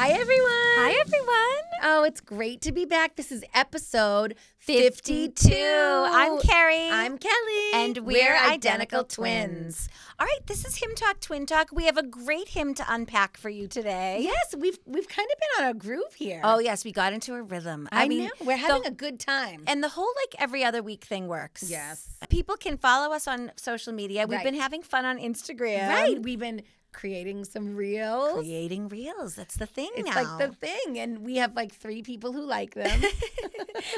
Hi, 0.00 0.10
everyone. 0.10 0.50
Hi, 0.52 0.94
everyone. 1.00 1.64
Oh, 1.82 2.04
it's 2.04 2.20
great 2.20 2.60
to 2.60 2.70
be 2.70 2.84
back. 2.84 3.16
This 3.16 3.32
is 3.32 3.42
episode 3.52 4.36
52. 4.58 5.50
I'm 5.52 6.38
Carrie. 6.38 6.88
I'm 6.88 7.18
Kelly. 7.18 7.72
and 7.74 7.98
we're, 8.06 8.36
identical 8.36 9.02
twins. 9.02 9.88
All 10.20 10.24
right, 10.24 10.46
this 10.46 10.64
is 10.64 10.76
Hymn 10.76 10.94
Talk 10.94 11.18
Twin 11.18 11.46
Talk. 11.46 11.70
We 11.72 11.86
have 11.86 11.96
a 11.96 12.04
great 12.04 12.50
hymn 12.50 12.74
to 12.74 12.84
unpack 12.88 13.36
for 13.36 13.48
you 13.48 13.66
today. 13.66 14.18
Yes, 14.20 14.54
we've 14.56 14.78
we've 14.86 15.08
kind 15.08 15.28
of 15.32 15.40
been 15.40 15.64
on 15.64 15.70
a 15.72 15.74
groove 15.74 16.14
here. 16.14 16.42
Oh, 16.44 16.60
yes, 16.60 16.84
we 16.84 16.92
got 16.92 17.12
into 17.12 17.34
a 17.34 17.42
rhythm. 17.42 17.88
I, 17.90 18.06
mean, 18.06 18.26
know. 18.26 18.30
We're 18.44 18.56
having 18.56 18.82
the- 18.82 18.90
a 18.90 18.92
good 18.92 19.18
time. 19.18 19.64
and 19.66 19.82
the 19.82 19.88
whole 19.88 20.12
like 20.24 20.40
every 20.40 20.62
other 20.62 20.80
week 20.80 21.06
thing 21.06 21.26
works. 21.26 21.68
Yes. 21.68 22.08
People 22.28 22.56
can 22.56 22.76
follow 22.76 23.12
us 23.12 23.26
on 23.26 23.50
social 23.56 23.92
media. 23.92 24.28
We've 24.28 24.44
been 24.44 24.54
having 24.54 24.82
fun 24.82 25.04
on 25.04 25.18
Instagram. 25.18 25.88
right, 25.88 26.22
we've 26.22 26.38
been 26.38 26.62
creating 26.92 27.44
some 27.44 27.76
reels. 27.76 28.38
Creating 28.40 28.88
reels. 28.88 29.34
That's 29.34 29.56
the 29.56 29.66
thing 29.66 29.90
it's 29.96 30.08
now. 30.08 30.22
like 30.22 30.50
the 30.50 30.54
thing, 30.56 30.98
and 30.98 31.20
we 31.24 31.36
have 31.36 31.54
like 31.54 31.72
three 31.74 32.02
people 32.02 32.32
who 32.32 32.42
like 32.42 32.74
them. 32.74 33.00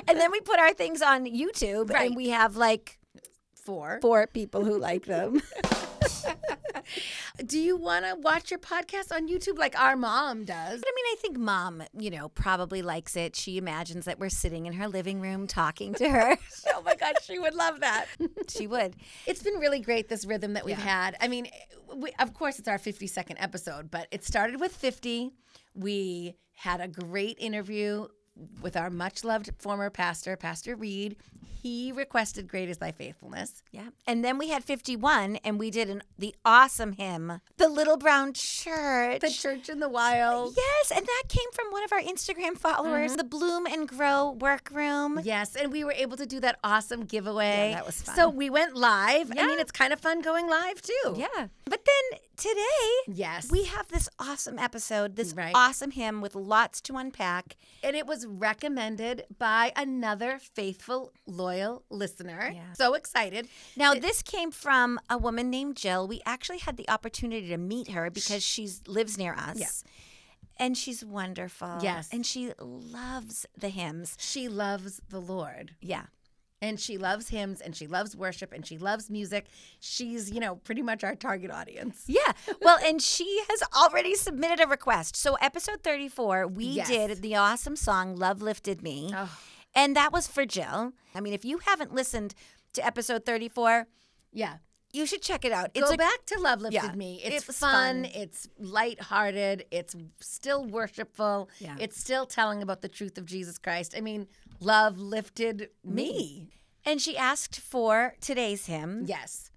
and 0.09 0.19
then 0.19 0.31
we 0.31 0.41
put 0.41 0.59
our 0.59 0.73
things 0.75 1.03
on 1.03 1.25
YouTube 1.27 1.91
Right. 1.91 2.07
and 2.09 2.17
we 2.17 2.31
have 2.31 2.57
like 2.57 2.99
Four. 3.55 3.99
four 4.03 4.27
people 4.27 4.65
who 4.65 4.79
like 4.79 5.05
them. 5.07 5.41
Do 7.47 7.59
you 7.59 7.77
want 7.77 8.05
to 8.05 8.17
watch 8.17 8.51
your 8.51 8.59
podcast 8.61 9.13
on 9.15 9.29
YouTube 9.29 9.59
like 9.59 9.79
our 9.79 9.97
mom 9.97 10.45
does? 10.45 10.81
But 10.81 10.89
I 10.89 10.93
mean, 10.95 11.05
I 11.13 11.15
think 11.21 11.39
mom, 11.39 11.83
you 11.99 12.11
know, 12.11 12.29
probably 12.31 12.83
likes 12.83 13.17
it. 13.17 13.37
She 13.37 13.57
imagines 13.59 14.05
that 14.07 14.19
we're 14.19 14.29
sitting 14.29 14.67
in 14.67 14.73
her 14.75 14.89
living 14.89 15.21
room 15.21 15.47
talking 15.47 15.95
to 15.95 16.09
her. 16.09 16.37
oh 16.75 16.83
my 16.83 16.95
gosh, 16.95 17.15
she 17.25 17.39
would 17.39 17.55
love 17.55 17.81
that. 17.81 18.07
she 18.49 18.67
would. 18.67 18.97
It's 19.27 19.43
been 19.43 19.55
really 19.55 19.81
great 19.81 20.09
this 20.09 20.25
rhythm 20.25 20.55
that 20.55 20.65
we've 20.65 20.79
Yeah. 20.79 20.85
had. 20.85 21.17
I 21.21 21.29
mean, 21.29 21.49
we, 21.95 22.13
of 22.19 22.35
course, 22.35 22.59
it's 22.59 22.69
our 22.69 22.79
52nd 22.79 23.37
episode, 23.39 23.91
but 23.91 24.07
it 24.11 24.25
started 24.25 24.61
with 24.61 24.75
50. 24.75 25.31
We 25.75 26.35
had 26.55 26.81
a 26.81 26.89
great 26.89 27.37
interview 27.39 28.07
with 28.63 28.77
our 28.77 28.91
much 28.91 29.25
loved 29.25 29.51
former 29.59 29.91
pastor, 29.91 30.37
Pastor 30.37 30.77
Reed. 30.77 31.17
He 31.63 31.93
requested 31.93 32.49
"Great 32.49 32.71
is 32.71 32.79
Thy 32.79 32.91
faithfulness." 32.91 33.63
Yeah. 33.71 33.89
And 34.07 34.25
then 34.25 34.39
we 34.39 34.49
had 34.49 34.65
51 34.65 35.37
and 35.45 35.59
we 35.59 35.71
did 35.71 35.91
an, 35.91 36.03
the 36.19 36.35
awesome 36.43 36.93
hymn, 36.93 37.43
The 37.59 37.69
Little 37.69 37.99
Brown 37.99 38.33
Church. 38.33 39.21
The 39.21 39.29
Church 39.29 39.69
in 39.69 39.79
the 39.79 39.89
Wild. 39.91 40.55
Yes, 40.57 40.91
and 40.91 41.05
that 41.05 41.23
came 41.29 41.51
from 41.53 41.67
one 41.71 41.85
of 41.85 41.93
our 41.93 42.01
Instagram 42.01 42.57
followers, 42.57 43.11
mm-hmm. 43.11 43.19
the 43.19 43.25
Bloom 43.25 43.67
and 43.67 43.87
Grow 43.87 44.31
Workroom. 44.41 45.21
Yes, 45.23 45.55
and 45.55 45.71
we 45.71 45.85
were 45.85 45.93
able 45.93 46.17
to 46.17 46.25
do 46.25 46.41
that 46.41 46.59
awesome 46.65 47.05
giveaway. 47.05 47.71
Yeah, 47.71 47.75
that 47.77 47.87
was 47.87 48.01
fun. 48.01 48.17
So 48.17 48.31
we 48.31 48.49
went 48.49 48.75
live. 48.75 49.31
I 49.39 49.47
mean, 49.47 49.59
it's 49.59 49.73
kind 49.73 49.93
of 49.93 50.01
fun 50.01 50.23
going 50.23 50.49
live 50.49 50.81
too. 50.81 51.15
Yeah. 51.17 51.49
But 51.67 51.85
then 51.85 52.21
today, 52.39 52.89
Yes. 53.07 53.51
we 53.51 53.65
have 53.65 53.87
this 53.89 54.09
awesome 54.19 54.59
episode, 54.59 55.17
this 55.17 55.35
Right. 55.35 55.53
awesome 55.55 55.91
hymn 55.91 56.23
with 56.23 56.35
lots 56.35 56.81
to 56.83 56.97
unpack. 56.97 57.57
And 57.85 57.95
it 57.95 58.07
was 58.07 58.27
recommended 58.39 59.25
by 59.39 59.73
another 59.77 60.39
faithful, 60.39 61.13
loyal 61.27 61.85
listener. 61.91 62.53
Yeah. 62.55 62.73
So 62.75 62.95
excited. 62.95 63.49
Now, 63.77 63.95
this 63.95 64.23
came 64.23 64.51
from 64.51 64.99
a 65.09 65.19
woman 65.19 65.51
named 65.51 65.77
Jill. 65.77 66.07
We 66.07 66.21
actually 66.25 66.59
had 66.59 66.77
the 66.77 66.89
opportunity 66.89 67.49
to 67.49 67.57
meet 67.59 67.91
her 67.91 68.11
because 68.11 68.43
she 68.43 68.69
lives 68.87 69.19
near 69.19 69.35
us. 69.35 69.59
Yeah. 69.59 69.69
And 70.59 70.77
she's 70.77 71.05
wonderful. 71.05 71.79
Yes. 71.83 72.09
And 72.13 72.25
she 72.27 72.53
loves 72.61 73.47
the 73.57 73.71
hymns. 73.71 74.17
She 74.21 74.49
loves 74.49 75.01
the 75.09 75.21
Lord. 75.21 75.73
Yeah. 75.81 76.05
And 76.63 76.79
she 76.79 76.99
loves 76.99 77.29
hymns 77.31 77.61
and 77.61 77.75
she 77.75 77.87
loves 77.87 78.15
worship 78.17 78.53
and 78.53 78.67
she 78.67 78.77
loves 78.79 79.09
music. 79.11 79.47
She's, 79.81 80.31
you 80.31 80.41
know, 80.41 80.57
pretty 80.57 80.83
much 80.83 81.03
our 81.05 81.15
target 81.15 81.51
audience. 81.51 82.05
Yeah. 82.07 82.33
Well, 82.61 82.79
and 82.85 83.01
she 83.01 83.43
has 83.49 83.63
already 83.75 84.15
submitted 84.15 84.61
a 84.63 84.67
request. 84.69 85.17
So, 85.17 85.35
episode 85.37 85.83
34, 85.83 86.47
we 86.47 86.65
Yes. 86.67 86.89
did 86.89 87.23
the 87.23 87.37
awesome 87.37 87.77
song 87.77 88.17
Love 88.17 88.43
Lifted 88.43 88.83
Me. 88.83 89.11
Oh. 89.15 89.39
And 89.75 89.95
that 89.97 90.13
was 90.13 90.27
for 90.27 90.45
Jill. 90.45 90.93
I 91.15 91.21
mean, 91.21 91.33
if 91.33 91.45
you 91.45 91.59
haven't 91.59 91.95
listened 91.95 92.35
to 92.75 92.85
episode 92.85 93.25
34, 93.25 93.87
Yeah. 94.33 94.57
You 94.93 95.07
should 95.07 95.23
check 95.23 95.45
it 95.45 95.53
out. 95.53 95.71
It's 95.75 95.89
Go 95.89 95.95
a 95.95 95.97
back 95.97 96.25
to 96.27 96.41
Love 96.41 96.61
Lifted 96.61 96.83
yeah, 96.83 96.93
Me. 96.93 97.21
it 97.23 97.33
It's 97.33 97.45
fun, 97.45 98.05
fun. 98.05 98.11
it's 98.15 98.49
lighthearted, 98.59 99.67
it's 99.71 99.95
still 100.21 100.65
worshipful. 100.65 101.49
Yeah. 101.59 101.77
It's 101.79 101.99
still 101.99 102.27
telling 102.27 102.63
about 102.63 102.83
the 102.83 102.89
truth 102.89 103.19
of 103.19 103.25
Jesus 103.25 103.59
Christ. 103.59 103.95
I 103.97 104.01
mean, 104.01 104.27
love 104.61 104.99
lifted 104.99 105.71
me. 105.85 106.49
And 106.85 107.01
she 107.01 107.17
asked 107.17 107.61
for 107.61 108.15
today's 108.21 108.67
hymn. 108.67 109.05
Yes. 109.07 109.51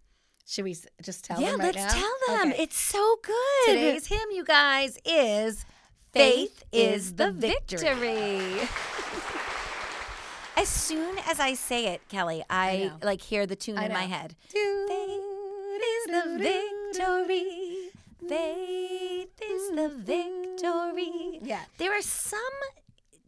Should 0.46 0.66
we 0.66 0.76
just 1.02 1.24
tell 1.24 1.42
yeah, 1.42 1.52
them 1.52 1.62
right 1.62 1.76
let's 1.76 1.96
now? 1.96 2.02
tell 2.02 2.38
them. 2.38 2.52
Okay. 2.52 2.64
It's 2.64 2.78
so 2.78 3.18
good. 3.24 3.66
Today's 3.66 4.08
hymn, 4.08 4.30
you 4.32 4.44
guys, 4.44 4.98
is 5.06 5.66
faith 6.12 6.64
is 6.72 7.16
the 7.16 7.32
victory. 7.32 8.42
as 10.58 10.70
soon 10.70 11.18
as 11.30 11.40
I 11.40 11.54
say 11.54 11.88
it, 11.88 12.02
Kelly, 12.10 12.44
I, 12.50 12.92
know. 12.92 13.08
like 13.08 13.22
hear 13.22 13.46
the 13.46 13.56
tune 13.56 13.78
I 13.78 13.86
in 13.86 13.94
my 13.94 14.04
head. 14.04 14.36
Faith 14.50 14.56
is 14.56 14.90
the 16.14 16.38
victory. 16.38 17.90
Faith 18.30 19.42
is 19.42 19.70
the 19.76 19.90
victory. 19.90 21.40
Yeah. 21.42 21.62
There 21.78 21.98
are 21.98 22.02
some 22.04 22.40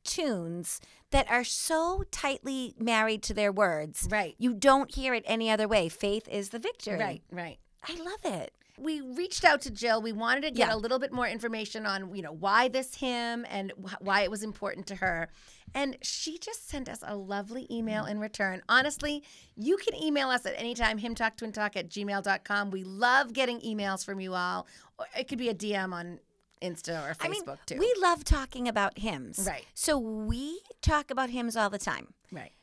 tunes 0.04 0.80
that 1.10 1.30
are 1.30 1.44
so 1.44 2.04
tightly 2.12 2.76
married 2.78 3.24
to 3.24 3.34
their 3.34 3.52
words. 3.52 4.08
Right. 4.10 4.36
You 4.38 4.54
don't 4.54 4.94
hear 4.94 5.14
it 5.16 5.24
any 5.26 5.50
other 5.50 5.68
way. 5.68 5.90
Faith 5.90 6.28
is 6.30 6.50
the 6.50 6.60
victory. 6.60 7.00
Right, 7.00 7.24
right. 7.32 7.58
I 7.88 7.96
love 7.96 8.24
it. 8.24 8.54
We 8.78 9.02
reached 9.02 9.46
out 9.46 9.62
to 9.62 9.72
Jill. 9.72 10.02
We 10.02 10.12
wanted 10.12 10.42
to 10.42 10.52
get 10.52 10.68
Yeah. 10.68 10.76
a 10.76 10.78
little 10.78 11.00
bit 11.00 11.12
more 11.12 11.28
information 11.28 11.86
on, 11.86 12.14
you 12.16 12.22
know, 12.22 12.32
why 12.32 12.68
this 12.68 12.96
hymn 12.96 13.46
and 13.50 13.72
wh- 13.72 14.02
why 14.02 14.22
it 14.22 14.32
was 14.32 14.44
important 14.44 14.88
to 14.88 14.96
her. 14.96 15.30
And 15.74 15.98
she 16.02 16.38
just 16.38 16.70
sent 16.70 16.88
us 16.88 17.00
a 17.06 17.16
lovely 17.16 17.68
email 17.70 18.06
mm. 18.06 18.12
in 18.12 18.20
return. 18.20 18.62
Honestly, 18.70 19.24
you 19.56 19.78
can 19.78 19.96
email 20.02 20.30
us 20.30 20.46
at 20.46 20.54
any 20.58 20.74
time, 20.74 21.00
hymntalktwintalk 21.00 21.76
at 21.76 21.90
gmail.com. 21.90 22.72
We 22.72 22.84
love 22.84 23.34
getting 23.34 23.60
emails 23.62 24.06
from 24.06 24.20
you 24.20 24.34
all. 24.34 24.68
It 25.18 25.28
could 25.28 25.38
be 25.38 25.50
a 25.50 25.56
DM 25.56 25.94
on 25.94 26.20
Insta 26.62 27.10
or 27.10 27.14
Facebook 27.14 27.26
I 27.26 27.30
mean, 27.30 27.44
too. 27.66 27.78
we 27.78 27.94
love 28.02 28.24
talking 28.24 28.68
about 28.68 28.98
hymns. 29.00 29.46
Right. 29.46 29.66
So 29.74 29.98
we 29.98 30.62
talk 30.82 31.12
about 31.12 31.30
hymns 31.30 31.56
all 31.58 31.70
the 31.70 31.78
time, 31.78 32.14
right. 32.32 32.54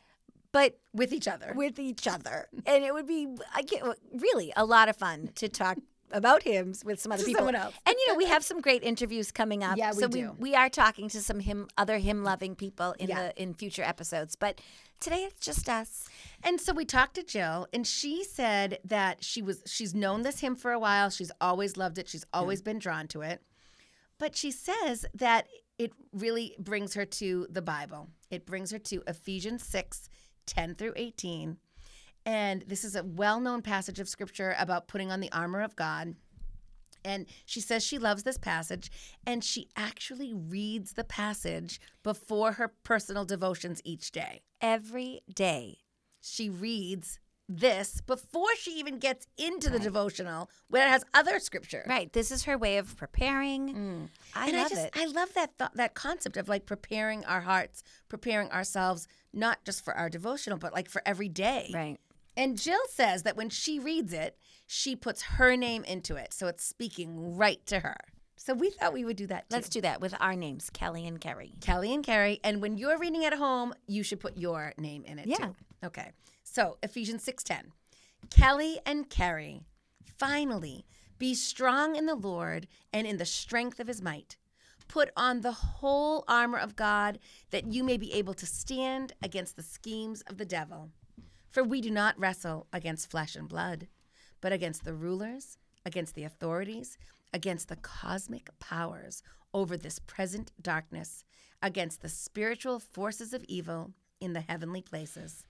but 0.50 0.78
With 0.94 1.12
each 1.12 1.28
other. 1.28 1.52
with 1.54 1.78
each 1.78 2.08
other. 2.08 2.48
And 2.66 2.82
it 2.84 2.94
would 2.94 3.06
be 3.06 3.28
I 3.54 3.62
get, 3.62 3.82
really 4.12 4.52
a 4.56 4.64
lot 4.64 4.88
of 4.88 4.96
fun 4.96 5.30
to 5.36 5.48
talk 5.48 5.78
about 6.12 6.42
him 6.42 6.74
with 6.84 7.00
some 7.00 7.12
other 7.12 7.24
people. 7.24 7.48
And 7.48 7.64
you 7.86 8.08
know, 8.08 8.16
we 8.16 8.26
have 8.26 8.44
some 8.44 8.60
great 8.60 8.82
interviews 8.82 9.30
coming 9.30 9.64
up. 9.64 9.76
Yeah, 9.76 9.92
we 9.92 10.00
so 10.00 10.08
do. 10.08 10.32
we 10.38 10.50
we 10.50 10.54
are 10.54 10.68
talking 10.68 11.08
to 11.10 11.20
some 11.20 11.40
hymn 11.40 11.68
other 11.76 11.98
him 11.98 12.24
loving 12.24 12.54
people 12.54 12.94
in 12.98 13.08
Yeah. 13.08 13.28
the 13.28 13.42
in 13.42 13.54
future 13.54 13.82
episodes. 13.82 14.36
But 14.36 14.60
today 15.00 15.24
it's 15.24 15.40
just 15.40 15.68
us. 15.68 16.08
And 16.42 16.60
so 16.60 16.72
we 16.72 16.84
talked 16.84 17.14
to 17.14 17.22
Jill, 17.22 17.66
and 17.72 17.86
she 17.86 18.24
said 18.24 18.78
that 18.84 19.24
she 19.24 19.42
was 19.42 19.62
she's 19.66 19.94
known 19.94 20.22
this 20.22 20.40
hymn 20.40 20.56
for 20.56 20.72
a 20.72 20.78
while. 20.78 21.10
She's 21.10 21.32
always 21.40 21.76
loved 21.76 21.98
it. 21.98 22.08
She's 22.08 22.24
always 22.32 22.60
mm. 22.60 22.64
been 22.64 22.78
drawn 22.78 23.08
to 23.08 23.22
it. 23.22 23.42
But 24.18 24.36
she 24.36 24.50
says 24.50 25.04
that 25.14 25.48
it 25.78 25.92
really 26.12 26.54
brings 26.58 26.94
her 26.94 27.04
to 27.04 27.46
the 27.50 27.62
Bible. 27.62 28.08
It 28.30 28.46
brings 28.46 28.70
her 28.70 28.78
to 28.78 29.02
Ephesians 29.06 29.64
6, 29.64 30.08
10 30.46 30.74
through 30.76 30.92
18. 30.96 31.56
And 32.24 32.62
this 32.68 32.84
is 32.84 32.94
a 32.94 33.02
well-known 33.02 33.62
passage 33.62 33.98
of 33.98 34.08
scripture 34.08 34.54
about 34.58 34.86
putting 34.88 35.10
on 35.10 35.20
the 35.20 35.32
armor 35.32 35.60
of 35.60 35.74
God. 35.76 36.14
And 37.04 37.26
she 37.44 37.60
says 37.60 37.84
she 37.84 37.98
loves 37.98 38.22
this 38.22 38.38
passage, 38.38 38.88
and 39.26 39.42
she 39.42 39.68
actually 39.76 40.32
reads 40.32 40.92
the 40.92 41.02
passage 41.02 41.80
before 42.04 42.52
her 42.52 42.68
personal 42.84 43.24
devotions 43.24 43.80
each 43.84 44.12
day 44.12 44.42
Every 44.60 45.20
day. 45.34 45.78
she 46.20 46.48
reads 46.48 47.18
this 47.48 48.00
before 48.02 48.54
she 48.56 48.70
even 48.78 48.98
gets 48.98 49.26
into 49.36 49.68
the 49.68 49.80
devotional 49.80 50.48
where 50.68 50.86
it 50.86 50.90
has 50.90 51.04
other 51.12 51.40
scripture. 51.40 51.84
Right. 51.88 52.10
This 52.12 52.30
is 52.30 52.44
her 52.44 52.56
way 52.56 52.78
of 52.78 52.96
preparing. 52.96 53.74
Mm. 53.74 54.08
I 54.36 54.48
and 54.48 54.56
love 54.56 54.66
I 54.66 54.68
just 54.70 54.86
it. 54.86 54.92
I 54.96 55.06
love 55.06 55.34
that 55.34 55.58
thought 55.58 55.74
that 55.74 55.94
concept 55.94 56.36
of 56.36 56.48
like 56.48 56.66
preparing 56.66 57.24
our 57.24 57.40
hearts, 57.40 57.82
preparing 58.08 58.48
ourselves 58.52 59.08
not 59.34 59.64
just 59.64 59.84
for 59.84 59.92
our 59.94 60.08
devotional 60.08 60.56
but 60.56 60.72
like 60.72 60.88
for 60.88 61.02
every 61.04 61.28
day. 61.28 61.70
right. 61.74 61.98
And 62.36 62.58
Jill 62.58 62.80
says 62.88 63.22
that 63.24 63.36
when 63.36 63.50
she 63.50 63.78
reads 63.78 64.12
it, 64.12 64.36
she 64.66 64.96
puts 64.96 65.22
her 65.22 65.56
name 65.56 65.84
into 65.84 66.16
it. 66.16 66.32
So 66.32 66.46
it's 66.46 66.64
speaking 66.64 67.36
right 67.36 67.64
to 67.66 67.80
her. 67.80 67.96
So 68.36 68.54
we 68.54 68.70
thought 68.70 68.92
we 68.92 69.04
would 69.04 69.16
do 69.16 69.26
that 69.28 69.48
too. 69.48 69.54
Let's 69.56 69.68
do 69.68 69.80
that 69.82 70.00
with 70.00 70.14
our 70.18 70.34
names, 70.34 70.70
Kelly 70.70 71.06
and 71.06 71.20
Carrie. 71.20 71.54
Kelly 71.60 71.94
and 71.94 72.02
Carrie. 72.04 72.40
And 72.42 72.60
when 72.60 72.76
you're 72.76 72.98
reading 72.98 73.24
at 73.24 73.34
home, 73.34 73.74
you 73.86 74.02
should 74.02 74.18
put 74.18 74.36
your 74.36 74.72
name 74.78 75.04
in 75.04 75.18
it 75.18 75.26
Yeah. 75.26 75.36
too. 75.36 75.56
Okay. 75.84 76.10
So 76.42 76.78
Ephesians 76.82 77.22
6:10. 77.22 77.72
Kelly 78.30 78.80
and 78.86 79.08
Carrie, 79.10 79.66
finally, 80.04 80.86
be 81.18 81.34
strong 81.34 81.94
in 81.96 82.06
the 82.06 82.14
Lord 82.14 82.66
and 82.92 83.06
in 83.06 83.18
the 83.18 83.26
strength 83.26 83.78
of 83.78 83.86
his 83.86 84.02
might. 84.02 84.36
Put 84.88 85.10
on 85.16 85.40
the 85.42 85.52
whole 85.52 86.24
armor 86.26 86.58
of 86.58 86.76
God 86.76 87.18
that 87.50 87.66
you 87.66 87.84
may 87.84 87.96
be 87.96 88.12
able 88.12 88.34
to 88.34 88.46
stand 88.46 89.12
against 89.22 89.54
the 89.56 89.62
schemes 89.62 90.22
of 90.22 90.38
the 90.38 90.44
devil. 90.44 90.90
For 91.52 91.62
we 91.62 91.82
do 91.82 91.90
not 91.90 92.18
wrestle 92.18 92.66
against 92.72 93.10
flesh 93.10 93.36
and 93.36 93.46
blood, 93.46 93.86
but 94.40 94.52
against 94.52 94.84
the 94.84 94.94
rulers, 94.94 95.58
against 95.84 96.14
the 96.14 96.24
authorities, 96.24 96.96
against 97.32 97.68
the 97.68 97.76
cosmic 97.76 98.48
powers 98.58 99.22
over 99.52 99.76
this 99.76 99.98
present 99.98 100.50
darkness, 100.60 101.24
against 101.62 102.00
the 102.00 102.08
spiritual 102.08 102.80
forces 102.80 103.34
of 103.34 103.44
evil 103.44 103.92
in 104.18 104.32
the 104.32 104.40
heavenly 104.40 104.80
places. 104.80 105.44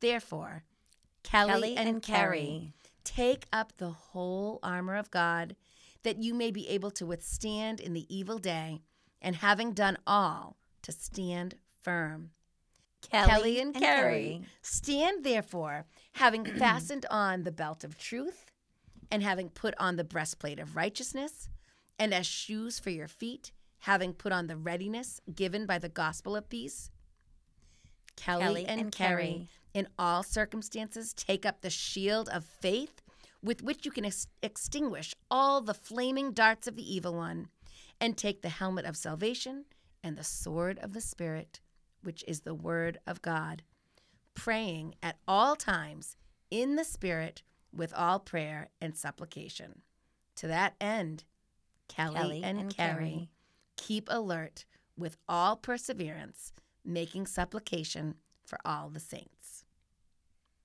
Therefore, 0.00 0.64
Kelly, 1.22 1.50
Kelly 1.52 1.76
and, 1.76 1.88
and 1.88 2.02
Carrie, 2.02 2.38
Carrie. 2.40 2.72
take 3.04 3.46
up 3.52 3.74
the 3.76 3.90
whole 3.90 4.58
armor 4.64 4.96
of 4.96 5.12
God, 5.12 5.54
that 6.02 6.18
you 6.18 6.34
may 6.34 6.50
be 6.50 6.68
able 6.68 6.90
to 6.92 7.06
withstand 7.06 7.78
in 7.78 7.92
the 7.92 8.06
evil 8.14 8.38
day, 8.38 8.82
and 9.22 9.36
having 9.36 9.72
done 9.72 9.98
all, 10.06 10.56
to 10.82 10.90
stand 10.90 11.56
firm. 11.82 12.30
Kelly, 13.02 13.60
and, 13.60 13.74
Carrie. 13.74 14.42
Stand 14.62 15.24
therefore, 15.24 15.86
having 16.12 16.44
fastened 16.58 17.06
on 17.10 17.44
the 17.44 17.52
belt 17.52 17.84
of 17.84 17.98
truth, 17.98 18.46
and 19.10 19.22
having 19.22 19.48
put 19.48 19.74
on 19.78 19.96
the 19.96 20.04
breastplate 20.04 20.58
of 20.58 20.76
righteousness, 20.76 21.48
and 21.98 22.14
as 22.14 22.26
shoes 22.26 22.78
for 22.78 22.90
your 22.90 23.08
feet, 23.08 23.52
having 23.80 24.12
put 24.12 24.32
on 24.32 24.46
the 24.46 24.56
readiness 24.56 25.20
given 25.34 25.66
by 25.66 25.78
the 25.78 25.88
gospel 25.88 26.36
of 26.36 26.48
peace. 26.48 26.90
Kelly, 28.16 28.42
Kelly 28.42 28.66
and, 28.66 28.80
and 28.80 28.92
Carrie, 28.92 29.22
Carrie. 29.24 29.48
in 29.74 29.88
all 29.98 30.22
circumstances, 30.22 31.12
take 31.14 31.46
up 31.46 31.60
the 31.60 31.70
shield 31.70 32.28
of 32.28 32.44
faith 32.44 33.02
with 33.42 33.62
which 33.62 33.86
you 33.86 33.90
can 33.90 34.04
ex- 34.04 34.26
extinguish 34.42 35.14
all 35.30 35.60
the 35.60 35.74
flaming 35.74 36.32
darts 36.32 36.66
of 36.68 36.76
the 36.76 36.94
evil 36.94 37.14
one, 37.14 37.48
and 38.00 38.16
take 38.16 38.42
the 38.42 38.48
helmet 38.48 38.84
of 38.84 38.96
salvation 38.96 39.64
and 40.02 40.16
the 40.16 40.24
sword 40.24 40.78
of 40.78 40.92
the 40.92 41.00
Spirit, 41.00 41.60
which 42.02 42.24
is 42.26 42.40
the 42.40 42.54
word 42.54 42.98
of 43.06 43.22
God, 43.22 43.62
praying 44.34 44.94
at 45.02 45.16
all 45.26 45.56
times 45.56 46.16
in 46.50 46.76
the 46.76 46.84
Spirit 46.84 47.42
with 47.74 47.92
all 47.94 48.18
prayer 48.18 48.70
and 48.80 48.96
supplication. 48.96 49.82
To 50.36 50.46
that 50.46 50.74
end, 50.80 51.24
Kelly, 51.88 52.14
Kelly 52.14 52.42
and, 52.44 52.58
and 52.60 52.76
Carrie, 52.76 52.94
Carrie. 52.94 53.28
keep 53.76 54.08
alert 54.10 54.64
with 54.96 55.16
all 55.28 55.56
perseverance, 55.56 56.52
making 56.84 57.26
supplication 57.26 58.14
for 58.44 58.58
all 58.64 58.88
the 58.88 59.00
saints. 59.00 59.64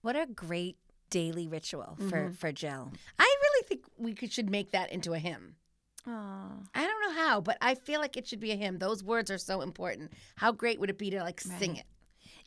What 0.02 0.16
a 0.16 0.26
great 0.26 0.78
daily 1.10 1.48
ritual 1.48 1.98
for, 2.10 2.18
mm-hmm. 2.18 2.32
for 2.34 2.52
Jill. 2.52 2.92
I 3.20 3.36
really 3.42 3.68
think 3.68 3.86
we 3.98 4.14
could, 4.14 4.32
should 4.32 4.50
make 4.50 4.72
that 4.72 4.92
into 4.92 5.14
a 5.14 5.20
hymn. 5.20 5.56
Oh. 6.08 6.64
I 6.74 6.86
don't 6.86 7.02
know 7.02 7.22
how, 7.22 7.42
but 7.42 7.58
I 7.62 7.76
feel 7.76 8.00
like 8.00 8.16
it 8.16 8.28
should 8.28 8.40
be 8.40 8.52
a 8.52 8.56
hymn. 8.56 8.78
Those 8.78 9.04
words 9.04 9.32
are 9.32 9.38
so 9.38 9.62
important. 9.62 10.14
How 10.36 10.52
great 10.52 10.80
would 10.80 10.90
it 10.90 10.98
be 10.98 11.10
to 11.10 11.22
like 11.22 11.42
sing 11.42 11.78
it? 11.78 11.86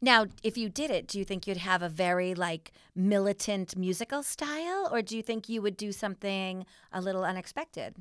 Now, 0.00 0.26
if 0.44 0.56
you 0.56 0.68
did 0.68 0.90
it, 0.90 1.08
do 1.08 1.18
you 1.18 1.24
think 1.24 1.46
you'd 1.46 1.56
have 1.56 1.82
a 1.82 1.88
very 1.88 2.34
like 2.34 2.70
militant 2.94 3.76
musical 3.76 4.22
style, 4.22 4.88
or 4.92 5.02
do 5.02 5.16
you 5.16 5.22
think 5.22 5.48
you 5.48 5.60
would 5.60 5.76
do 5.76 5.90
something 5.90 6.64
a 6.92 7.00
little 7.00 7.24
unexpected? 7.24 7.96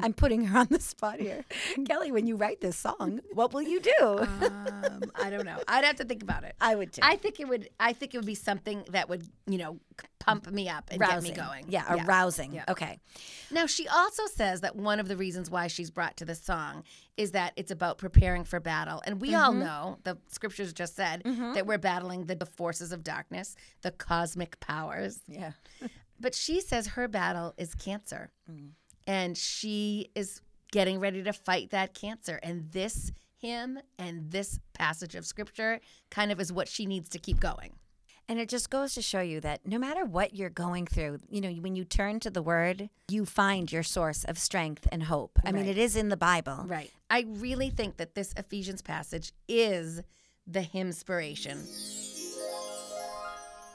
I'm 0.00 0.12
putting 0.12 0.44
her 0.44 0.58
on 0.60 0.68
the 0.70 0.80
spot 0.80 1.18
here. 1.18 1.44
Kelly, 1.86 2.12
when 2.12 2.26
you 2.26 2.36
write 2.36 2.60
this 2.60 2.76
song, 2.76 3.20
what 3.32 3.52
will 3.52 3.62
you 3.62 3.80
do? 3.80 3.92
Um, 4.00 5.02
I 5.14 5.28
don't 5.30 5.44
know. 5.44 5.58
I'd 5.66 5.84
have 5.84 5.96
to 5.96 6.04
think 6.04 6.22
about 6.22 6.44
it. 6.44 6.54
I 6.60 6.74
would 6.76 6.92
too. 6.92 7.00
I 7.02 7.16
think 7.16 7.40
it 7.40 7.48
would. 7.48 7.68
I 7.80 7.92
think 7.92 8.14
it 8.14 8.18
would 8.18 8.26
be 8.26 8.34
something 8.36 8.84
that 8.90 9.08
would, 9.08 9.26
you 9.46 9.58
know, 9.58 9.78
pump 10.20 10.48
me 10.52 10.68
up 10.68 10.88
and 10.90 11.00
Rousing. 11.00 11.34
get 11.34 11.36
me 11.36 11.48
going. 11.48 11.64
Yeah, 11.68 12.04
arousing. 12.04 12.52
Yeah. 12.52 12.64
Okay. 12.68 12.98
Now, 13.50 13.66
she 13.66 13.88
also 13.88 14.26
says 14.26 14.60
that 14.60 14.76
one 14.76 15.00
of 15.00 15.08
the 15.08 15.16
reasons 15.16 15.50
why 15.50 15.66
she's 15.66 15.90
brought 15.90 16.16
to 16.18 16.24
this 16.24 16.40
song 16.40 16.84
is 17.16 17.32
that 17.32 17.52
it's 17.56 17.72
about 17.72 17.98
preparing 17.98 18.44
for 18.44 18.60
battle. 18.60 19.02
And 19.04 19.20
we 19.20 19.34
all 19.34 19.50
Mm-hmm. 19.50 19.60
know, 19.64 19.98
the 20.04 20.16
scriptures 20.28 20.72
just 20.72 20.94
said, 20.94 21.22
that 21.24 21.66
we're 21.66 21.76
battling 21.78 22.26
the 22.26 22.46
forces 22.46 22.92
of 22.92 23.02
darkness, 23.02 23.56
the 23.82 23.90
cosmic 23.90 24.60
powers. 24.60 25.20
Yeah. 25.26 25.52
But 26.20 26.36
she 26.36 26.60
says 26.60 26.86
her 26.88 27.08
battle 27.08 27.52
is 27.56 27.74
cancer. 27.74 28.30
Mm. 28.48 28.68
And 29.06 29.36
she 29.36 30.10
is 30.14 30.40
getting 30.70 31.00
ready 31.00 31.22
to 31.22 31.32
fight 31.32 31.70
that 31.70 31.94
cancer. 31.94 32.38
And 32.42 32.70
this 32.72 33.12
hymn 33.38 33.78
and 33.98 34.30
this 34.30 34.58
passage 34.72 35.14
of 35.14 35.26
scripture 35.26 35.80
kind 36.10 36.32
of 36.32 36.40
is 36.40 36.52
what 36.52 36.68
she 36.68 36.86
needs 36.86 37.08
to 37.10 37.18
keep 37.18 37.40
going. 37.40 37.72
And 38.28 38.38
it 38.38 38.48
just 38.48 38.70
goes 38.70 38.94
to 38.94 39.02
show 39.02 39.20
you 39.20 39.40
that 39.40 39.66
no 39.66 39.78
matter 39.78 40.04
what 40.04 40.34
you're 40.34 40.48
going 40.48 40.86
through, 40.86 41.18
you 41.28 41.40
know, 41.40 41.50
when 41.50 41.74
you 41.74 41.84
turn 41.84 42.20
to 42.20 42.30
the 42.30 42.40
word, 42.40 42.88
you 43.10 43.26
find 43.26 43.70
your 43.70 43.82
source 43.82 44.24
of 44.24 44.38
strength 44.38 44.86
and 44.92 45.02
hope. 45.02 45.38
I 45.44 45.52
mean, 45.52 45.66
it 45.66 45.76
is 45.76 45.96
in 45.96 46.08
the 46.08 46.16
Bible. 46.16 46.64
Right. 46.66 46.90
I 47.10 47.26
really 47.28 47.68
think 47.68 47.96
that 47.96 48.14
this 48.14 48.32
Ephesians 48.36 48.80
passage 48.80 49.32
is 49.48 50.00
the 50.46 50.62
hymn 50.62 50.86
inspiration. 50.86 51.66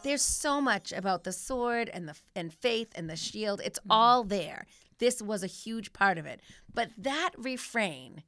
There's 0.03 0.21
so 0.21 0.61
much 0.61 0.93
about 0.93 1.23
the 1.23 1.33
sword 1.33 1.89
and 1.89 2.07
the 2.07 2.15
and 2.35 2.53
faith 2.53 2.93
and 2.95 3.09
the 3.09 3.17
shield. 3.17 3.61
It's 3.63 3.79
all 3.89 4.23
there. 4.23 4.65
This 4.99 5.21
was 5.21 5.43
a 5.43 5.47
huge 5.47 5.93
part 5.93 6.17
of 6.17 6.25
it. 6.25 6.41
But 6.73 6.89
that 6.97 7.31
refrain, 7.37 8.23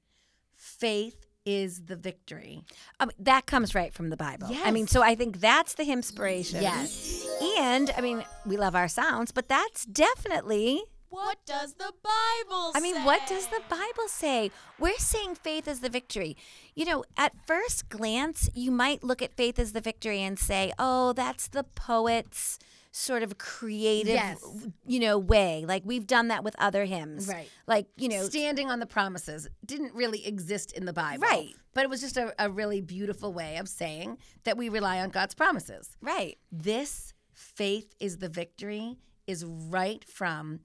faith 0.56 1.25
is 1.45 1.86
the 1.86 1.95
victory. 1.95 2.63
I 3.00 3.06
mean, 3.06 3.16
that 3.19 3.45
comes 3.45 3.74
right 3.74 3.94
from 3.94 4.10
the 4.10 4.18
Bible. 4.18 4.50
I 4.63 4.71
mean, 4.71 4.88
so 4.88 5.01
I 5.01 5.16
think 5.16 5.39
that's 5.39 5.74
the 5.74 5.92
inspiration. 5.92 6.62
Yes. 6.62 7.25
And 7.57 7.92
I 7.98 8.01
mean, 8.01 8.24
we 8.45 8.57
love 8.57 8.75
our 8.75 8.88
sounds, 8.88 9.31
but 9.31 9.48
that's 9.48 9.86
definitely. 9.86 10.83
What 11.10 11.39
does 11.48 11.74
the 11.74 11.92
Bible 12.04 12.71
say? 12.74 12.77
I 12.77 12.81
mean, 12.81 13.04
what 13.04 13.25
does 13.27 13.48
the 13.48 13.62
Bible 13.68 14.07
say? 14.07 14.51
We're 14.77 15.00
saying 15.00 15.36
faith 15.36 15.68
is 15.68 15.80
the 15.80 15.89
victory. 15.89 16.38
You 16.75 16.86
know, 16.86 17.04
at 17.18 17.33
first 17.48 17.89
glance, 17.89 18.48
you 18.54 18.69
might 18.69 19.04
look 19.04 19.24
at 19.24 19.36
faith 19.36 19.57
as 19.57 19.74
the 19.74 19.81
victory 19.81 20.21
and 20.21 20.38
say, 20.38 20.71
oh, 20.77 21.13
that's 21.13 21.48
the 21.48 21.63
poet's 21.63 22.60
sort 22.91 23.21
of 23.24 23.38
creative, 23.38 24.13
Yes. 24.13 24.44
you 24.86 25.00
know, 25.00 25.18
way. 25.18 25.63
Like 25.68 25.83
we've 25.86 26.07
done 26.07 26.30
that 26.30 26.44
with 26.44 26.56
other 26.59 26.86
hymns. 26.86 27.27
Right. 27.27 27.47
Like, 27.68 27.88
you 27.97 28.09
know, 28.09 28.24
Standing 28.24 28.69
on 28.71 28.80
the 28.80 28.86
promises 28.86 29.47
didn't 29.65 29.94
really 29.94 30.25
exist 30.25 30.71
in 30.71 30.86
the 30.86 30.94
Bible. 30.94 31.21
Right. 31.21 31.54
But 31.73 31.83
it 31.83 31.90
was 31.90 32.02
just 32.02 32.18
a, 32.18 32.33
a 32.44 32.49
really 32.49 32.81
beautiful 32.81 33.31
way 33.31 33.57
of 33.57 33.68
saying 33.69 34.18
that 34.44 34.57
we 34.57 34.69
rely 34.69 34.99
on 35.02 35.09
God's 35.09 35.35
promises. 35.35 35.95
right. 36.02 36.37
This 36.52 37.14
faith 37.33 37.94
is 37.99 38.18
the 38.18 38.28
victory 38.30 38.97
is 39.28 39.45
right 39.45 40.04
from 40.04 40.61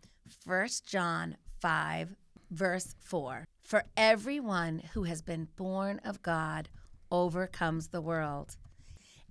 1 0.46 0.68
John 0.86 1.36
5, 1.60 2.16
verse 2.50 2.94
4. 3.00 3.44
For 3.62 3.84
everyone 3.96 4.82
who 4.94 5.04
has 5.04 5.20
been 5.22 5.48
born 5.56 6.00
of 6.04 6.22
God 6.22 6.68
overcomes 7.12 7.88
the 7.88 8.00
world. 8.00 8.56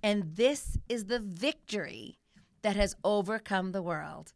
And 0.02 0.36
this 0.36 0.78
is 0.88 1.06
the 1.06 1.18
victory 1.18 2.18
that 2.64 2.76
has 2.76 2.96
overcome 3.04 3.72
the 3.72 3.82
world 3.82 4.32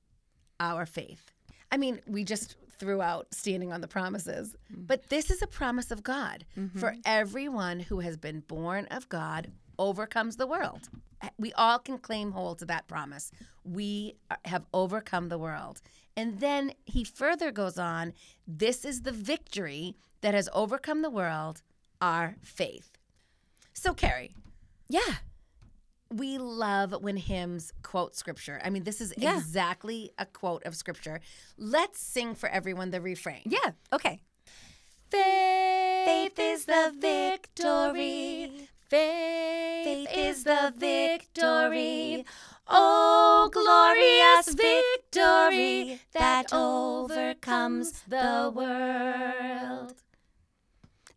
our 0.61 0.85
faith. 0.85 1.33
I 1.73 1.79
mean, 1.79 2.01
we 2.07 2.25
just 2.25 2.57
threw 2.79 3.01
out 3.01 3.27
standing 3.33 3.73
on 3.73 3.81
the 3.81 3.89
promises, 3.89 4.55
mm. 4.73 4.87
but 4.87 5.09
this 5.09 5.31
is 5.31 5.41
a 5.41 5.47
promise 5.47 5.91
of 5.91 6.03
God. 6.03 6.45
Mm-hmm. 6.57 6.79
For 6.79 6.95
everyone 7.07 7.81
who 7.81 8.01
has 8.01 8.17
been 8.19 8.41
born 8.41 8.87
of 8.91 9.09
God 9.09 9.51
overcomes 9.79 10.37
the 10.37 10.47
world. 10.47 10.91
Eh, 11.23 11.31
we 11.39 11.55
all 11.55 11.79
can 11.79 11.99
claim 11.99 12.33
hold 12.33 12.59
to 12.59 12.67
that 12.67 12.87
promise. 12.87 13.33
We 13.65 14.17
have 14.45 14.67
overcome 14.75 15.31
the 15.31 15.39
world. 15.39 15.81
And 16.15 16.39
then 16.39 16.73
he 16.85 17.05
further 17.05 17.51
goes 17.51 17.79
on 17.79 18.13
this 18.47 18.85
is 18.85 19.03
the 19.03 19.13
victory 19.13 19.97
that 20.21 20.35
has 20.35 20.51
overcome 20.53 21.01
the 21.01 21.11
world, 21.11 21.63
our 22.03 22.37
faith. 22.43 22.91
So, 23.73 23.95
Carrie, 23.95 24.35
Yeah. 24.89 25.17
We 26.11 26.39
love 26.39 26.93
when 27.03 27.17
hymns 27.17 27.73
quote 27.83 28.17
scripture. 28.17 28.61
I 28.65 28.71
mean, 28.71 28.85
this 28.85 29.01
is 29.01 29.13
Yeah. 29.17 29.37
exactly 29.37 30.13
a 30.19 30.27
quote 30.27 30.65
of 30.65 30.75
scripture. 30.75 31.21
Let's 31.57 32.01
sing 32.01 32.35
for 32.35 32.49
everyone 32.49 32.91
the 32.91 33.01
refrain. 33.01 33.43
Yeah. 33.45 33.73
Okay. 33.93 34.21
Faith, 35.11 36.39
is 36.39 36.65
the 36.67 36.93
victory. 36.99 38.69
Faith, 38.89 40.09
is 40.15 40.45
the 40.45 40.73
victory. 40.77 42.25
Oh, 42.67 43.49
oh 43.49 43.51
glorious 43.51 44.55
victory 44.55 46.01
that 46.13 46.53
overcomes 46.53 47.93
the 48.09 48.53
world. 48.55 49.95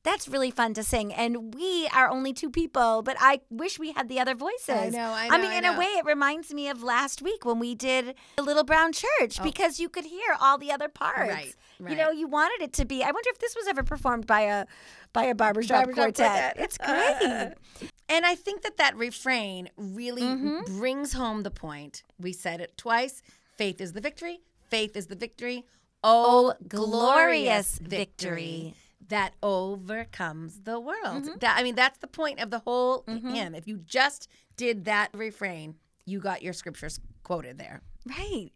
That's 0.03 0.27
really 0.27 0.49
fun 0.49 0.73
to 0.73 0.83
sing. 0.83 1.13
And 1.13 1.53
we 1.53 1.87
are 1.95 2.09
only 2.09 2.33
two 2.33 2.49
people, 2.49 3.03
but 3.03 3.15
I 3.19 3.41
wish 3.51 3.77
we 3.77 3.91
had 3.91 4.09
the 4.09 4.19
other 4.19 4.33
voices. 4.33 4.69
I 4.69 4.89
know, 4.89 5.11
I 5.11 5.27
I 5.31 5.37
mean, 5.37 5.51
I 5.51 5.55
in 5.57 5.63
know. 5.63 5.75
a 5.75 5.77
way, 5.77 5.85
it 5.85 6.05
reminds 6.05 6.51
me 6.53 6.67
of 6.69 6.81
last 6.81 7.21
week 7.21 7.45
when 7.45 7.59
we 7.59 7.75
did 7.75 8.15
the 8.35 8.41
Little 8.41 8.63
Brown 8.63 8.93
Church 8.93 9.41
because 9.43 9.79
you 9.79 9.89
could 9.89 10.05
hear 10.05 10.35
all 10.39 10.57
the 10.57 10.71
other 10.71 10.87
parts. 10.89 11.19
Oh. 11.19 11.27
Right, 11.29 11.91
You 11.91 11.95
know, 11.95 12.09
you 12.09 12.27
wanted 12.27 12.63
it 12.63 12.73
to 12.73 12.85
be. 12.85 13.03
I 13.03 13.11
wonder 13.11 13.29
if 13.29 13.37
this 13.39 13.55
was 13.55 13.67
ever 13.67 13.83
performed 13.83 14.25
by 14.25 14.41
a 14.41 14.65
by 15.13 15.25
a 15.25 15.35
barbershop, 15.35 15.85
Barbershop 15.85 16.03
quartet. 16.15 16.55
quartet. 16.55 16.57
It's 16.57 16.77
great. 16.77 17.89
And 18.09 18.25
I 18.25 18.35
think 18.35 18.63
that 18.63 18.75
that 18.75 18.97
refrain 18.97 19.69
really 19.77 20.21
Mm-hmm. 20.21 20.77
brings 20.79 21.13
home 21.13 21.43
the 21.43 21.51
point. 21.51 22.03
We 22.19 22.33
said 22.33 22.59
it 22.59 22.75
twice. 22.75 23.21
Faith 23.55 23.79
is 23.79 23.93
the 23.93 24.01
victory. 24.01 24.41
Faith 24.69 24.97
is 24.97 25.07
the 25.07 25.15
victory. 25.15 25.63
Oh, 26.03 26.53
glorious 26.67 27.79
victory 27.81 28.73
that 29.11 29.33
overcomes 29.43 30.61
the 30.61 30.79
world. 30.79 31.23
Mm-hmm. 31.23 31.37
That 31.39 31.57
I 31.57 31.63
mean, 31.63 31.75
that's 31.75 31.99
the 31.99 32.07
point 32.07 32.39
of 32.39 32.49
the 32.49 32.59
whole 32.59 33.03
hymn. 33.07 33.53
If 33.53 33.67
you 33.67 33.77
just 33.77 34.27
did 34.57 34.85
that 34.85 35.09
refrain, 35.13 35.75
you 36.05 36.19
got 36.19 36.41
your 36.41 36.53
scriptures 36.53 36.99
quoted 37.23 37.57
there. 37.57 37.81
right. 38.17 38.49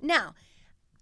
Now, 0.00 0.34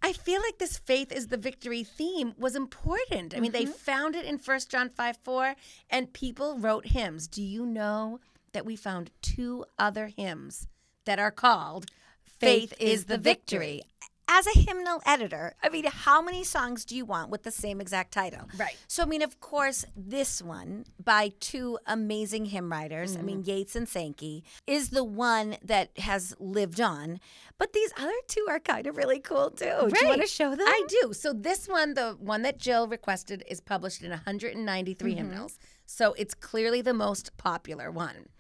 I 0.03 0.13
feel 0.13 0.41
like 0.41 0.59
this 0.59 0.79
faith 0.79 1.11
is 1.11 1.29
the 1.29 1.37
victory 1.37 1.83
theme 1.83 2.35
was 2.39 2.55
important. 2.55 3.35
I 3.37 3.41
mean, 3.41 3.53
they 3.53 3.67
found 3.67 4.15
it 4.15 4.25
in 4.25 4.39
1 4.39 4.61
John 4.69 4.89
5 4.89 5.17
4, 5.17 5.55
and 5.91 6.13
people 6.13 6.59
wrote 6.59 6.87
hymns. 6.87 7.27
Do 7.27 7.43
you 7.43 7.65
know 7.65 8.21
that 8.53 8.67
we 8.67 8.77
found 8.77 9.11
two 9.23 9.65
other 9.79 10.09
hymns 10.09 10.69
that 11.05 11.19
are 11.19 11.31
called 11.31 11.87
Faith, 12.25 12.75
is 12.79 13.07
the 13.07 13.19
Victory? 13.19 13.83
As 14.35 14.47
a 14.47 14.59
hymnal 14.59 15.03
editor, 15.05 15.55
I 15.63 15.69
mean, 15.69 15.85
how 15.85 16.23
many 16.23 16.43
songs 16.43 16.87
do 16.87 16.97
you 16.97 17.05
want 17.05 17.29
with 17.29 17.43
the 17.43 17.51
same 17.51 17.83
exact 17.83 18.13
title? 18.13 18.49
Right. 18.57 18.75
So, 18.89 19.03
I 19.03 19.07
mean, 19.07 19.21
of 19.21 19.41
course, 19.41 19.85
this 19.95 20.41
one 20.41 20.87
by 21.05 21.33
two 21.39 21.79
amazing 21.87 22.47
hymn 22.47 22.73
writers, 22.73 23.13
I 23.15 23.19
Mm-hmm. 23.19 23.27
mean, 23.27 23.45
Yates 23.45 23.77
and 23.77 23.87
Sankey, 23.87 24.43
is 24.67 24.89
the 24.89 25.05
one 25.05 25.59
that 25.63 25.91
has 25.99 26.35
lived 26.41 26.81
on. 26.81 27.21
But 27.59 27.75
these 27.75 27.93
other 27.99 28.15
two 28.27 28.47
are 28.49 28.59
kind 28.59 28.87
of 28.87 28.97
really 28.97 29.19
cool 29.21 29.51
too. 29.51 29.67
Right. 29.67 29.93
Do 29.93 30.01
you 30.01 30.09
want 30.09 30.23
to 30.23 30.27
show 30.27 30.51
them? 30.57 30.67
I 30.67 30.83
do. 30.89 31.13
So 31.13 31.35
this 31.35 31.69
one, 31.69 31.93
the 31.93 32.17
one 32.19 32.41
that 32.41 32.59
Jill 32.59 32.89
requested, 32.89 33.45
is 33.49 33.61
published 33.61 34.03
in 34.03 34.11
193 34.13 35.11
Mm-hmm. 35.11 35.19
hymnals. 35.19 35.59
So 35.85 36.15
it's 36.15 36.33
clearly 36.35 36.81
the 36.81 36.95
most 36.95 37.37
popular 37.37 37.91
one. 37.91 38.31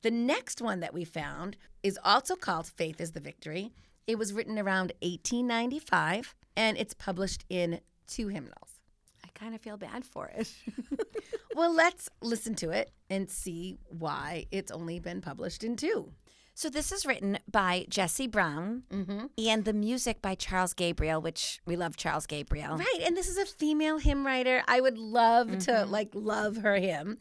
The 0.00 0.10
next 0.10 0.62
one 0.62 0.80
that 0.80 0.94
we 0.94 1.04
found 1.04 1.58
is 1.82 1.98
also 2.02 2.36
called 2.36 2.66
Faith 2.66 3.02
is 3.02 3.12
the 3.12 3.20
Victory. 3.20 3.70
It 4.06 4.18
was 4.18 4.32
written 4.32 4.58
around 4.58 4.92
1895 5.02 6.34
and 6.56 6.76
it's 6.76 6.94
published 6.94 7.44
in 7.48 7.80
two 8.06 8.28
hymnals. 8.28 8.80
I 9.24 9.28
kind 9.34 9.54
of 9.54 9.60
feel 9.60 9.76
bad 9.76 10.04
for 10.04 10.28
it. 10.28 10.52
Well, 11.54 11.74
let's 11.74 12.08
listen 12.22 12.54
to 12.56 12.70
it 12.70 12.92
and 13.10 13.30
see 13.30 13.78
why 13.88 14.46
it's 14.50 14.72
only 14.72 14.98
been 15.00 15.20
published 15.20 15.64
in 15.64 15.76
two. 15.76 16.12
So 16.54 16.68
this 16.68 16.92
is 16.92 17.06
written 17.06 17.38
by 17.50 17.86
Jessie 17.88 18.26
Brown 18.26 18.82
mm-hmm. 18.90 19.26
and 19.38 19.64
the 19.64 19.72
music 19.72 20.20
by 20.20 20.34
Charles 20.34 20.74
Gabriel, 20.74 21.20
which 21.20 21.60
we 21.66 21.76
love 21.76 21.96
Charles 21.96 22.26
Gabriel. 22.26 22.76
Right, 22.76 23.00
and 23.04 23.16
this 23.16 23.28
is 23.28 23.38
a 23.38 23.46
female 23.46 23.98
hymn 23.98 24.26
writer. 24.26 24.62
I 24.68 24.80
would 24.80 24.98
love 24.98 25.50
to 25.50 25.72
mm-hmm. 25.72 25.90
like 25.90 26.10
love 26.14 26.58
her 26.58 26.76
hymn. 26.76 27.18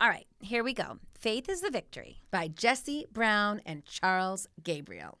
All 0.00 0.08
right, 0.08 0.26
here 0.40 0.62
we 0.62 0.74
go. 0.74 0.98
Faith 1.18 1.48
is 1.48 1.62
the 1.62 1.70
victory. 1.70 2.20
by 2.30 2.48
Jessie 2.48 3.06
Brown 3.10 3.62
and 3.64 3.84
Charles 3.86 4.46
Gabriel. 4.62 5.18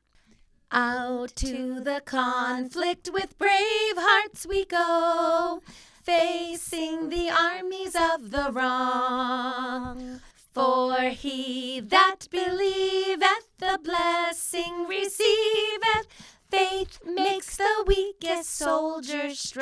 Out 0.76 1.36
to 1.36 1.78
the 1.78 2.02
conflict 2.04 3.08
with 3.12 3.38
brave 3.38 3.94
hearts 3.96 4.44
we 4.44 4.64
go, 4.64 5.62
facing 6.02 7.10
the 7.10 7.30
armies 7.30 7.94
of 7.94 8.32
the 8.32 8.50
wrong. 8.50 10.20
For 10.52 10.98
he 11.10 11.78
that 11.78 12.26
believeth 12.28 13.46
the 13.58 13.78
blessing 13.84 14.86
receiveth, 14.88 16.08
faith 16.50 16.98
makes 17.06 17.56
the 17.56 17.84
weakest 17.86 18.50
soldier 18.50 19.32
strong. 19.32 19.56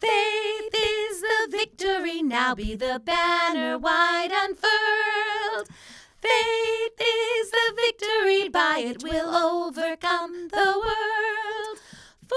Faith 0.00 0.74
is 0.74 1.20
the 1.20 1.48
victory, 1.50 2.22
now 2.22 2.54
be 2.54 2.76
the 2.76 2.98
banner 3.04 3.76
wide 3.76 4.32
unfurled. 4.32 5.68
Faith 6.22 7.00
is 7.00 7.50
the 7.50 7.74
victory, 7.74 8.48
by 8.48 8.78
it 8.78 9.02
will 9.02 9.34
overcome 9.34 10.48
the 10.48 10.80
world. 10.84 11.78
For 12.28 12.36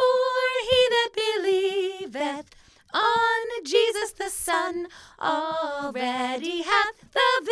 he 0.69 0.87
that 0.89 1.09
believeth 1.13 2.49
on 2.93 3.63
Jesus 3.63 4.11
the 4.13 4.29
Son 4.29 4.87
already 5.19 6.63
hath 6.63 7.11
the 7.11 7.51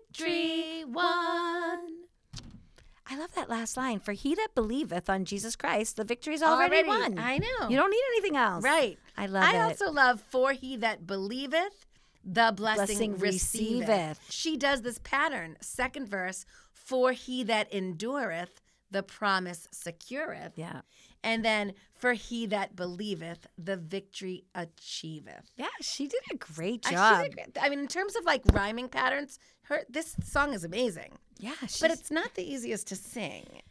victory 0.00 0.84
won. 0.86 2.04
I 3.06 3.18
love 3.18 3.34
that 3.34 3.50
last 3.50 3.76
line. 3.76 4.00
For 4.00 4.12
he 4.12 4.34
that 4.34 4.54
believeth 4.54 5.10
on 5.10 5.24
Jesus 5.26 5.54
Christ, 5.54 5.96
the 5.96 6.04
victory 6.04 6.34
is 6.34 6.42
already, 6.42 6.88
won. 6.88 7.18
I 7.18 7.38
know. 7.38 7.68
You 7.68 7.76
don't 7.76 7.90
need 7.90 8.02
anything 8.14 8.36
else. 8.36 8.64
Right. 8.64 8.98
I 9.16 9.26
love 9.26 9.44
I 9.44 9.56
it. 9.56 9.60
also 9.60 9.92
love 9.92 10.20
for 10.20 10.52
he 10.52 10.76
that 10.78 11.06
believeth, 11.06 11.86
the 12.24 12.52
blessing, 12.56 12.86
Blessing 12.86 13.18
receiveth. 13.18 13.88
receiveth. 13.88 14.20
She 14.30 14.56
does 14.56 14.82
this 14.82 14.98
pattern. 15.04 15.56
Second 15.60 16.08
verse, 16.08 16.46
for 16.72 17.12
he 17.12 17.42
that 17.44 17.72
endureth, 17.72 18.60
the 18.90 19.02
promise 19.02 19.68
secureth. 19.72 20.52
Yeah. 20.56 20.80
And 21.22 21.44
then 21.44 21.72
for 21.96 22.12
he 22.12 22.46
that 22.46 22.76
believeth, 22.76 23.46
the 23.56 23.76
victory 23.76 24.44
achieveth. 24.54 25.46
Yeah, 25.56 25.66
she 25.80 26.06
did 26.06 26.20
a 26.30 26.36
great 26.36 26.82
job. 26.82 27.26
I 27.60 27.68
mean, 27.68 27.78
in 27.80 27.88
terms 27.88 28.14
of 28.16 28.24
like 28.24 28.42
rhyming 28.52 28.88
patterns, 28.88 29.38
her 29.62 29.82
this 29.88 30.14
song 30.22 30.52
is 30.52 30.64
amazing. 30.64 31.12
yeah, 31.38 31.54
But 31.80 31.90
it's 31.90 32.10
not 32.10 32.34
the 32.34 32.42
easiest 32.42 32.86
to 32.88 32.96
sing. 32.96 33.62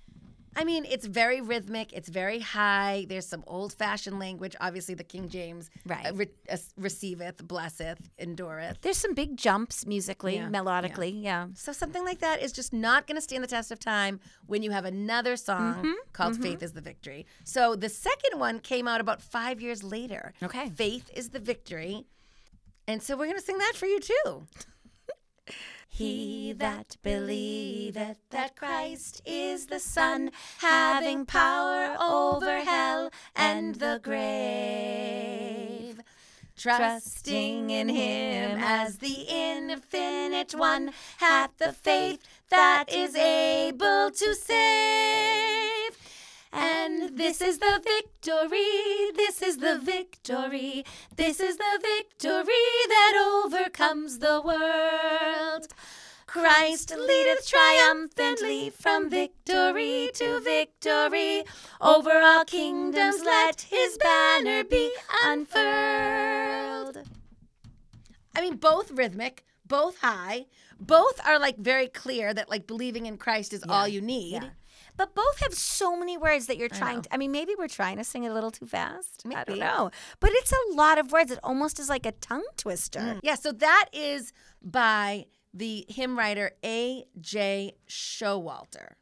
I 0.56 0.64
mean, 0.64 0.86
it's 0.86 1.06
very 1.06 1.42
rhythmic. 1.42 1.94
It's 1.94 2.10
very 2.10 2.40
high. 2.40 3.06
There's 3.10 3.26
some 3.28 3.44
old-fashioned 3.48 4.20
language. 4.20 4.56
Obviously, 4.62 4.94
the 4.96 5.04
King 5.04 5.30
James 5.30 5.70
Right. 5.86 6.06
uh, 6.08 6.14
re- 6.14 6.30
uh, 6.50 6.58
receiveth, 6.78 7.48
blesseth, 7.48 8.10
endureth. 8.20 8.78
there's 8.82 8.98
some 8.98 9.14
big 9.14 9.38
jumps 9.38 9.86
musically, 9.86 10.36
Yeah, 10.36 10.50
melodically. 10.50 11.24
Yeah. 11.24 11.48
So 11.56 11.72
something 11.72 12.04
like 12.06 12.20
that 12.20 12.42
is 12.42 12.52
just 12.52 12.74
not 12.74 13.08
going 13.08 13.16
to 13.18 13.22
stand 13.22 13.44
the 13.44 13.48
test 13.48 13.72
of 13.72 13.80
time 13.80 14.20
when 14.46 14.62
you 14.64 14.72
have 14.72 14.86
another 14.86 15.36
song 15.38 15.76
Mm-hmm, 15.76 15.92
called 16.14 16.42
"Faith 16.42 16.62
Is 16.62 16.74
the 16.74 16.82
Victory." 16.82 17.26
So 17.44 17.76
the 17.76 17.90
second 17.90 18.40
one 18.40 18.60
came 18.60 18.88
out 18.88 19.02
about 19.02 19.22
five 19.22 19.62
years 19.62 19.84
later. 19.84 20.34
Okay. 20.44 20.70
"Faith 20.70 21.10
Is 21.16 21.30
the 21.30 21.40
Victory," 21.40 22.06
and 22.88 23.02
so 23.02 23.16
we're 23.18 23.26
going 23.26 23.38
to 23.40 23.44
sing 23.46 23.58
that 23.58 23.74
for 23.76 23.86
you 23.86 24.00
too. 24.00 24.46
He 25.88 26.54
that 26.54 26.98
believeth 27.04 28.18
that 28.32 28.56
Christ 28.56 29.22
is 29.26 29.68
the 29.68 29.80
Son, 29.80 30.32
having 30.58 31.26
power 31.26 31.96
over 32.00 32.62
hell 32.62 33.12
and 33.36 33.76
the 33.76 34.00
grave. 34.02 36.02
Trusting 36.58 37.70
in 37.70 37.90
him 37.90 38.58
as 38.60 38.98
the 38.98 39.26
infinite 39.28 40.56
one, 40.56 40.92
hath 41.18 41.58
the 41.58 41.74
faith 41.74 42.22
that 42.50 42.86
is 42.92 43.16
able 43.16 44.12
to 44.12 44.36
save. 44.36 45.73
And 46.56 47.18
this 47.18 47.42
is 47.42 47.58
the 47.58 47.82
victory, 47.84 49.12
this 49.16 49.42
is 49.42 49.58
the 49.58 49.80
victory, 49.80 50.86
this 51.16 51.40
is 51.40 51.58
the 51.58 51.80
victory 51.82 52.68
that 52.90 53.42
overcomes 53.44 54.20
the 54.20 54.40
world. 54.40 55.68
Christ 56.28 56.96
leadeth 56.96 57.48
triumphantly 57.48 58.70
from 58.70 59.10
victory 59.10 60.12
to 60.14 60.40
victory. 60.42 61.44
Over 61.82 62.20
all 62.22 62.46
kingdoms 62.46 63.22
let 63.24 63.62
his 63.62 63.98
banner 63.98 64.64
be 64.64 64.92
unfurled. 65.24 67.00
I 68.36 68.42
mean, 68.42 68.58
both 68.58 68.92
rhythmic, 68.92 69.44
both 69.68 70.00
high, 70.00 70.46
both 70.80 71.20
are 71.26 71.40
like 71.40 71.58
very 71.58 71.88
clear 71.88 72.34
that 72.34 72.50
like 72.50 72.68
believing 72.68 73.06
in 73.08 73.18
Christ 73.18 73.54
is 73.54 73.64
all 73.68 73.88
you 73.88 74.02
need. 74.02 74.44
Yeah. 74.44 74.50
But 74.96 75.16
both 75.16 75.40
have 75.42 75.54
so 75.54 75.98
many 75.98 76.18
words 76.18 76.48
that 76.48 76.58
you're 76.58 76.70
trying 76.70 77.02
to. 77.02 77.14
I 77.14 77.18
mean, 77.18 77.32
maybe 77.32 77.54
we're 77.58 77.68
trying 77.68 77.98
to 77.98 78.04
sing 78.04 78.24
it 78.24 78.30
a 78.30 78.34
little 78.34 78.52
too 78.52 78.66
fast. 78.66 79.24
I 79.26 79.44
don't 79.44 79.48
Maybe. 79.50 79.60
know. 79.60 79.90
But 80.20 80.32
it's 80.34 80.52
a 80.52 80.76
lot 80.76 80.98
of 81.00 81.12
words. 81.12 81.32
It 81.32 81.40
almost 81.44 81.80
is 81.80 81.90
like 81.90 82.06
a 82.06 82.12
tongue 82.12 82.46
twister. 82.58 83.00
Mm. 83.00 83.20
Yeah, 83.24 83.36
so 83.36 83.52
that 83.52 83.90
is 83.92 84.34
by 84.62 85.26
the 85.54 85.86
hymn 85.90 86.18
writer 86.18 86.52
A.J. 86.64 87.74
Showalter. 87.90 88.94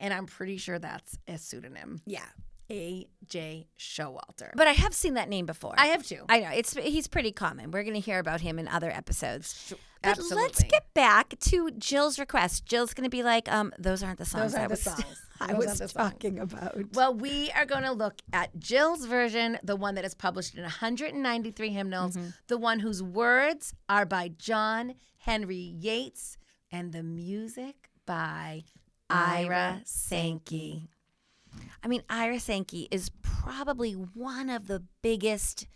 And 0.00 0.12
I'm 0.12 0.26
pretty 0.26 0.58
sure 0.58 0.78
that's 0.78 1.18
a 1.26 1.38
pseudonym. 1.38 2.00
Yeah. 2.06 2.26
A.J. 2.70 3.66
Showalter. 3.78 4.50
But 4.54 4.66
I 4.66 4.72
have 4.72 4.94
seen 4.94 5.14
that 5.14 5.28
name 5.28 5.46
before. 5.46 5.74
I 5.76 5.86
have 5.86 6.06
too. 6.06 6.24
I 6.28 6.40
know 6.40 6.50
it's 6.54 6.74
he's 6.74 7.06
pretty 7.06 7.32
common. 7.32 7.70
We're 7.70 7.82
going 7.82 7.94
to 7.94 8.00
hear 8.00 8.18
about 8.18 8.40
him 8.40 8.58
in 8.58 8.68
other 8.68 8.90
episodes. 8.90 9.74
But 10.02 10.18
let's 10.30 10.62
get 10.64 10.92
back 10.92 11.38
to 11.38 11.70
Jill's 11.72 12.18
request. 12.18 12.66
Jill's 12.66 12.92
going 12.92 13.04
to 13.04 13.10
be 13.10 13.22
like, 13.22 13.50
um, 13.50 13.72
"Those 13.78 14.02
aren't 14.02 14.18
the 14.18 14.24
songs 14.24 14.54
aren't 14.54 14.64
I 14.64 14.68
was 14.68 14.82
songs. 14.82 15.04
I 15.40 15.54
was 15.54 15.66
aren't 15.66 15.78
songs. 15.78 15.92
talking 15.92 16.38
about." 16.38 16.76
Well, 16.92 17.14
we 17.14 17.50
are 17.52 17.64
going 17.64 17.84
to 17.84 17.92
look 17.92 18.20
at 18.32 18.58
Jill's 18.58 19.06
version, 19.06 19.58
the 19.62 19.76
one 19.76 19.94
that 19.94 20.04
is 20.04 20.14
published 20.14 20.54
in 20.54 20.62
193 20.62 21.70
hymnals, 21.70 22.18
the 22.48 22.58
one 22.58 22.80
whose 22.80 23.02
words 23.02 23.74
are 23.88 24.04
by 24.04 24.28
John 24.28 24.94
Henry 25.18 25.74
Yates, 25.78 26.36
and 26.70 26.92
the 26.92 27.02
music 27.02 27.88
by 28.04 28.64
Ira 29.08 29.80
Sankey. 29.84 30.88
I 31.82 31.88
mean, 31.88 32.02
Ira 32.08 32.40
Sankey 32.40 32.88
is 32.90 33.10
probably 33.22 33.92
one 33.92 34.48
of 34.50 34.66
the 34.66 34.82
biggest 35.02 35.66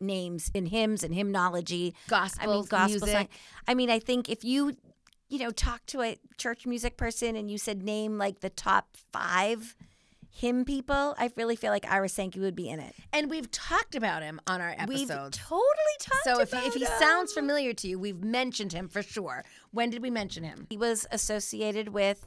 names 0.00 0.50
in 0.54 0.66
hymns 0.66 1.04
and 1.04 1.14
hymnology. 1.14 1.94
I 2.10 2.46
mean, 2.46 2.64
gospel 2.64 2.88
music. 3.06 3.08
song. 3.08 3.28
I 3.68 3.74
mean, 3.74 3.90
I 3.90 3.98
think 4.00 4.28
if 4.28 4.42
you, 4.44 4.76
you 5.28 5.38
know, 5.38 5.50
talk 5.50 5.86
to 5.86 6.02
a 6.02 6.18
church 6.36 6.66
music 6.66 6.96
person 6.96 7.36
and 7.36 7.50
you 7.50 7.58
said 7.58 7.82
name 7.82 8.18
like 8.18 8.40
the 8.40 8.50
top 8.50 8.96
five 9.12 9.76
hymn 10.34 10.64
people, 10.64 11.14
I 11.18 11.30
really 11.36 11.56
feel 11.56 11.70
like 11.70 11.86
Ira 11.88 12.08
Sankey 12.08 12.40
would 12.40 12.56
be 12.56 12.68
in 12.68 12.80
it. 12.80 12.94
And 13.12 13.30
we've 13.30 13.50
talked 13.50 13.94
about 13.94 14.22
him 14.22 14.40
on 14.46 14.60
our 14.60 14.74
We've 14.88 15.10
episodes. 15.10 15.38
totally 15.38 15.96
talked 16.00 16.24
so 16.24 16.40
if, 16.40 16.52
about 16.52 16.66
if 16.66 16.74
he 16.74 16.84
him. 16.84 16.90
sounds 16.98 17.32
familiar 17.32 17.72
to 17.74 17.86
you, 17.88 17.98
we've 17.98 18.24
mentioned 18.24 18.72
him 18.72 18.88
for 18.88 19.02
sure. 19.02 19.44
When 19.70 19.90
did 19.90 20.02
we 20.02 20.10
mention 20.10 20.42
him? 20.42 20.66
He 20.70 20.76
was 20.76 21.06
associated 21.12 21.90
with 21.90 22.24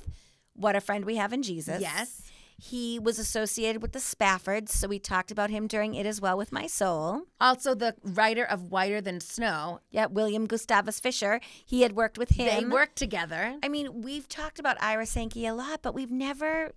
What 0.53 0.75
a 0.75 0.81
Friend 0.81 1.03
We 1.03 1.15
Have 1.17 1.33
in 1.33 1.41
Jesus. 1.43 1.81
Yes. 1.81 2.21
He 2.57 2.99
was 2.99 3.19
associated 3.19 3.81
with 3.81 3.91
the 3.91 3.99
Spaffords, 3.99 4.69
so 4.69 4.87
we 4.87 4.97
talked 4.97 5.29
about 5.29 5.49
him 5.49 5.67
during 5.67 5.93
It 5.93 6.05
As 6.05 6.21
Well 6.21 6.37
With 6.37 6.51
My 6.53 6.67
Soul. 6.67 7.23
Also, 7.41 7.75
the 7.75 7.95
writer 8.01 8.45
of 8.45 8.71
Whiter 8.71 9.01
Than 9.01 9.19
Snow. 9.19 9.81
Yeah, 9.91 10.05
William 10.05 10.45
Gustavus 10.47 10.99
Fischer. 11.01 11.41
He 11.65 11.81
had 11.81 11.91
worked 11.93 12.17
with 12.17 12.29
him. 12.29 12.45
They 12.47 12.65
worked 12.69 12.95
together. 12.95 13.57
I 13.61 13.67
mean, 13.67 14.01
we've 14.01 14.29
talked 14.29 14.57
about 14.57 14.81
Ira 14.81 15.05
Sankey 15.05 15.45
a 15.45 15.53
lot, 15.53 15.81
but 15.81 15.93
we've 15.93 16.11
never 16.11 16.71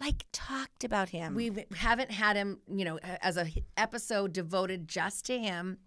like 0.00 0.24
talked 0.32 0.82
about 0.82 1.10
him. 1.10 1.36
We 1.36 1.52
haven't 1.76 2.10
had 2.10 2.34
him, 2.34 2.58
you 2.68 2.84
know, 2.84 2.98
as 3.22 3.36
a 3.36 3.46
episode 3.76 4.32
devoted 4.32 4.88
just 4.88 5.24
to 5.26 5.38
him. 5.38 5.78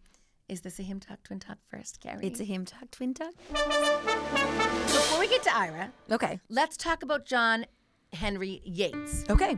Is 0.47 0.61
this 0.61 0.79
a 0.79 0.83
hymn 0.83 1.01
talk, 1.01 1.21
twin 1.23 1.39
talk 1.41 1.57
first, 1.69 1.99
Carrie? 1.99 2.25
it's 2.25 2.39
a 2.39 2.45
hymn 2.45 2.63
talk, 2.63 2.89
twin 2.91 3.13
talk. 3.13 3.33
Before 4.87 5.19
we 5.19 5.27
get 5.27 5.43
to 5.43 5.53
Ira, 5.53 5.91
Okay. 6.09 6.39
let's 6.49 6.77
talk 6.77 7.03
about 7.03 7.25
John 7.25 7.65
Henry 8.13 8.61
Yates. 8.63 9.23
Okay. 9.29 9.57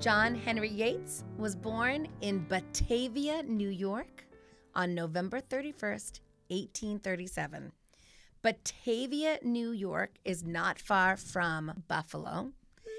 John 0.00 0.34
Henry 0.34 0.70
Yates 0.70 1.24
was 1.38 1.54
born 1.54 2.08
in 2.20 2.46
Batavia, 2.46 3.42
New 3.44 3.68
York 3.68 4.26
on 4.74 4.94
November 4.94 5.40
31st, 5.40 6.20
1837. 6.48 7.72
Batavia, 8.42 9.38
New 9.42 9.70
York 9.70 10.16
is 10.24 10.44
not 10.44 10.78
far 10.78 11.16
from 11.16 11.84
Buffalo, 11.88 12.52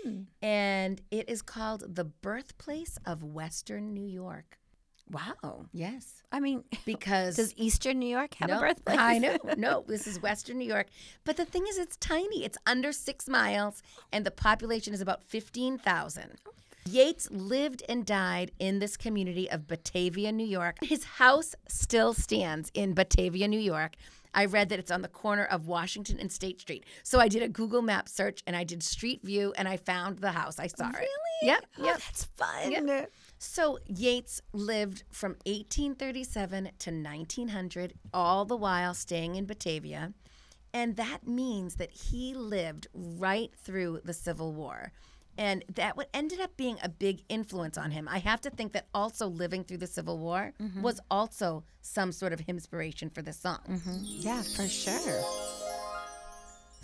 hmm. 0.04 0.22
and 0.42 1.02
it 1.12 1.30
is 1.30 1.42
called 1.44 1.96
the 1.96 2.06
birthplace 2.06 2.98
of 3.06 3.24
Western 3.24 3.94
New 3.94 4.08
York. 4.08 4.58
Wow. 5.12 5.66
Yes. 5.72 6.24
I 6.32 6.40
mean, 6.40 6.64
Because 6.86 7.36
does 7.36 7.54
Eastern 7.58 8.00
New 8.00 8.10
York 8.10 8.34
have 8.36 8.50
no, 8.50 8.58
a 8.58 8.62
birthplace? 8.62 8.98
I 9.00 9.18
know. 9.20 9.38
No, 9.58 9.84
this 9.88 10.08
is 10.08 10.22
Western 10.22 10.58
New 10.58 10.68
York. 10.68 10.88
But 11.24 11.38
the 11.38 11.46
thing 11.46 11.66
is, 11.68 11.78
it's 11.78 11.96
tiny. 11.98 12.44
It's 12.44 12.58
under 12.66 12.92
six 12.92 13.28
miles, 13.30 13.82
and 14.12 14.26
the 14.26 14.32
population 14.32 14.94
is 14.94 15.02
about 15.02 15.24
15,000. 15.24 16.40
Yates 16.88 17.30
lived 17.32 17.84
and 17.90 18.06
died 18.06 18.52
in 18.60 18.80
this 18.80 18.96
community 18.98 19.50
of 19.50 19.68
Batavia, 19.68 20.32
New 20.32 20.46
York. 20.46 20.78
His 20.84 21.04
house 21.04 21.56
still 21.68 22.14
stands 22.14 22.70
in 22.76 22.94
Batavia, 22.94 23.48
New 23.48 23.60
York. 23.60 23.96
I 24.36 24.46
read 24.46 24.70
that 24.70 24.80
it's 24.80 24.92
on 24.92 25.02
the 25.02 25.08
corner 25.08 25.46
of 25.46 25.66
Washington 25.66 26.20
and 26.20 26.30
State 26.32 26.60
Street. 26.60 26.86
So 27.04 27.20
I 27.20 27.28
did 27.30 27.42
a 27.42 27.48
Google 27.48 27.82
map 27.82 28.10
search 28.10 28.44
and 28.46 28.56
I 28.56 28.66
did 28.66 28.84
Street 28.84 29.22
View 29.24 29.54
and 29.58 29.68
I 29.68 29.78
found 29.78 30.20
the 30.20 30.32
house. 30.34 30.60
I 30.60 30.68
saw 30.68 30.90
it. 30.90 30.96
Really? 30.96 31.08
Yep. 31.44 31.66
Oh, 31.80 31.86
Yep. 31.86 31.94
that's 31.96 32.24
fun. 32.26 32.72
Yeah. 32.72 33.06
So 33.46 33.80
Yates 33.88 34.42
lived 34.54 35.04
from 35.12 35.34
1837 35.46 36.72
to 36.80 36.92
1900, 36.92 37.94
all 38.14 38.44
the 38.44 38.58
while 38.58 38.94
staying 38.94 39.36
in 39.36 39.46
Batavia. 39.46 40.14
And 40.74 40.98
that 40.98 41.25
means 41.25 41.75
that 41.75 41.92
he 41.92 42.34
lived 42.34 42.88
right 42.94 43.52
through 43.56 44.02
the 44.04 44.14
Civil 44.14 44.52
War. 44.52 44.92
And 45.38 45.64
that 45.75 45.96
what 45.96 46.10
ended 46.14 46.42
up 46.42 46.58
being 46.58 46.80
a 46.82 46.90
big 46.90 47.24
influence 47.30 47.78
on 47.78 47.92
him. 47.92 48.10
I 48.10 48.18
have 48.18 48.42
to 48.42 48.50
think 48.50 48.74
that 48.74 48.88
also 48.94 49.28
living 49.28 49.64
through 49.64 49.78
the 49.78 49.88
Civil 49.88 50.18
War 50.18 50.54
mm-hmm. 50.62 50.82
was 50.82 51.00
also 51.10 51.64
some 51.82 52.12
sort 52.12 52.34
of 52.34 52.42
inspiration 52.48 53.10
for 53.10 53.22
this 53.22 53.38
song. 53.38 53.60
Mm-hmm. 53.70 53.98
Yeah, 54.01 54.42
for 54.42 54.68
sure. 54.68 55.24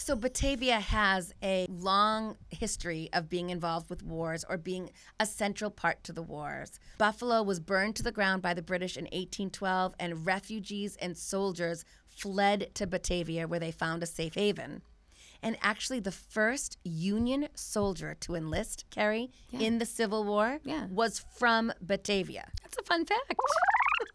So 0.04 0.16
Batavia 0.16 0.80
has 0.80 1.32
a 1.44 1.68
long 1.70 2.36
history 2.50 3.08
of 3.14 3.30
being 3.30 3.52
involved 3.52 3.88
with 3.88 4.02
wars 4.02 4.44
or 4.50 4.58
being 4.58 4.90
a 5.20 5.28
central 5.28 5.70
part 5.70 6.04
to 6.06 6.12
the 6.12 6.24
wars. 6.24 6.80
Buffalo 6.98 7.44
was 7.44 7.60
burned 7.60 7.96
to 7.98 8.04
the 8.04 8.12
ground 8.12 8.42
by 8.42 8.56
the 8.56 8.64
British 8.64 8.98
in 8.98 9.04
1812 9.06 9.94
and 10.00 10.26
refugees 10.26 10.96
and 10.96 11.16
soldiers 11.16 11.86
fled 12.08 12.74
to 12.74 12.88
Batavia 12.88 13.48
where 13.48 13.60
they 13.60 13.72
found 13.72 14.02
a 14.02 14.08
safe 14.08 14.34
haven. 14.34 14.82
And 15.44 15.56
actually 15.62 16.00
the 16.00 16.12
first 16.12 16.80
Union 16.84 17.48
soldier 17.54 18.16
to 18.22 18.34
enlist, 18.34 18.86
Carrie, 18.90 19.30
in 19.52 19.78
the 19.78 19.86
Civil 19.86 20.24
War 20.24 20.60
Yeah. 20.64 20.88
was 20.90 21.24
from 21.38 21.72
Batavia. 21.80 22.50
That's 22.64 22.78
a 22.80 22.84
fun 22.84 23.06
fact. 23.06 23.34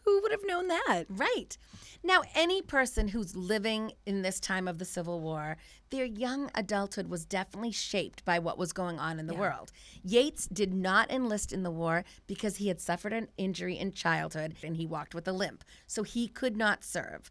Who 0.05 0.21
would 0.23 0.33
have 0.33 0.47
known 0.47 0.69
that? 0.69 1.05
Right. 1.09 1.57
Now, 2.03 2.23
any 2.35 2.63
person 2.63 3.09
who's 3.09 3.37
living 3.37 3.93
in 4.05 4.23
this 4.23 4.39
time 4.39 4.69
of 4.69 4.79
the 4.79 4.85
Civil 4.85 5.21
War, 5.21 5.57
their 5.91 6.05
young 6.05 6.51
adulthood 6.55 7.09
was 7.09 7.25
definitely 7.25 7.73
shaped 7.73 8.25
by 8.25 8.39
what 8.39 8.59
was 8.59 8.73
going 8.73 8.99
on 8.99 9.19
in 9.19 9.27
the 9.27 9.35
world. 9.35 9.73
Yates 10.03 10.47
did 10.47 10.73
not 10.73 11.11
enlist 11.11 11.53
in 11.53 11.63
the 11.63 11.71
war 11.71 12.05
because 12.27 12.57
he 12.57 12.69
had 12.69 12.81
suffered 12.81 13.13
an 13.13 13.29
injury 13.37 13.79
in 13.79 13.93
childhood 13.93 14.57
and 14.63 14.77
he 14.77 14.87
walked 14.87 15.15
with 15.15 15.27
a 15.27 15.33
limp, 15.33 15.65
so 15.87 16.03
he 16.03 16.29
could 16.29 16.57
not 16.57 16.85
serve. 16.85 17.31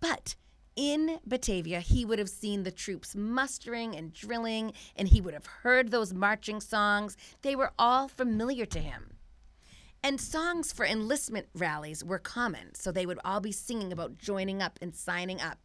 But 0.00 0.36
in 0.76 1.18
Batavia, 1.26 1.80
he 1.80 2.04
would 2.04 2.18
have 2.18 2.28
seen 2.28 2.62
the 2.62 2.70
troops 2.70 3.16
mustering 3.16 3.96
and 3.96 4.12
drilling, 4.12 4.72
and 4.94 5.08
he 5.08 5.20
would 5.20 5.34
have 5.34 5.46
heard 5.46 5.90
those 5.90 6.12
marching 6.12 6.60
songs. 6.60 7.16
They 7.42 7.56
were 7.56 7.72
all 7.78 8.08
familiar 8.08 8.66
to 8.66 8.78
him. 8.78 9.15
And 10.02 10.20
songs 10.20 10.72
for 10.72 10.86
enlistment 10.86 11.48
rallies 11.54 12.04
were 12.04 12.18
common. 12.18 12.74
So 12.74 12.92
they 12.92 13.06
would 13.06 13.18
all 13.24 13.40
be 13.40 13.52
singing 13.52 13.92
about 13.92 14.18
joining 14.18 14.62
up 14.62 14.78
and 14.80 14.94
signing 14.94 15.40
up. 15.40 15.58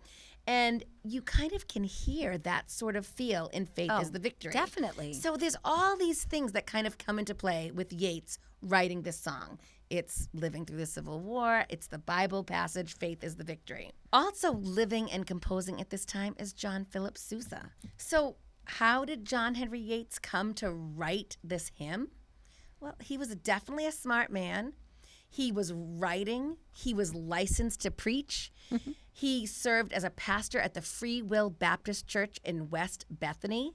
And 0.48 0.84
you 1.04 1.22
kind 1.22 1.54
of 1.54 1.68
can 1.68 1.84
hear 1.84 2.38
that 2.40 2.72
sort 2.72 2.96
of 2.96 3.06
feel 3.06 3.50
in 3.54 3.66
Faith 3.66 3.92
is 4.02 4.08
oh, 4.08 4.12
the 4.12 4.20
Victory. 4.20 4.52
definitely. 4.52 5.14
So 5.14 5.38
there's 5.38 5.56
all 5.64 5.96
these 5.98 6.24
things 6.24 6.54
that 6.54 6.66
kind 6.66 6.88
of 6.88 6.98
come 6.98 7.20
into 7.20 7.36
play 7.36 7.72
with 7.72 7.94
Yates 7.94 8.40
writing 8.62 9.04
this 9.04 9.18
song. 9.20 9.60
It's 9.90 10.30
living 10.34 10.66
through 10.66 10.78
the 10.78 10.86
Civil 10.86 11.20
War, 11.20 11.66
it's 11.70 11.88
the 11.88 11.98
Bible 11.98 12.44
passage, 12.44 12.96
Faith 12.96 13.24
is 13.24 13.36
the 13.36 13.44
Victory. 13.44 13.92
Also 14.14 14.54
living 14.54 15.12
and 15.12 15.28
composing 15.28 15.82
at 15.82 15.90
this 15.90 16.06
time 16.06 16.34
is 16.40 16.54
John 16.54 16.86
Philip 16.86 17.18
Sousa. 17.18 17.72
So, 17.98 18.38
how 18.66 19.04
did 19.04 19.26
John 19.26 19.56
Henry 19.56 19.80
Yates 19.80 20.18
come 20.18 20.54
to 20.56 20.72
write 20.72 21.38
this 21.44 21.72
hymn? 21.76 22.10
Well, 22.82 22.96
he 23.00 23.18
was 23.18 23.30
definitely 23.36 23.86
a 23.86 23.92
smart 23.92 24.32
man. 24.32 24.74
He 25.30 25.52
was 25.52 25.72
writing, 25.72 26.58
he 26.74 26.94
was 26.94 27.16
licensed 27.16 27.80
to 27.82 27.92
preach. 27.92 28.52
Mm-hmm. 28.70 28.92
he 29.12 29.46
served 29.46 29.94
as 29.94 30.04
a 30.04 30.10
pastor 30.10 30.60
at 30.60 30.74
the 30.74 30.82
Free 30.82 31.22
Will 31.22 31.50
Baptist 31.50 32.08
Church 32.08 32.40
in 32.44 32.70
West 32.70 33.06
Bethany. 33.10 33.74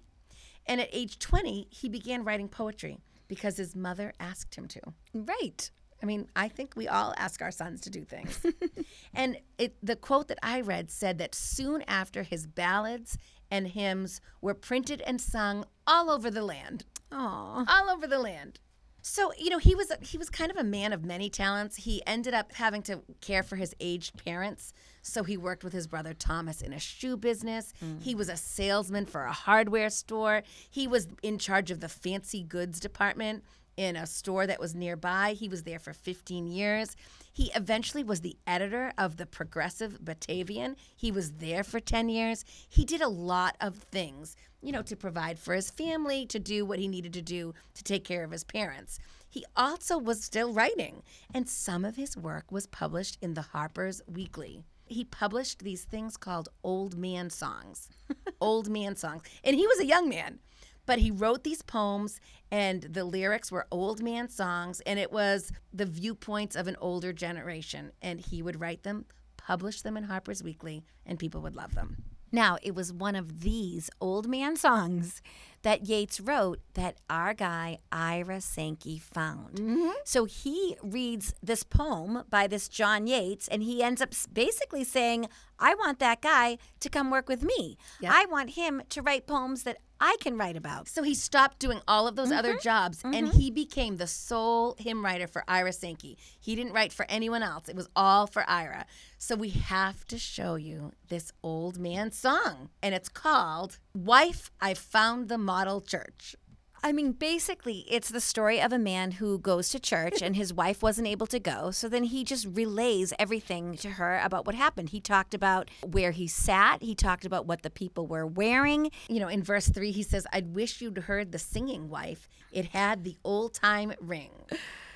And 0.66 0.81
at 0.81 0.88
age 0.92 1.19
20, 1.19 1.69
he 1.71 1.88
began 1.88 2.25
writing 2.25 2.49
poetry 2.49 2.99
because 3.29 3.57
his 3.57 3.77
mother 3.77 4.12
asked 4.19 4.55
him 4.57 4.66
to. 4.69 4.81
Right. 5.14 5.71
I 6.03 6.07
mean, 6.07 6.29
I 6.37 6.49
think 6.49 6.75
we 6.77 6.88
all 6.88 7.14
ask 7.16 7.40
our 7.40 7.51
sons 7.51 7.81
to 7.83 7.90
do 7.90 8.05
things. 8.05 8.45
and 9.14 9.38
it, 9.59 9.77
the 9.83 9.97
quote 9.97 10.29
that 10.29 10.38
I 10.42 10.61
read 10.61 10.90
said 10.90 11.19
that 11.19 11.35
soon 11.35 11.83
after 11.88 12.23
his 12.23 12.47
ballads 12.47 13.16
and 13.51 13.69
hymns 13.69 14.21
were 14.40 14.55
printed 14.55 15.01
and 15.03 15.21
sung 15.21 15.64
all 15.87 16.11
over 16.11 16.31
the 16.31 16.42
land 16.42 16.85
Aw. 17.12 17.64
all 17.69 17.90
over 17.90 18.07
the 18.07 18.19
land. 18.19 18.61
So 19.09 19.31
you 19.38 19.51
know 19.51 19.59
he 19.59 19.77
was 19.77 19.92
he 20.03 20.19
was 20.19 20.29
kind 20.29 20.51
of 20.51 20.57
a 20.57 20.64
man 20.64 20.92
of 20.92 21.05
many 21.05 21.31
talents. 21.31 21.77
He 21.77 22.03
ended 22.09 22.35
up 22.35 22.53
having 22.53 22.83
to 22.83 23.03
care 23.21 23.45
for 23.45 23.55
his 23.55 23.73
aged 23.79 24.25
parents, 24.25 24.73
so 25.01 25.23
he 25.23 25.37
worked 25.37 25.62
with 25.62 25.73
his 25.73 25.87
brother 25.87 26.12
Thomas 26.12 26.61
in 26.61 26.73
a 26.73 26.81
shoe 26.81 27.16
business. 27.16 27.73
Mm. 27.83 28.03
He 28.03 28.16
was 28.16 28.29
a 28.29 28.37
salesman 28.37 29.07
for 29.07 29.23
a 29.23 29.33
hardware 29.33 29.90
store. 29.90 30.42
He 30.69 30.88
was 30.88 31.07
in 31.23 31.38
charge 31.38 31.71
of 31.71 31.79
the 31.79 31.88
fancy 31.88 32.42
goods 32.42 32.81
department, 32.81 33.45
in 33.77 33.97
a 33.97 34.07
store 34.07 34.47
that 34.47 34.61
was 34.61 34.75
nearby. 34.75 35.33
He 35.33 35.49
was 35.49 35.62
there 35.65 35.79
for 35.79 35.93
15 35.93 36.47
years. 36.47 36.97
He 37.33 37.51
eventually 37.55 38.03
was 38.03 38.23
the 38.23 38.37
editor 38.47 38.93
of 38.97 39.17
the 39.17 39.27
Progressive 39.27 39.99
Batavian. 40.03 40.77
He 40.97 41.12
was 41.12 41.33
there 41.33 41.62
for 41.62 41.81
10 41.81 42.09
years. 42.09 42.45
He 42.69 42.85
did 42.85 43.03
a 43.03 43.09
lot 43.09 43.57
of 43.61 43.77
things, 43.77 44.37
you 44.62 44.73
know, 44.73 44.83
to 44.83 44.97
provide 44.97 45.39
for 45.39 45.55
his 45.55 45.71
family, 45.71 46.25
to 46.27 46.39
do 46.39 46.65
what 46.65 46.79
he 46.79 46.89
needed 46.89 47.12
to 47.12 47.23
do 47.23 47.53
to 47.75 47.85
take 47.85 48.05
care 48.05 48.25
of 48.25 48.31
his 48.31 48.45
parents. 48.45 48.99
He 49.29 49.45
also 49.55 49.99
was 49.99 50.25
still 50.25 50.55
writing, 50.55 51.03
and 51.35 51.49
some 51.49 51.85
of 51.85 51.97
his 51.97 52.17
work 52.17 52.51
was 52.51 52.67
published 52.67 53.19
in 53.21 53.35
the 53.35 53.43
Harper's 53.43 54.01
Weekly. 54.07 54.65
He 54.87 55.05
published 55.05 55.59
these 55.59 55.85
things 55.85 56.17
called 56.17 56.49
old 56.62 56.97
man 56.97 57.29
songs. 57.29 57.91
old 58.41 58.71
man 58.71 58.97
songs. 58.97 59.23
And 59.43 59.57
he 59.57 59.67
was 59.67 59.81
a 59.81 59.87
young 59.87 60.09
man, 60.09 60.39
but 60.87 61.01
he 61.01 61.11
wrote 61.11 61.44
these 61.44 61.62
poems, 61.62 62.20
and 62.51 62.83
the 62.83 63.05
lyrics 63.05 63.53
were 63.53 63.66
old 63.70 64.03
man 64.03 64.29
songs, 64.29 64.81
and 64.87 64.99
it 64.99 65.12
was 65.12 65.53
the 65.72 65.87
viewpoints 65.87 66.57
of 66.57 66.68
an 66.68 66.77
older 66.81 67.12
generation. 67.12 67.92
And 68.01 68.20
he 68.20 68.42
would 68.42 68.61
write 68.61 68.85
them, 68.85 69.07
publish 69.37 69.83
them 69.83 69.96
in 69.96 70.05
Harper's 70.05 70.42
Weekly, 70.42 70.85
and 71.05 71.18
people 71.18 71.42
would 71.42 71.57
love 71.57 71.75
them. 71.75 72.05
Now, 72.33 72.59
it 72.62 72.75
was 72.75 72.92
one 72.92 73.16
of 73.16 73.40
these 73.40 73.88
old 74.01 74.29
man 74.29 74.57
songs 74.57 75.22
that 75.62 75.88
Yates 75.88 76.20
wrote 76.20 76.61
that 76.75 76.99
our 77.09 77.35
guy 77.35 77.79
Ira 77.90 78.40
Sankey 78.40 78.99
found. 78.99 79.57
Mm-hmm. 79.57 79.90
So 80.05 80.25
he 80.25 80.77
reads 80.83 81.35
this 81.42 81.62
poem 81.62 82.25
by 82.29 82.46
this 82.46 82.68
John 82.68 83.07
Yates 83.07 83.49
and 83.49 83.62
he 83.62 83.83
ends 83.83 84.01
up 84.03 84.12
basically 84.33 84.85
saying, 84.85 85.29
I 85.59 85.75
want 85.75 85.99
that 86.01 86.21
guy 86.21 86.59
to 86.81 86.88
come 86.88 87.11
work 87.11 87.29
with 87.29 87.42
me. 87.42 87.79
Yeah. 88.01 88.11
I 88.12 88.27
want 88.27 88.51
him 88.51 88.83
to 88.90 89.03
write 89.03 89.27
poems 89.27 89.62
that 89.64 89.79
I 90.01 90.16
can 90.21 90.37
write 90.37 90.57
about. 90.57 90.88
So 90.88 91.03
he 91.03 91.14
stopped 91.14 91.59
doing 91.59 91.81
all 91.88 92.07
of 92.07 92.16
those 92.16 92.31
other 92.31 92.51
mm-hmm. 92.51 92.62
jobs 92.62 93.03
and 93.03 93.14
mm-hmm. 93.14 93.38
he 93.38 93.51
became 93.51 93.97
the 93.97 94.07
sole 94.07 94.77
hymn 94.79 95.05
writer 95.05 95.27
for 95.27 95.42
Ira 95.49 95.73
Sankey. 95.73 96.19
He 96.38 96.55
didn't 96.55 96.75
write 96.75 96.92
for 96.92 97.07
anyone 97.09 97.42
else, 97.42 97.69
it 97.69 97.77
was 97.77 97.88
all 97.97 98.27
for 98.27 98.45
Ira. 98.49 98.85
So 99.19 99.35
we 99.35 99.51
have 99.51 100.05
to 100.07 100.19
show 100.19 100.57
you 100.57 100.92
this 101.09 101.33
old 101.42 101.79
man 101.79 102.12
song, 102.12 102.69
and 102.83 102.95
it's 102.95 103.09
called 103.09 103.79
Wife, 103.95 104.51
I 104.61 104.75
Found 104.75 105.29
the 105.29 105.38
Model 105.38 105.81
Church. 105.81 106.37
I 106.83 106.93
mean, 106.93 107.12
basically, 107.12 107.85
it's 107.89 108.11
the 108.11 108.21
story 108.21 108.61
of 108.61 108.73
a 108.73 108.79
man 108.79 109.12
who 109.12 109.39
goes 109.39 109.71
to 109.71 109.81
church 109.81 110.23
and 110.23 110.37
his 110.37 110.53
wife 110.53 110.83
wasn't 110.83 111.09
able 111.09 111.27
to 111.29 111.41
go. 111.41 111.71
So 111.71 111.89
then 111.89 112.05
he 112.05 112.23
just 112.23 112.47
relays 112.47 113.12
everything 113.19 113.77
to 113.79 113.91
her 113.91 114.21
about 114.23 114.47
what 114.47 114.55
happened. 114.55 114.91
He 114.91 115.01
talked 115.01 115.35
about 115.35 115.71
where 115.85 116.12
he 116.12 116.29
sat, 116.29 116.83
he 116.83 116.95
talked 116.95 117.25
about 117.25 117.47
what 117.47 117.62
the 117.62 117.71
people 117.71 118.07
were 118.07 118.27
wearing. 118.27 118.91
You 119.09 119.21
know, 119.21 119.29
in 119.29 119.43
verse 119.43 119.69
three, 119.69 119.91
he 119.91 120.03
says, 120.03 120.27
I'd 120.33 120.55
wish 120.55 120.81
you'd 120.81 120.99
heard 120.99 121.33
the 121.33 121.39
singing 121.39 121.89
wife. 121.89 122.29
It 122.53 122.67
had 122.67 123.05
the 123.05 123.17
old 123.25 123.55
time 123.55 123.93
ring. 124.01 124.31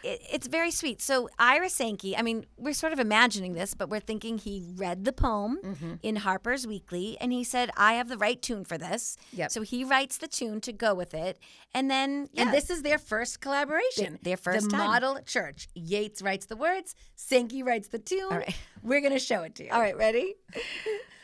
It, 0.03 0.21
it's 0.33 0.47
very 0.47 0.71
sweet. 0.71 1.01
So, 1.03 1.29
Ira 1.39 1.69
Sankey, 1.69 2.17
I 2.17 2.23
mean, 2.23 2.47
we're 2.57 2.75
sort 2.75 2.93
of 2.93 2.99
imagining 3.01 3.55
this, 3.55 3.75
but 3.75 3.89
we're 3.89 4.01
thinking 4.01 4.39
he 4.39 4.65
read 4.77 5.05
the 5.05 5.13
poem 5.13 5.59
mm-hmm. 5.63 5.95
in 6.03 6.17
Harper's 6.17 6.67
Weekly 6.67 7.17
and 7.21 7.33
he 7.33 7.45
said, 7.45 7.71
I 7.77 7.95
have 7.95 8.09
the 8.09 8.19
right 8.19 8.41
tune 8.41 8.65
for 8.65 8.79
this. 8.79 9.17
Yep. 9.33 9.51
So 9.51 9.63
he 9.63 9.85
writes 9.85 10.19
the 10.19 10.29
tune 10.29 10.61
to 10.63 10.73
go 10.73 10.95
with 10.95 11.15
it. 11.15 11.39
And 11.75 11.91
then, 11.91 12.29
yeah, 12.33 12.45
And 12.45 12.53
this 12.55 12.71
is 12.71 12.83
their 12.83 12.99
first 12.99 13.41
collaboration. 13.41 14.19
Their- 14.23 14.31
their 14.31 14.37
first 14.37 14.71
The 14.71 14.77
time. 14.77 14.87
model 14.87 15.19
church. 15.27 15.69
Yates 15.75 16.23
writes 16.23 16.47
the 16.47 16.57
words, 16.57 16.95
Sankey 17.17 17.63
writes 17.63 17.89
the 17.89 17.99
tune. 17.99 18.23
All 18.31 18.39
right. 18.39 18.55
We're 18.83 19.01
going 19.01 19.13
to 19.13 19.19
show 19.19 19.43
it 19.43 19.55
to 19.57 19.65
you. 19.65 19.71
all 19.73 19.81
right, 19.81 19.97
ready? 19.97 20.35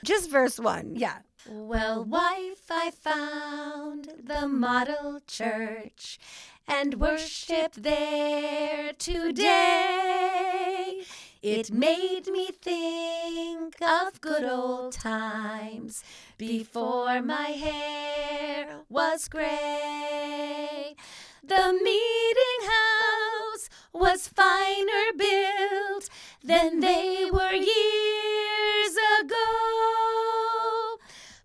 Just 0.04 0.30
verse 0.30 0.58
one. 0.58 0.94
Yeah. 0.96 1.18
Well, 1.48 2.04
wife, 2.04 2.70
I 2.70 2.90
found 2.90 4.08
the 4.22 4.48
model 4.48 5.20
church 5.26 6.18
and 6.68 6.94
worship 6.94 7.74
there 7.74 8.92
today. 8.92 11.02
It 11.42 11.72
made 11.72 12.26
me 12.26 12.50
think 12.60 13.80
of 13.80 14.20
good 14.20 14.44
old 14.44 14.92
times 14.92 16.02
before 16.38 17.22
my 17.22 17.50
hair 17.50 18.80
was 18.88 19.28
gray. 19.28 20.96
The 21.44 21.72
meeting 21.72 22.66
house 22.66 23.68
was 23.92 24.26
finer 24.26 25.12
built 25.16 26.08
than 26.42 26.80
they 26.80 27.30
were 27.32 27.52
years 27.52 28.96
ago. 29.20 29.36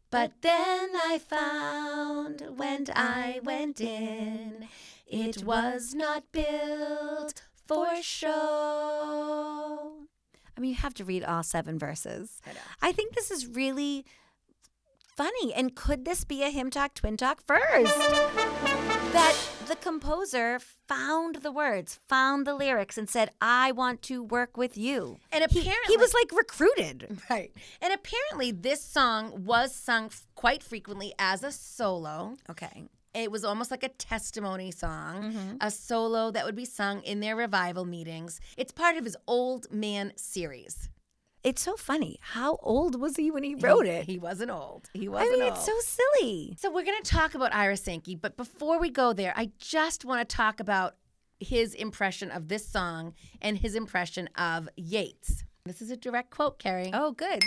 But 0.10 0.42
then 0.42 0.90
I 0.96 1.20
found 1.20 2.58
when 2.58 2.88
I 2.94 3.40
went 3.44 3.80
in, 3.80 4.68
it 5.12 5.44
was 5.44 5.94
not 5.94 6.24
built 6.32 7.44
for 7.68 7.88
show. 8.02 9.94
I 10.58 10.60
mean, 10.60 10.70
you 10.72 10.76
have 10.78 10.94
to 10.96 11.06
read 11.06 11.24
all 11.24 11.44
seven 11.44 11.78
verses. 11.80 12.42
I 12.46 12.52
know. 12.54 12.60
I 12.82 12.92
think 12.92 13.14
this 13.16 13.32
is 13.32 13.48
really 13.48 14.06
funny. 15.16 15.54
And 15.54 15.76
could 15.76 16.06
this 16.06 16.24
be 16.24 16.44
a 16.44 16.50
hymn 16.50 16.70
talk, 16.70 16.94
twin 16.96 17.18
talk 17.18 17.42
first? 17.46 17.98
that 19.14 19.36
the 19.68 19.76
composer 19.76 20.58
found 20.88 21.38
the 21.38 21.52
words, 21.52 22.00
found 22.08 22.48
the 22.48 22.54
lyrics, 22.54 22.98
and 22.98 23.10
said, 23.10 23.30
I 23.42 23.72
want 23.74 24.02
to 24.04 24.24
work 24.24 24.56
with 24.56 24.78
you. 24.78 25.18
And 25.32 25.44
He- 25.50 25.60
apparently, 25.60 25.94
he 25.94 25.98
was 25.98 26.14
like 26.14 26.32
recruited. 26.32 27.20
right. 27.30 27.52
And 27.82 27.94
apparently, 27.94 28.52
this 28.52 28.82
song 28.84 29.44
was 29.46 29.76
sung 29.76 30.06
f- 30.06 30.26
quite 30.36 30.64
frequently 30.64 31.14
as 31.20 31.44
a 31.44 31.52
solo. 31.52 32.36
Okay. 32.50 32.84
It 33.14 33.30
was 33.32 33.44
almost 33.44 33.72
like 33.72 33.84
a 33.84 33.90
testimony 33.90 34.72
song, 34.72 35.24
Mm-hmm. 35.24 35.56
a 35.62 35.70
solo 35.70 36.32
that 36.32 36.46
would 36.46 36.56
be 36.56 36.66
sung 36.66 37.02
in 37.02 37.20
their 37.20 37.36
revival 37.36 37.84
meetings. 37.86 38.40
It's 38.58 38.72
part 38.72 38.96
of 38.98 39.04
his 39.04 39.18
Old 39.28 39.72
Man 39.72 40.14
series. 40.16 40.90
It's 41.44 41.62
so 41.62 41.76
funny. 41.76 42.20
How 42.22 42.58
old 42.62 43.02
was 43.02 43.16
he 43.18 43.32
when 43.32 43.44
he 43.44 43.56
wrote 43.56 43.88
it? 43.88 44.06
He 44.06 44.18
wasn't 44.20 44.52
old. 44.52 44.90
He 44.94 45.10
wasn't 45.10 45.30
I 45.34 45.34
mean, 45.34 45.44
old. 45.44 45.54
it's 45.54 45.66
so 45.66 45.74
silly. 45.80 46.56
So 46.60 46.72
we're 46.72 46.86
going 46.86 47.02
to 47.02 47.12
talk 47.12 47.34
about 47.34 47.54
Ira 47.54 47.76
Sankey, 47.78 48.16
but 48.16 48.38
before 48.38 48.80
we 48.80 48.90
go 48.92 49.12
there, 49.12 49.34
I 49.36 49.50
just 49.58 50.06
want 50.06 50.28
to 50.28 50.36
talk 50.36 50.60
about 50.60 50.96
his 51.40 51.74
impression 51.74 52.30
of 52.30 52.48
this 52.48 52.66
song 52.68 53.16
and 53.42 53.58
his 53.58 53.74
impression 53.76 54.30
of 54.38 54.70
Yates. 54.78 55.44
This 55.66 55.82
is 55.82 55.90
a 55.90 55.98
direct 55.98 56.30
quote, 56.30 56.60
Carrie. 56.60 56.92
Oh, 56.94 57.12
good. 57.12 57.42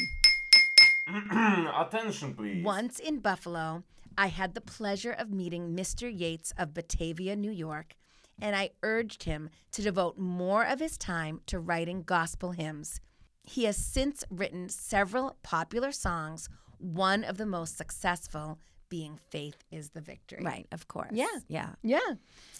Attention, 1.36 2.34
please. 2.34 2.64
Once 2.64 2.98
in 2.98 3.18
Buffalo, 3.20 3.84
I 4.16 4.28
had 4.28 4.54
the 4.54 4.60
pleasure 4.60 5.12
of 5.12 5.30
meeting 5.30 5.74
Mr. 5.76 6.10
Yates 6.12 6.52
of 6.56 6.74
Batavia, 6.74 7.36
New 7.36 7.50
York, 7.50 7.94
and 8.40 8.54
I 8.56 8.70
urged 8.82 9.24
him 9.24 9.50
to 9.72 9.82
devote 9.82 10.18
more 10.18 10.64
of 10.64 10.80
his 10.80 10.96
time 10.98 11.40
to 11.46 11.58
writing 11.58 12.02
gospel 12.02 12.52
hymns. 12.52 13.00
He 13.42 13.64
has 13.64 13.76
since 13.76 14.24
written 14.30 14.68
several 14.68 15.36
popular 15.42 15.92
songs, 15.92 16.48
one 16.78 17.24
of 17.24 17.36
the 17.36 17.46
most 17.46 17.76
successful 17.76 18.58
being 18.88 19.18
Faith 19.30 19.56
is 19.70 19.90
the 19.90 20.00
Victory. 20.00 20.42
Right, 20.44 20.66
of 20.72 20.88
course. 20.88 21.10
Yeah. 21.12 21.26
Yeah. 21.48 21.70
Yeah. 21.82 21.98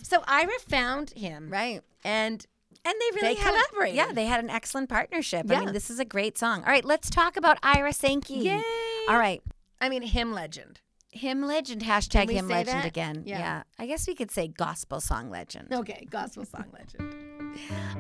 So 0.03 0.23
Ira 0.27 0.53
found 0.69 1.11
him. 1.11 1.49
Right. 1.51 1.81
And 2.03 2.45
And 2.85 2.95
they 3.01 3.21
really 3.21 3.35
They 3.35 3.41
collaborated. 3.41 3.97
yeah, 3.97 4.13
they 4.13 4.27
had 4.27 4.41
an 4.41 4.51
excellent 4.51 4.89
partnership. 4.89 5.51
I 5.51 5.61
mean, 5.61 5.73
this 5.73 5.91
is 5.91 5.99
a 6.01 6.05
great 6.05 6.37
song. 6.39 6.61
All 6.65 6.71
right, 6.71 6.85
let's 6.85 7.09
talk 7.09 7.37
about 7.37 7.59
Ira 7.63 7.93
Sankey. 7.93 8.35
Yay. 8.35 8.63
All 9.09 9.19
right. 9.19 9.43
I 9.81 9.89
mean, 9.89 10.03
hymn 10.03 10.33
legend. 10.33 10.81
Hymn 11.15 11.47
legend, 11.47 11.83
hashtag 11.83 12.29
hymn 12.29 12.49
legend 12.49 12.81
that? 12.81 12.87
again. 12.87 13.23
Yeah. 13.25 13.39
Yeah. 13.39 13.63
I 13.79 13.87
guess 13.87 14.09
we 14.09 14.17
could 14.17 14.33
say 14.33 14.49
gospel 14.49 15.01
song 15.01 15.31
legend. 15.31 15.73
Okay, 15.73 16.07
gospel 16.11 16.45
song 16.45 16.67
legend. 16.73 17.15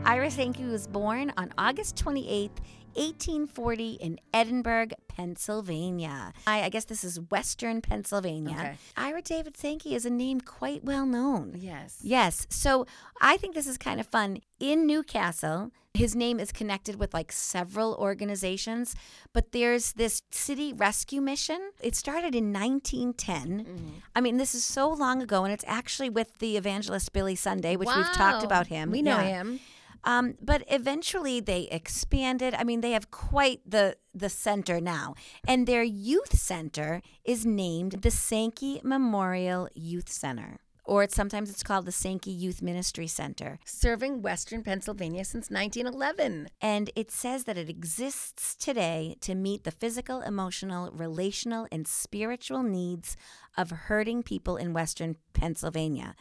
Ira 0.04 0.30
Sankey 0.30 0.64
was 0.64 0.88
born 0.88 1.32
on 1.36 1.54
August 1.56 1.94
28th, 1.96 2.58
1840 2.96 3.92
in 3.94 4.18
Edinburg, 4.32 4.94
Pennsylvania. 5.08 6.32
I, 6.46 6.62
I 6.62 6.68
guess 6.68 6.84
this 6.84 7.04
is 7.04 7.20
Western 7.30 7.80
Pennsylvania. 7.80 8.56
Okay. 8.58 8.74
Ira 8.96 9.22
David 9.22 9.56
Sankey 9.56 9.94
is 9.94 10.04
a 10.04 10.10
name 10.10 10.40
quite 10.40 10.84
well 10.84 11.06
known. 11.06 11.54
Yes. 11.58 11.98
Yes. 12.02 12.46
So 12.50 12.86
I 13.20 13.36
think 13.36 13.54
this 13.54 13.66
is 13.66 13.78
kind 13.78 14.00
of 14.00 14.06
fun. 14.06 14.38
In 14.60 14.86
New 14.86 15.02
Castle, 15.02 15.70
his 15.92 16.16
name 16.16 16.40
is 16.40 16.50
connected 16.50 16.96
with 16.98 17.12
like 17.14 17.30
several 17.30 17.94
organizations, 17.94 18.96
but 19.32 19.52
there's 19.52 19.92
this 19.92 20.22
city 20.30 20.72
rescue 20.72 21.20
mission. 21.20 21.70
It 21.80 21.94
started 21.94 22.34
in 22.34 22.52
1910. 22.52 23.64
Mm-hmm. 23.64 23.88
I 24.16 24.20
mean, 24.20 24.36
this 24.38 24.54
is 24.54 24.64
so 24.64 24.88
long 24.90 25.22
ago, 25.22 25.44
and 25.44 25.52
it's 25.52 25.64
actually 25.66 26.10
with 26.10 26.38
the 26.38 26.56
evangelist 26.56 27.12
Billy 27.12 27.36
Sunday, 27.36 27.76
which 27.76 27.88
we've 27.94 28.12
talked 28.12 28.42
about 28.44 28.68
him. 28.68 28.90
We 28.90 29.02
know 29.02 29.18
Yeah. 29.18 29.24
him. 29.42 29.60
Um, 30.04 30.34
but 30.40 30.62
eventually 30.68 31.40
they 31.40 31.62
expanded. 31.70 32.54
I 32.54 32.64
mean, 32.64 32.80
they 32.80 32.92
have 32.92 33.10
quite 33.10 33.60
the 33.66 33.96
the 34.12 34.28
center 34.28 34.80
now, 34.80 35.14
and 35.48 35.66
their 35.66 35.82
youth 35.82 36.38
center 36.38 37.02
is 37.24 37.44
named 37.44 38.02
the 38.02 38.10
Sankey 38.10 38.80
Memorial 38.84 39.68
Youth 39.74 40.08
Center, 40.08 40.60
or 40.84 41.02
it's 41.02 41.16
sometimes 41.16 41.50
it's 41.50 41.62
called 41.62 41.86
the 41.86 41.92
Sankey 41.92 42.30
Youth 42.30 42.60
Ministry 42.60 43.06
Center. 43.06 43.58
Serving 43.64 44.20
Western 44.22 44.62
Pennsylvania 44.62 45.24
since 45.24 45.50
1911. 45.50 46.48
And 46.60 46.90
it 46.94 47.10
says 47.10 47.44
that 47.44 47.56
it 47.56 47.70
exists 47.70 48.54
today 48.54 49.16
to 49.22 49.34
meet 49.34 49.64
the 49.64 49.70
physical, 49.70 50.20
emotional, 50.20 50.90
relational, 50.92 51.66
and 51.72 51.88
spiritual 51.88 52.62
needs 52.62 53.16
of 53.56 53.70
hurting 53.70 54.22
people 54.22 54.56
in 54.56 54.74
Western 54.74 55.16
Pennsylvania. 55.32 56.14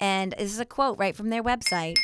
And 0.00 0.34
this 0.38 0.52
is 0.52 0.60
a 0.60 0.64
quote 0.64 0.98
right 0.98 1.16
from 1.16 1.28
their 1.28 1.42
website. 1.42 1.96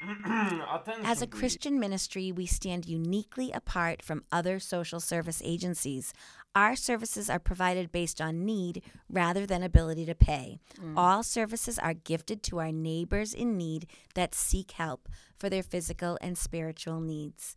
Attention, 0.02 1.04
As 1.04 1.22
a. 1.22 1.26
Christian 1.26 1.78
ministry, 1.80 2.32
we 2.32 2.46
stand 2.46 2.86
uniquely 2.86 3.50
apart 3.52 4.02
from 4.02 4.24
other 4.30 4.58
social 4.58 5.00
service 5.00 5.42
agencies. 5.44 6.12
Our 6.54 6.76
services 6.76 7.28
are 7.28 7.38
provided 7.38 7.92
based 7.92 8.20
on 8.20 8.44
need 8.44 8.82
rather 9.08 9.46
than 9.46 9.62
ability 9.62 10.06
to 10.06 10.14
pay. 10.14 10.58
Mm. 10.80 10.94
All 10.96 11.22
services 11.22 11.78
are 11.78 11.94
gifted 11.94 12.42
to 12.44 12.58
our 12.58 12.72
neighbors 12.72 13.34
in 13.34 13.56
need 13.56 13.86
that 14.14 14.34
seek 14.34 14.72
help 14.72 15.08
for 15.36 15.48
their 15.48 15.62
physical 15.62 16.18
and 16.20 16.36
spiritual 16.36 17.00
needs. 17.00 17.54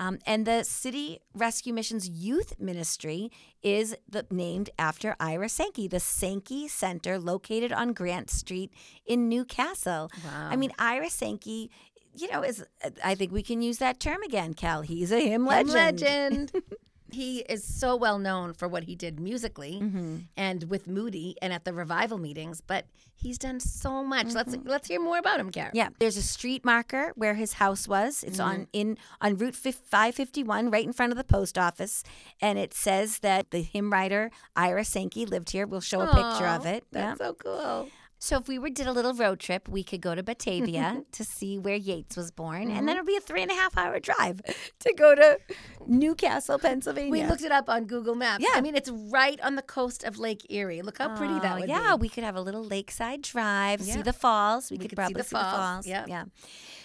Um, 0.00 0.18
and 0.26 0.46
the 0.46 0.64
City 0.64 1.20
Rescue 1.34 1.74
Mission's 1.74 2.08
youth 2.08 2.54
ministry 2.58 3.30
is 3.62 3.94
the, 4.08 4.26
named 4.30 4.70
after 4.78 5.14
Ira 5.20 5.50
Sankey, 5.50 5.88
the 5.88 6.00
Sankey 6.00 6.68
Center 6.68 7.18
located 7.18 7.70
on 7.70 7.92
Grant 7.92 8.30
Street 8.30 8.72
in 9.04 9.28
New 9.28 9.44
Castle. 9.44 10.10
I 10.50 10.56
mean, 10.56 10.72
Ira 10.78 11.10
Sankey, 11.10 11.70
you 12.14 12.32
know, 12.32 12.42
is 12.42 12.64
I 13.04 13.14
think 13.14 13.30
we 13.30 13.42
can 13.42 13.60
use 13.60 13.76
that 13.78 14.00
term 14.00 14.22
again, 14.22 14.54
Cal. 14.54 14.80
He's 14.80 15.12
a 15.12 15.36
legend. 15.36 15.72
legend. 15.74 16.52
he 17.14 17.40
is 17.40 17.62
so 17.64 17.96
well 17.96 18.18
known 18.18 18.52
for 18.54 18.68
what 18.68 18.84
he 18.84 18.94
did 18.96 19.18
musically 19.20 19.78
Mm-hmm. 19.82 20.16
and 20.36 20.64
with 20.70 20.86
Moody 20.86 21.36
and 21.42 21.52
at 21.52 21.64
the 21.64 21.72
revival 21.72 22.18
meetings, 22.18 22.60
but 22.60 22.86
he's 23.14 23.38
done 23.38 23.60
so 23.60 24.02
much. 24.04 24.34
Let's 24.34 24.54
Mm-hmm. 24.56 24.68
let's 24.68 24.88
hear 24.88 25.00
more 25.00 25.18
about 25.18 25.38
him, 25.40 25.50
Karen. 25.50 25.72
Yeah, 25.74 25.88
there's 25.98 26.16
a 26.16 26.22
street 26.22 26.64
marker 26.64 27.12
where 27.16 27.34
his 27.34 27.54
house 27.54 27.86
was. 27.88 28.22
It's 28.24 28.40
on 28.40 28.66
in 28.72 28.96
on 29.20 29.36
Route 29.36 29.54
551, 29.54 30.70
right 30.70 30.84
in 30.84 30.92
front 30.92 31.12
of 31.12 31.18
the 31.18 31.24
post 31.24 31.58
office, 31.58 32.02
and 32.40 32.58
it 32.58 32.72
says 32.74 33.18
that 33.20 33.50
the 33.50 33.62
hymn 33.62 33.90
writer 33.92 34.30
Ira 34.56 34.84
Sankey 34.84 35.26
lived 35.26 35.50
here. 35.50 35.66
We'll 35.66 35.80
show 35.80 36.00
a 36.00 36.06
picture 36.06 36.46
of 36.46 36.66
it. 36.66 36.84
Yeah. 36.92 37.14
That's 37.14 37.18
so 37.18 37.34
cool. 37.34 37.88
So 38.22 38.36
if 38.36 38.48
we 38.48 38.58
were 38.58 38.68
did 38.68 38.86
a 38.86 38.92
little 38.92 39.14
road 39.14 39.40
trip, 39.40 39.66
we 39.66 39.82
could 39.82 40.02
go 40.02 40.14
to 40.14 40.22
Batavia 40.22 41.04
to 41.12 41.24
see 41.24 41.58
where 41.58 41.74
Yates 41.74 42.18
was 42.18 42.30
born, 42.30 42.64
and 42.70 42.70
then 42.70 42.80
mm-hmm. 42.82 42.88
it'd 42.90 43.06
be 43.06 43.16
a 43.16 43.20
three 43.20 43.40
and 43.40 43.50
a 43.50 43.54
half 43.54 43.76
hour 43.78 43.98
drive 43.98 44.42
to 44.80 44.92
go 44.92 45.14
to 45.14 45.38
New 45.86 46.14
Castle, 46.14 46.58
Pennsylvania. 46.58 47.10
We 47.10 47.24
looked 47.24 47.42
it 47.42 47.50
up 47.50 47.70
on 47.70 47.86
Google 47.86 48.14
Maps. 48.14 48.44
Yeah. 48.44 48.50
I 48.58 48.60
mean, 48.60 48.76
it's 48.76 48.90
right 48.90 49.40
on 49.40 49.56
the 49.56 49.62
coast 49.62 50.04
of 50.04 50.18
Lake 50.18 50.46
Erie. 50.50 50.82
Look 50.82 50.98
how 50.98 51.16
pretty 51.16 51.38
that 51.40 51.56
Oh, 51.56 51.60
would 51.60 51.68
yeah, 51.70 51.96
be. 51.96 52.02
we 52.02 52.08
could 52.10 52.22
have 52.22 52.36
a 52.36 52.42
little 52.42 52.62
lakeside 52.62 53.22
drive, 53.22 53.80
see 53.80 54.02
the 54.02 54.12
falls. 54.12 54.70
We, 54.70 54.74
We 54.74 54.82
could, 54.82 54.90
could 54.90 54.96
probably 54.96 55.14
see 55.14 55.28
the 55.30 55.34
falls, 55.36 55.56
falls. 55.56 55.86
yep. 55.86 56.06
Yeah. 56.06 56.24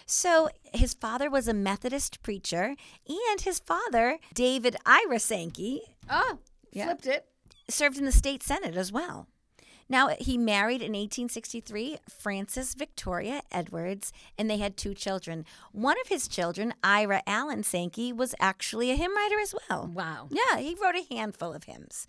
So 0.05 0.47
his 0.73 0.93
father 0.93 1.29
was 1.29 1.49
a 1.49 1.53
Methodist 1.53 2.23
preacher, 2.23 2.75
and 3.09 3.41
his 3.41 3.59
father, 3.59 4.19
David 4.33 4.77
Ira 4.85 5.19
Sankey, 5.19 5.81
Oh, 6.09 6.39
Yeah. 6.71 6.85
flipped 6.85 7.07
it. 7.07 7.25
served 7.69 7.97
in 7.97 8.05
the 8.05 8.11
state 8.13 8.41
senate 8.41 8.77
as 8.77 8.91
well. 8.91 9.27
Now, 9.87 10.09
he 10.19 10.37
married 10.37 10.81
in 10.81 10.93
1863 10.93 11.99
Frances 12.09 12.73
Victoria 12.73 13.41
Edwards, 13.51 14.11
and 14.37 14.49
they 14.49 14.57
had 14.57 14.77
two 14.77 14.93
children. 14.93 15.45
One 15.71 15.97
of 16.01 16.07
his 16.07 16.27
children, 16.27 16.73
Ira 16.83 17.21
Allen 17.27 17.63
Sankey, 17.63 18.11
was 18.11 18.33
actually 18.39 18.89
a 18.89 18.95
hymn 18.95 19.15
writer 19.15 19.39
as 19.39 19.53
well. 19.69 19.89
Wow. 19.93 20.27
Yeah, 20.31 20.57
he 20.57 20.75
wrote 20.81 20.95
a 20.95 21.13
handful 21.13 21.53
of 21.53 21.65
hymns. 21.65 22.07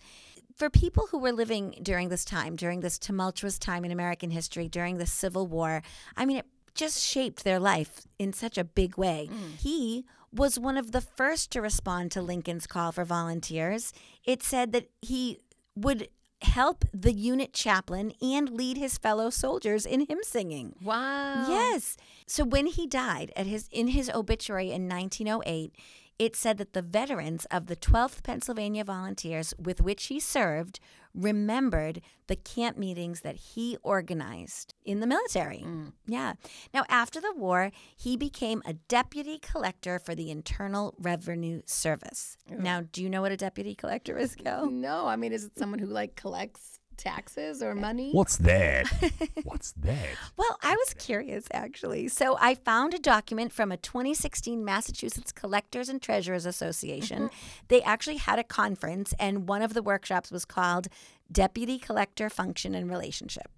For 0.56 0.70
people 0.70 1.08
who 1.10 1.18
were 1.18 1.32
living 1.32 1.78
during 1.82 2.08
this 2.08 2.24
time, 2.24 2.56
during 2.56 2.80
this 2.80 2.98
tumultuous 2.98 3.58
time 3.58 3.84
in 3.84 3.92
American 3.92 4.30
history, 4.30 4.68
during 4.68 4.96
the 4.96 5.06
Civil 5.06 5.46
War, 5.46 5.82
I 6.16 6.24
mean, 6.24 6.38
it 6.38 6.46
just 6.74 7.02
shaped 7.02 7.44
their 7.44 7.60
life 7.60 8.06
in 8.18 8.32
such 8.32 8.56
a 8.56 8.64
big 8.64 8.96
way. 8.96 9.28
Mm. 9.30 9.58
He 9.58 10.06
was 10.32 10.58
one 10.58 10.78
of 10.78 10.92
the 10.92 11.00
first 11.02 11.50
to 11.52 11.60
respond 11.60 12.10
to 12.12 12.22
Lincoln's 12.22 12.66
call 12.66 12.92
for 12.92 13.04
volunteers. 13.04 13.92
It 14.24 14.42
said 14.42 14.72
that 14.72 14.88
he 15.02 15.40
would 15.74 16.08
help 16.42 16.84
the 16.92 17.12
unit 17.12 17.52
chaplain 17.52 18.12
and 18.20 18.50
lead 18.50 18.76
his 18.76 18.98
fellow 18.98 19.30
soldiers 19.30 19.86
in 19.86 20.06
hymn 20.06 20.22
singing. 20.22 20.74
Wow. 20.82 21.46
Yes. 21.48 21.96
So 22.26 22.44
when 22.44 22.66
he 22.66 22.86
died 22.86 23.32
at 23.36 23.46
his 23.46 23.68
in 23.70 23.88
his 23.88 24.10
obituary 24.10 24.70
in 24.70 24.88
1908, 24.88 25.72
it 26.18 26.34
said 26.36 26.58
that 26.58 26.72
the 26.72 26.82
veterans 26.82 27.46
of 27.50 27.66
the 27.66 27.76
12th 27.76 28.22
Pennsylvania 28.22 28.84
Volunteers 28.84 29.54
with 29.58 29.80
which 29.80 30.06
he 30.06 30.18
served 30.18 30.80
remembered 31.14 32.02
the 32.26 32.36
camp 32.36 32.76
meetings 32.76 33.22
that 33.22 33.36
he 33.36 33.78
organized 33.82 34.74
in 34.84 35.00
the 35.00 35.06
military. 35.06 35.64
Mm. 35.66 35.92
Yeah. 36.06 36.34
Now 36.74 36.84
after 36.88 37.20
the 37.20 37.32
war, 37.34 37.70
he 37.96 38.16
became 38.16 38.62
a 38.66 38.74
deputy 38.74 39.38
collector 39.38 39.98
for 39.98 40.14
the 40.14 40.30
Internal 40.30 40.94
Revenue 40.98 41.62
Service. 41.64 42.36
Now, 42.50 42.82
do 42.92 43.02
you 43.02 43.08
know 43.08 43.22
what 43.22 43.32
a 43.32 43.36
deputy 43.36 43.74
collector 43.74 44.18
is, 44.18 44.34
Gal? 44.34 44.70
No, 44.70 45.06
I 45.06 45.16
mean, 45.16 45.32
is 45.32 45.44
it 45.44 45.58
someone 45.58 45.78
who 45.78 45.86
like 45.86 46.16
collects 46.16 46.80
taxes 46.96 47.62
or 47.62 47.74
money? 47.74 48.10
What's 48.12 48.36
that? 48.38 48.86
What's 49.44 49.72
that? 49.72 50.16
Well, 50.36 50.58
I 50.62 50.74
was 50.74 50.94
curious 50.94 51.46
actually. 51.52 52.08
So 52.08 52.36
I 52.40 52.54
found 52.54 52.94
a 52.94 52.98
document 52.98 53.52
from 53.52 53.72
a 53.72 53.76
2016 53.76 54.64
Massachusetts 54.64 55.32
Collectors 55.32 55.88
and 55.88 56.00
Treasurers 56.00 56.46
Association. 56.46 57.24
Mm-hmm. 57.24 57.64
They 57.68 57.82
actually 57.82 58.16
had 58.16 58.38
a 58.38 58.44
conference, 58.44 59.14
and 59.18 59.48
one 59.48 59.62
of 59.62 59.74
the 59.74 59.82
workshops 59.82 60.30
was 60.30 60.44
called 60.44 60.88
Deputy 61.30 61.78
Collector 61.78 62.30
Function 62.30 62.74
and 62.74 62.90
Relationship. 62.90 63.50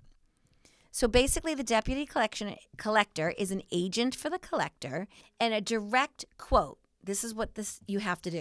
So 0.90 1.06
basically, 1.06 1.54
the 1.54 1.62
deputy 1.62 2.06
collection 2.06 2.56
collector 2.76 3.30
is 3.38 3.50
an 3.50 3.62
agent 3.70 4.14
for 4.14 4.30
the 4.30 4.38
collector, 4.38 5.06
and 5.38 5.54
a 5.54 5.60
direct 5.60 6.24
quote. 6.38 6.78
This 7.04 7.22
is 7.22 7.34
what 7.34 7.54
this 7.54 7.80
you 7.86 8.00
have 8.00 8.20
to 8.22 8.30
do. 8.30 8.40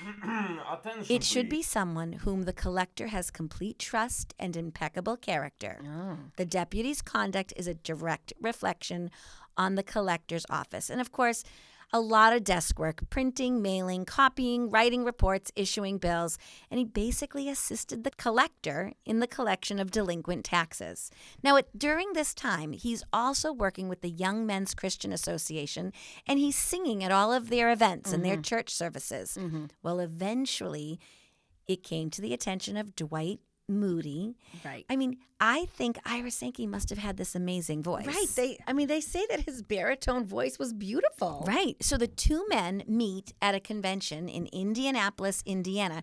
Attention, 0.72 1.14
It 1.14 1.24
should 1.24 1.48
be 1.48 1.62
someone 1.62 2.12
whom 2.12 2.42
the 2.42 2.52
collector 2.52 3.08
has 3.08 3.30
complete 3.30 3.78
trust 3.78 4.34
and 4.38 4.56
impeccable 4.56 5.16
character. 5.16 5.80
Oh. 5.86 6.18
The 6.36 6.44
deputy's 6.44 7.02
conduct 7.02 7.52
is 7.56 7.66
a 7.66 7.74
direct 7.74 8.32
reflection 8.40 9.10
on 9.56 9.76
the 9.76 9.82
collector's 9.82 10.46
office. 10.50 10.90
And 10.90 11.00
of 11.00 11.12
course, 11.12 11.44
a 11.94 12.00
lot 12.00 12.32
of 12.32 12.42
desk 12.42 12.76
work 12.76 13.08
printing, 13.08 13.62
mailing, 13.62 14.04
copying, 14.04 14.68
writing 14.68 15.04
reports, 15.04 15.52
issuing 15.54 15.96
bills. 15.96 16.36
And 16.68 16.78
he 16.78 16.84
basically 16.84 17.48
assisted 17.48 18.02
the 18.02 18.10
collector 18.10 18.94
in 19.06 19.20
the 19.20 19.28
collection 19.28 19.78
of 19.78 19.92
delinquent 19.92 20.44
taxes. 20.44 21.08
Now, 21.40 21.56
at, 21.56 21.78
during 21.78 22.12
this 22.12 22.34
time, 22.34 22.72
he's 22.72 23.04
also 23.12 23.52
working 23.52 23.88
with 23.88 24.00
the 24.00 24.10
Young 24.10 24.44
Men's 24.44 24.74
Christian 24.74 25.12
Association 25.12 25.92
and 26.26 26.40
he's 26.40 26.56
singing 26.56 27.04
at 27.04 27.12
all 27.12 27.32
of 27.32 27.48
their 27.48 27.70
events 27.70 28.12
and 28.12 28.24
their 28.24 28.38
church 28.38 28.70
services. 28.70 29.38
Mm-hmm. 29.40 29.66
Well, 29.84 30.00
eventually, 30.00 30.98
it 31.68 31.84
came 31.84 32.10
to 32.10 32.20
the 32.20 32.34
attention 32.34 32.76
of 32.76 32.96
Dwight 32.96 33.38
Moody. 33.68 34.36
Right. 34.64 34.84
I 34.90 34.96
mean, 34.96 35.16
I 35.40 35.66
think 35.66 35.98
Ira 36.04 36.30
Sankey 36.30 36.66
must 36.66 36.90
have 36.90 36.98
had 36.98 37.16
this 37.16 37.34
amazing 37.34 37.82
voice. 37.82 38.06
Right. 38.06 38.26
They 38.36 38.58
I 38.66 38.72
mean 38.72 38.88
they 38.88 39.00
say 39.00 39.26
that 39.30 39.40
his 39.40 39.62
baritone 39.62 40.26
voice 40.26 40.58
was 40.58 40.72
beautiful. 40.72 41.44
Right. 41.46 41.76
So 41.82 41.96
the 41.96 42.06
two 42.06 42.44
men 42.48 42.84
meet 42.86 43.32
at 43.40 43.54
a 43.54 43.60
convention 43.60 44.28
in 44.28 44.46
Indianapolis, 44.46 45.42
Indiana. 45.46 46.02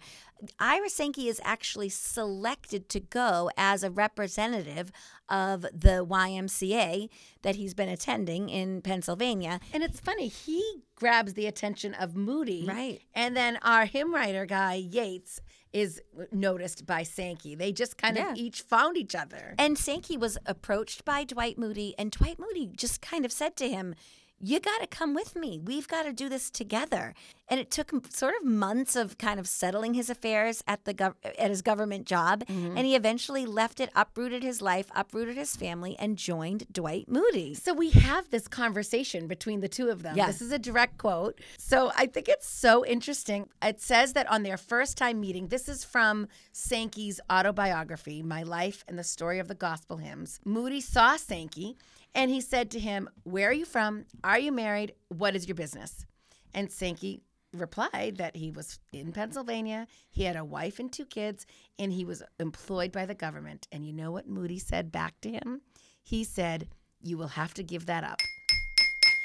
Ira 0.60 0.90
Sankey 0.90 1.28
is 1.28 1.40
actually 1.44 1.90
selected 1.90 2.90
to 2.90 3.00
go 3.00 3.52
as 3.58 3.84
a 3.84 3.92
representative 3.92 4.92
of 5.30 5.62
the 5.62 6.06
YMCA 6.06 7.10
that 7.44 7.56
he's 7.56 7.74
been 7.74 7.90
attending 7.90 8.50
in 8.50 8.82
Pennsylvania. 8.82 9.60
And 9.72 9.84
it's 9.84 10.00
funny, 10.00 10.28
he 10.28 10.84
grabs 10.96 11.34
the 11.36 11.46
attention 11.46 11.94
of 11.94 12.16
Moody. 12.16 12.66
Right. 12.68 13.02
And 13.14 13.36
then 13.38 13.58
our 13.62 13.86
hymn 13.86 14.14
writer 14.14 14.46
guy, 14.46 14.76
Yates, 14.76 15.42
is 15.74 16.02
noticed 16.32 16.86
by 16.86 17.04
Sankey. 17.04 17.56
They 17.56 17.72
just 17.72 17.98
kind 17.98 18.18
Yeah. 18.18 18.32
of 18.32 18.38
each 18.38 18.62
found 18.62 18.98
each 18.98 19.16
other. 19.16 19.56
And 19.58 19.78
Sankey 19.78 20.18
was 20.18 20.38
approached 20.46 21.06
by 21.06 21.24
Dwight 21.24 21.58
Moody, 21.58 21.96
and 21.98 22.12
Dwight 22.12 22.40
Moody 22.40 22.68
just 22.68 23.02
kind 23.02 23.24
of 23.26 23.32
said 23.32 23.56
to 23.58 23.70
him, 23.70 23.96
you 24.42 24.60
got 24.60 24.80
to 24.82 24.88
come 24.88 25.14
with 25.14 25.36
me. 25.36 25.60
We've 25.60 25.88
got 25.88 26.04
to 26.04 26.14
do 26.14 26.28
this 26.30 26.50
together. 26.50 27.14
And 27.48 27.60
it 27.60 27.70
took 27.70 27.92
sort 28.14 28.34
of 28.40 28.48
months 28.48 28.96
of 28.96 29.18
kind 29.18 29.40
of 29.40 29.48
settling 29.48 29.94
his 29.94 30.10
affairs 30.10 30.64
at 30.68 30.86
the 30.86 30.94
gov- 30.94 31.16
at 31.38 31.50
his 31.50 31.62
government 31.62 32.06
job, 32.08 32.46
mm-hmm. 32.46 32.78
and 32.78 32.86
he 32.86 32.96
eventually 32.96 33.46
left 33.46 33.82
it, 33.82 33.90
uprooted 33.94 34.42
his 34.42 34.62
life, 34.62 34.90
uprooted 34.96 35.36
his 35.36 35.56
family, 35.58 35.98
and 36.00 36.18
joined 36.18 36.66
Dwight 36.72 37.10
Moody. 37.10 37.54
So 37.54 37.74
we 37.74 37.90
have 37.90 38.30
this 38.30 38.48
conversation 38.48 39.28
between 39.28 39.60
the 39.60 39.68
two 39.68 39.90
of 39.90 40.02
them. 40.02 40.16
Yeah. 40.16 40.28
This 40.28 40.42
is 40.42 40.54
a 40.54 40.60
direct 40.60 40.98
quote. 40.98 41.42
So 41.58 41.92
I 41.98 42.06
think 42.06 42.30
it's 42.30 42.48
so 42.48 42.86
interesting. 42.86 43.50
It 43.62 43.82
says 43.82 44.14
that 44.14 44.32
on 44.32 44.44
their 44.44 44.58
first 44.58 44.98
time 44.98 45.20
meeting, 45.20 45.48
this 45.48 45.68
is 45.68 45.84
from 45.84 46.30
Sankey's 46.54 47.20
autobiography, 47.30 48.24
My 48.24 48.44
Life 48.44 48.86
and 48.88 48.98
the 48.98 49.04
Story 49.04 49.40
of 49.40 49.50
the 49.50 49.56
Gospel 49.56 49.98
Hymns. 49.98 50.40
Moody 50.46 50.80
saw 50.80 51.18
Sankey 51.18 51.76
and 52.14 52.30
he 52.30 52.42
said 52.42 52.72
to 52.72 52.80
him, 52.80 53.10
Where 53.24 53.50
are 53.50 53.54
you 53.54 53.66
from? 53.66 54.06
Are 54.24 54.40
you 54.40 54.52
married? 54.52 54.94
What 55.10 55.36
is 55.36 55.48
your 55.48 55.56
business? 55.56 56.06
And 56.54 56.72
Sankey 56.72 57.22
replied 57.54 58.18
that 58.18 58.36
he 58.36 58.52
was 58.52 58.80
in 58.94 59.12
Pennsylvania, 59.12 59.88
he 60.10 60.24
had 60.24 60.36
a 60.36 60.44
wife 60.46 60.80
and 60.80 60.92
two 60.92 61.06
kids, 61.06 61.46
and 61.78 61.92
he 61.92 62.06
was 62.06 62.24
employed 62.40 62.92
by 62.92 63.06
the 63.06 63.16
government. 63.16 63.68
And 63.72 63.86
you 63.86 63.94
know 63.94 64.12
what 64.12 64.28
Moody 64.28 64.60
said 64.60 64.92
back 64.92 65.20
to 65.22 65.30
him? 65.32 65.62
He 66.04 66.24
said, 66.24 66.68
You 67.02 67.18
will 67.18 67.30
have 67.30 67.54
to 67.56 67.64
give 67.64 67.86
that 67.88 68.04
up. 68.04 68.20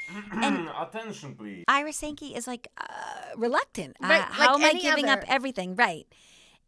And 0.31 0.69
Attention, 0.79 1.35
please. 1.35 1.65
Ira 1.67 1.91
Sankey 1.91 2.33
is 2.33 2.47
like 2.47 2.69
uh, 2.77 2.85
reluctant. 3.35 3.97
Uh, 4.01 4.07
Right, 4.07 4.21
how 4.21 4.53
like 4.53 4.59
am 4.61 4.65
I 4.65 4.69
any 4.69 4.81
giving 4.81 5.09
up 5.09 5.23
everything? 5.27 5.75
Right. 5.75 6.07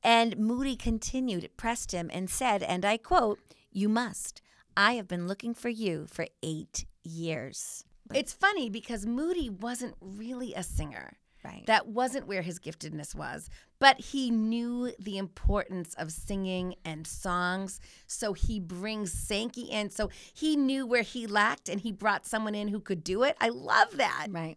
And 0.04 0.38
Moody 0.38 0.76
continued, 0.76 1.50
pressed 1.58 1.92
him, 1.92 2.10
and 2.14 2.30
said, 2.30 2.64
and 2.64 2.84
I 2.86 2.98
quote, 2.98 3.40
You 3.72 3.88
must. 3.90 4.42
I 4.80 4.94
have 4.94 5.10
been 5.10 5.28
looking 5.28 5.54
for 5.54 5.68
you 5.68 6.08
for 6.10 6.26
eight 6.42 6.86
years. 7.04 7.84
It's 8.14 8.32
funny 8.32 8.70
because 8.70 9.06
Moody 9.06 9.50
wasn't 9.50 9.96
really 10.00 10.54
a 10.54 10.64
singer. 10.64 11.18
Right. 11.44 11.66
That 11.68 11.88
wasn't 11.88 12.28
where 12.28 12.42
his 12.42 12.60
giftedness 12.60 13.14
was. 13.14 13.50
But 13.80 14.00
he 14.00 14.32
knew 14.32 14.94
the 14.98 15.18
importance 15.18 15.96
of 15.96 16.14
singing 16.14 16.76
and 16.86 17.06
songs. 17.06 17.82
So 18.08 18.32
he 18.32 18.62
brings 18.62 19.12
Sankey 19.12 19.64
in. 19.64 19.90
So 19.90 20.10
he 20.34 20.56
knew 20.56 20.88
where 20.88 21.02
he 21.02 21.28
lacked 21.28 21.68
and 21.68 21.82
he 21.82 21.92
brought 21.92 22.26
someone 22.26 22.56
in 22.56 22.70
who 22.70 22.80
could 22.80 23.04
do 23.04 23.24
it. 23.24 23.36
I 23.42 23.50
love 23.50 23.98
that. 23.98 24.28
Right. 24.30 24.56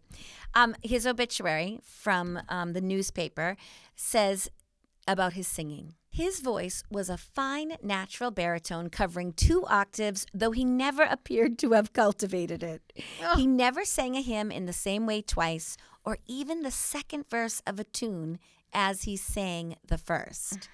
Um, 0.53 0.73
his 0.81 1.05
obituary 1.05 1.81
from 1.83 2.39
um, 2.47 2.71
the 2.71 2.81
newspaper 2.81 3.57
says 3.97 4.49
about 5.05 5.33
his 5.33 5.49
singing. 5.49 5.95
His 6.13 6.41
voice 6.41 6.83
was 6.91 7.09
a 7.09 7.17
fine, 7.17 7.75
natural 7.81 8.29
baritone 8.29 8.91
covering 8.91 9.33
two 9.33 9.65
octaves, 9.65 10.27
though 10.31 10.51
he 10.51 10.63
never 10.63 11.01
appeared 11.09 11.57
to 11.57 11.71
have 11.71 11.91
cultivated 11.91 12.61
it. 12.61 12.93
He 13.35 13.47
never 13.47 13.83
sang 13.83 14.15
a 14.15 14.21
hymn 14.21 14.51
in 14.51 14.67
the 14.67 14.73
same 14.73 15.07
way 15.07 15.23
twice, 15.23 15.75
or 16.05 16.19
even 16.27 16.61
the 16.61 16.69
second 16.69 17.27
verse 17.31 17.63
of 17.65 17.79
a 17.79 17.83
tune 17.83 18.37
as 18.71 19.03
he 19.03 19.17
sang 19.17 19.75
the 19.87 19.97
first. 19.97 20.69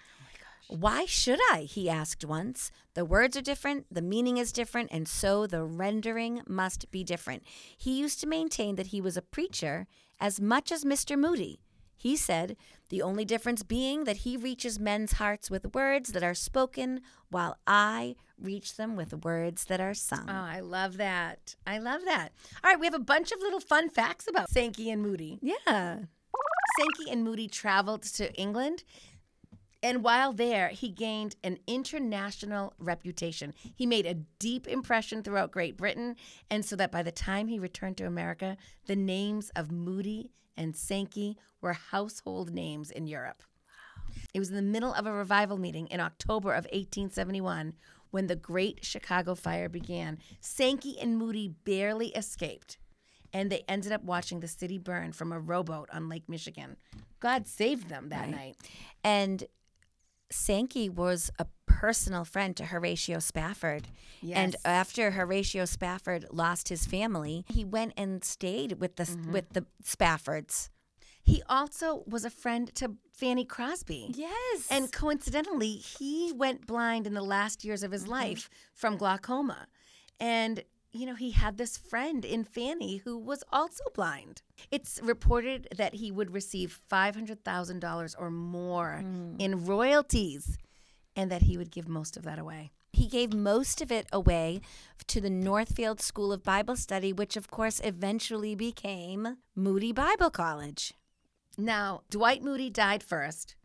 Why 0.67 1.05
should 1.05 1.39
I? 1.53 1.61
He 1.61 1.89
asked 1.89 2.25
once. 2.25 2.69
The 2.93 3.05
words 3.05 3.37
are 3.37 3.41
different, 3.41 3.85
the 3.89 4.01
meaning 4.01 4.37
is 4.37 4.51
different, 4.51 4.89
and 4.91 5.07
so 5.07 5.47
the 5.47 5.63
rendering 5.63 6.41
must 6.47 6.91
be 6.91 7.05
different. 7.05 7.43
He 7.77 7.97
used 7.97 8.19
to 8.19 8.27
maintain 8.27 8.75
that 8.75 8.87
he 8.87 8.99
was 8.99 9.15
a 9.15 9.21
preacher 9.21 9.87
as 10.19 10.41
much 10.41 10.69
as 10.69 10.83
Mr. 10.83 11.17
Moody. 11.17 11.61
He 11.95 12.15
said, 12.15 12.55
the 12.89 13.01
only 13.01 13.25
difference 13.25 13.63
being 13.63 14.03
that 14.03 14.17
he 14.17 14.35
reaches 14.35 14.79
men's 14.79 15.13
hearts 15.13 15.49
with 15.49 15.73
words 15.73 16.11
that 16.11 16.23
are 16.23 16.33
spoken, 16.33 17.01
while 17.29 17.57
I 17.65 18.15
reach 18.41 18.75
them 18.75 18.95
with 18.95 19.23
words 19.23 19.65
that 19.65 19.79
are 19.79 19.93
sung. 19.93 20.25
Oh, 20.27 20.33
I 20.33 20.59
love 20.59 20.97
that. 20.97 21.55
I 21.67 21.77
love 21.77 22.05
that. 22.05 22.31
All 22.63 22.71
right, 22.71 22.79
we 22.79 22.85
have 22.85 22.93
a 22.93 22.99
bunch 22.99 23.31
of 23.31 23.39
little 23.39 23.59
fun 23.59 23.89
facts 23.89 24.27
about 24.27 24.49
Sankey 24.49 24.89
and 24.89 25.01
Moody. 25.01 25.39
yeah. 25.41 25.99
Sankey 26.79 27.11
and 27.11 27.23
Moody 27.23 27.47
traveled 27.47 28.03
to 28.03 28.33
England. 28.35 28.83
And 29.81 30.03
while 30.03 30.33
there, 30.33 30.69
he 30.69 30.89
gained 30.89 31.35
an 31.43 31.57
international 31.67 32.73
reputation. 32.79 33.53
He 33.75 33.85
made 33.85 34.05
a 34.05 34.15
deep 34.39 34.67
impression 34.67 35.23
throughout 35.23 35.51
Great 35.51 35.77
Britain, 35.77 36.15
and 36.49 36.65
so 36.65 36.75
that 36.75 36.91
by 36.91 37.01
the 37.01 37.11
time 37.11 37.47
he 37.47 37.59
returned 37.59 37.97
to 37.97 38.05
America, 38.05 38.57
the 38.87 38.95
names 38.95 39.51
of 39.55 39.71
Moody 39.71 40.31
and 40.59 40.75
Sankey 40.75 41.37
were 41.61 41.73
household 41.73 42.53
names 42.53 42.91
in 42.91 43.07
Europe. 43.07 43.41
It 44.33 44.39
was 44.39 44.49
in 44.49 44.55
the 44.55 44.61
middle 44.61 44.93
of 44.93 45.07
a 45.07 45.13
revival 45.13 45.57
meeting 45.57 45.87
in 45.87 45.99
October 45.99 46.49
of 46.49 46.65
1871 46.65 47.73
when 48.11 48.27
the 48.27 48.35
Great 48.35 48.83
Chicago 48.83 49.35
Fire 49.35 49.69
began. 49.69 50.19
Sankey 50.41 50.99
and 50.99 51.17
Moody 51.17 51.47
barely 51.63 52.09
escaped, 52.09 52.77
and 53.31 53.49
they 53.49 53.63
ended 53.67 53.91
up 53.91 54.03
watching 54.03 54.41
the 54.41 54.47
city 54.47 54.77
burn 54.77 55.13
from 55.13 55.31
a 55.31 55.39
rowboat 55.39 55.89
on 55.93 56.09
Lake 56.09 56.27
Michigan. 56.27 56.75
God 57.19 57.47
saved 57.47 57.89
them 57.89 58.09
that 58.09 58.29
night. 58.29 58.57
And 59.03 59.45
Sankey 60.31 60.89
was 60.89 61.31
a 61.39 61.45
personal 61.65 62.25
friend 62.25 62.55
to 62.57 62.65
Horatio 62.65 63.19
Spafford. 63.19 63.87
And 64.31 64.55
after 64.65 65.11
Horatio 65.11 65.65
Spafford 65.65 66.25
lost 66.31 66.69
his 66.69 66.85
family, 66.85 67.45
he 67.47 67.63
went 67.63 67.93
and 67.95 68.23
stayed 68.23 68.79
with 68.79 68.97
the 68.97 69.03
mm-hmm. 69.03 69.31
with 69.31 69.53
the 69.53 69.65
Spaffords. 69.83 70.69
He 71.23 71.43
also 71.47 72.03
was 72.07 72.25
a 72.25 72.29
friend 72.29 72.73
to 72.75 72.95
Fanny 73.11 73.45
Crosby. 73.45 74.11
Yes. 74.15 74.67
And 74.71 74.91
coincidentally, 74.91 75.73
he 75.73 76.33
went 76.35 76.65
blind 76.65 77.05
in 77.05 77.13
the 77.13 77.21
last 77.21 77.63
years 77.63 77.83
of 77.83 77.91
his 77.91 78.03
mm-hmm. 78.03 78.11
life 78.13 78.49
from 78.73 78.97
glaucoma. 78.97 79.67
And, 80.19 80.63
you 80.91 81.05
know, 81.05 81.15
he 81.15 81.31
had 81.31 81.57
this 81.57 81.77
friend 81.77 82.25
in 82.25 82.43
Fanny 82.43 82.97
who 82.97 83.17
was 83.17 83.43
also 83.51 83.83
blind. 83.93 84.41
It's 84.71 84.99
reported 85.03 85.67
that 85.75 85.95
he 85.95 86.11
would 86.11 86.33
receive 86.33 86.79
$500,000 86.91 88.15
or 88.17 88.31
more 88.31 88.99
hmm. 89.01 89.35
in 89.39 89.65
royalties 89.65 90.57
and 91.15 91.31
that 91.31 91.43
he 91.43 91.57
would 91.57 91.71
give 91.71 91.87
most 91.87 92.17
of 92.17 92.23
that 92.23 92.39
away. 92.39 92.71
he 92.91 93.07
gave 93.07 93.33
most 93.33 93.81
of 93.81 93.91
it 93.91 94.07
away 94.11 94.61
to 95.07 95.21
the 95.21 95.29
Northfield 95.29 96.01
School 96.01 96.33
of 96.33 96.43
Bible 96.43 96.75
Study, 96.75 97.13
which 97.13 97.37
of 97.37 97.49
course 97.49 97.79
eventually 97.83 98.55
became 98.55 99.37
Moody 99.55 99.91
Bible 99.91 100.29
College. 100.31 100.93
Now, 101.57 102.01
Dwight 102.09 102.41
Moody 102.41 102.69
died 102.69 103.03
first 103.03 103.55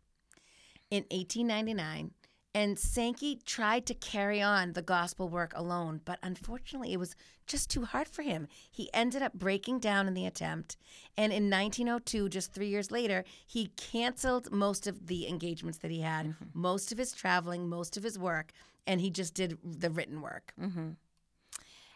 in 0.91 1.03
1899, 1.09 2.11
and 2.55 2.79
Sankey 2.79 3.41
tried 3.45 3.85
to 3.87 3.93
carry 3.93 4.41
on 4.41 4.71
the 4.71 4.81
gospel 4.81 5.27
work 5.27 5.51
alone, 5.57 5.99
but 6.05 6.19
unfortunately, 6.23 6.93
it 6.93 6.99
was 6.99 7.13
just 7.45 7.69
too 7.69 7.83
hard 7.83 8.07
for 8.07 8.21
him. 8.21 8.47
He 8.71 8.89
ended 8.93 9.21
up 9.21 9.33
breaking 9.33 9.79
down 9.79 10.07
in 10.07 10.13
the 10.13 10.25
attempt, 10.25 10.77
and 11.17 11.33
in 11.33 11.49
1902, 11.49 12.29
just 12.29 12.53
three 12.53 12.69
years 12.69 12.91
later, 12.91 13.25
he 13.45 13.73
canceled 13.75 14.53
most 14.53 14.87
of 14.87 15.07
the 15.07 15.27
engagements 15.27 15.79
that 15.79 15.91
he 15.91 15.99
had, 15.99 16.27
mm-hmm. 16.27 16.45
most 16.53 16.93
of 16.93 16.97
his 16.97 17.11
traveling, 17.11 17.67
most 17.67 17.97
of 17.97 18.03
his 18.03 18.17
work, 18.17 18.53
and 18.87 19.01
he 19.01 19.09
just 19.09 19.33
did 19.33 19.57
the 19.61 19.89
written 19.89 20.21
work. 20.21 20.53
Mm-hmm. 20.59 20.91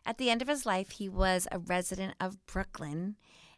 At 0.05 0.17
the 0.17 0.29
end 0.29 0.41
of 0.41 0.49
his 0.49 0.65
life, 0.65 0.91
he 0.91 1.07
was 1.07 1.47
a 1.53 1.59
resident 1.59 2.15
of 2.19 2.45
Brooklyn 2.45 3.15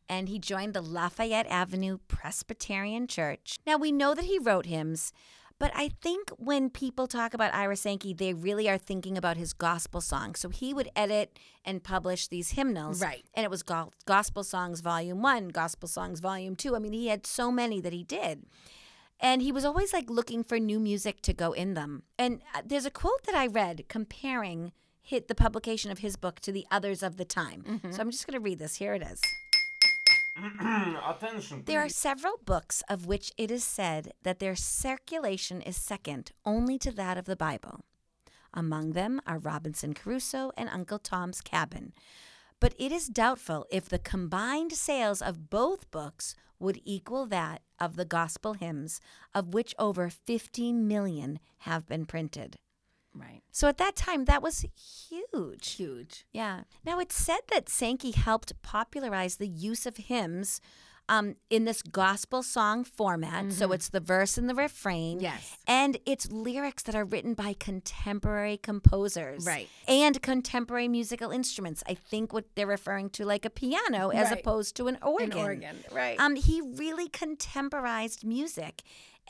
and 0.10 0.28
he 0.28 0.40
joined 0.40 0.74
the 0.74 0.82
Lafayette 0.82 1.48
Avenue 1.48 1.98
Presbyterian 2.10 3.08
Church. 3.08 3.60
Now, 3.66 3.78
we 3.78 3.94
know 3.94 4.14
that 4.14 4.26
he 4.26 4.40
wrote 4.40 4.66
hymns, 4.66 5.14
but 5.62 5.72
I 5.76 5.92
think 6.02 6.32
when 6.32 6.72
people 6.72 7.06
talk 7.06 7.36
about 7.36 7.54
Ira 7.54 7.76
Sankey, 7.76 8.16
they 8.16 8.34
really 8.34 8.68
are 8.68 8.80
thinking 8.80 9.16
about 9.16 9.38
his 9.38 9.54
gospel 9.54 10.02
songs. 10.02 10.40
So 10.40 10.50
he 10.50 10.74
would 10.74 10.90
edit 10.96 11.38
and 11.64 11.84
publish 11.84 12.28
these 12.28 12.52
hymnals. 12.52 13.00
Right. 13.00 13.24
And 13.36 13.44
it 13.44 13.52
was 13.52 13.62
go- 13.62 13.92
Gospel 14.06 14.44
Songs 14.44 14.82
Volume 14.82 15.22
1, 15.22 15.50
Gospel 15.50 15.88
Songs 15.88 16.20
Volume 16.20 16.56
2. 16.56 16.76
I 16.76 16.80
mean, 16.80 16.94
he 16.94 17.08
had 17.08 17.28
so 17.28 17.52
many 17.52 17.80
that 17.80 17.94
he 17.94 18.04
did. 18.04 18.48
And 19.20 19.44
he 19.44 19.52
was 19.52 19.64
always 19.64 19.94
like 19.94 20.10
looking 20.10 20.44
for 20.44 20.58
new 20.60 20.80
music 20.80 21.22
to 21.22 21.34
go 21.34 21.52
in 21.52 21.76
them. 21.76 22.02
And 22.18 22.42
uh, 22.56 22.64
there's 22.66 22.88
a 22.88 22.92
quote 22.92 23.24
that 23.28 23.36
I 23.36 23.46
read 23.46 23.86
comparing 23.88 24.72
hit 25.04 25.28
the 25.28 25.36
publication 25.36 25.92
of 25.92 26.00
his 26.00 26.16
book 26.16 26.40
to 26.40 26.52
the 26.52 26.66
others 26.72 27.04
of 27.04 27.18
the 27.18 27.26
time. 27.26 27.82
So 27.92 28.02
I'm 28.02 28.10
just 28.10 28.26
going 28.26 28.34
to 28.34 28.44
read 28.44 28.58
this. 28.58 28.76
Here 28.76 28.96
it 28.96 29.04
is. 29.04 29.22
Attention, 31.08 31.64
There 31.66 31.82
are 31.82 31.90
several 31.90 32.40
books 32.46 32.84
of 32.90 33.06
which 33.06 33.32
it 33.38 33.52
is 33.52 33.64
said 33.64 34.14
that 34.24 34.40
their 34.40 34.56
circulation 34.56 35.62
is 35.62 35.76
second 35.76 36.32
only 36.46 36.78
to 36.80 36.92
that 36.92 37.18
of 37.18 37.26
the 37.26 37.36
Bible. 37.36 37.86
Among 38.54 38.92
them 38.92 39.22
are 39.26 39.38
Robinson 39.38 39.94
Crusoe 39.94 40.52
and 40.58 40.70
Uncle 40.70 41.00
Tom's 41.00 41.42
Cabin. 41.42 41.94
But 42.60 42.76
it 42.78 42.92
is 42.92 43.08
doubtful 43.08 43.66
if 43.72 43.90
the 43.90 44.00
combined 44.00 44.74
sales 44.74 45.22
of 45.22 45.50
both 45.50 45.90
books 45.92 46.36
would 46.60 46.80
equal 46.86 47.26
that 47.26 47.62
of 47.80 47.96
the 47.96 48.06
gospel 48.06 48.54
hymns, 48.54 49.02
of 49.34 49.54
which 49.54 49.74
over 49.80 50.10
50 50.10 50.72
million 50.74 51.40
have 51.60 51.88
been 51.88 52.06
printed. 52.06 52.58
Right. 53.14 53.42
So 53.52 53.68
at 53.68 53.78
that 53.78 53.96
time, 53.96 54.26
that 54.26 54.42
was 54.42 54.66
huge. 55.10 55.74
Huge. 55.74 56.26
Yeah. 56.32 56.62
Now 56.86 57.00
it's 57.00 57.16
said 57.16 57.42
that 57.50 57.70
Sankey 57.70 58.12
helped 58.12 58.54
popularize 58.62 59.36
the 59.38 59.48
use 59.48 59.86
of 59.86 59.98
hymns 59.98 60.62
um, 61.10 61.36
in 61.50 61.66
this 61.66 61.82
gospel 61.82 62.42
song 62.42 62.86
format. 62.86 63.52
So 63.52 63.74
it's 63.74 63.90
the 63.90 64.00
verse 64.00 64.38
and 64.38 64.48
the 64.50 64.56
refrain. 64.56 65.20
Yes. 65.20 65.58
And 65.68 65.98
it's 66.06 66.32
lyrics 66.32 66.84
that 66.84 66.96
are 66.96 67.04
written 67.04 67.34
by 67.34 67.54
contemporary 67.60 68.56
composers. 68.56 69.46
Right. 69.46 69.68
And 69.90 70.22
contemporary 70.22 70.88
musical 70.88 71.32
instruments. 71.32 71.84
I 71.86 71.96
think 71.96 72.32
what 72.32 72.46
they're 72.56 72.66
referring 72.66 73.10
to 73.12 73.26
like 73.26 73.44
a 73.44 73.50
piano 73.50 74.10
as 74.10 74.30
Right. 74.30 74.40
opposed 74.40 74.78
to 74.78 74.88
an 74.88 75.00
organ. 75.02 75.34
An 75.34 75.38
organ. 75.38 75.78
Right. 75.92 76.18
Um, 76.18 76.38
he 76.38 76.62
really 76.62 77.10
contemporized 77.10 78.24
music. 78.24 78.82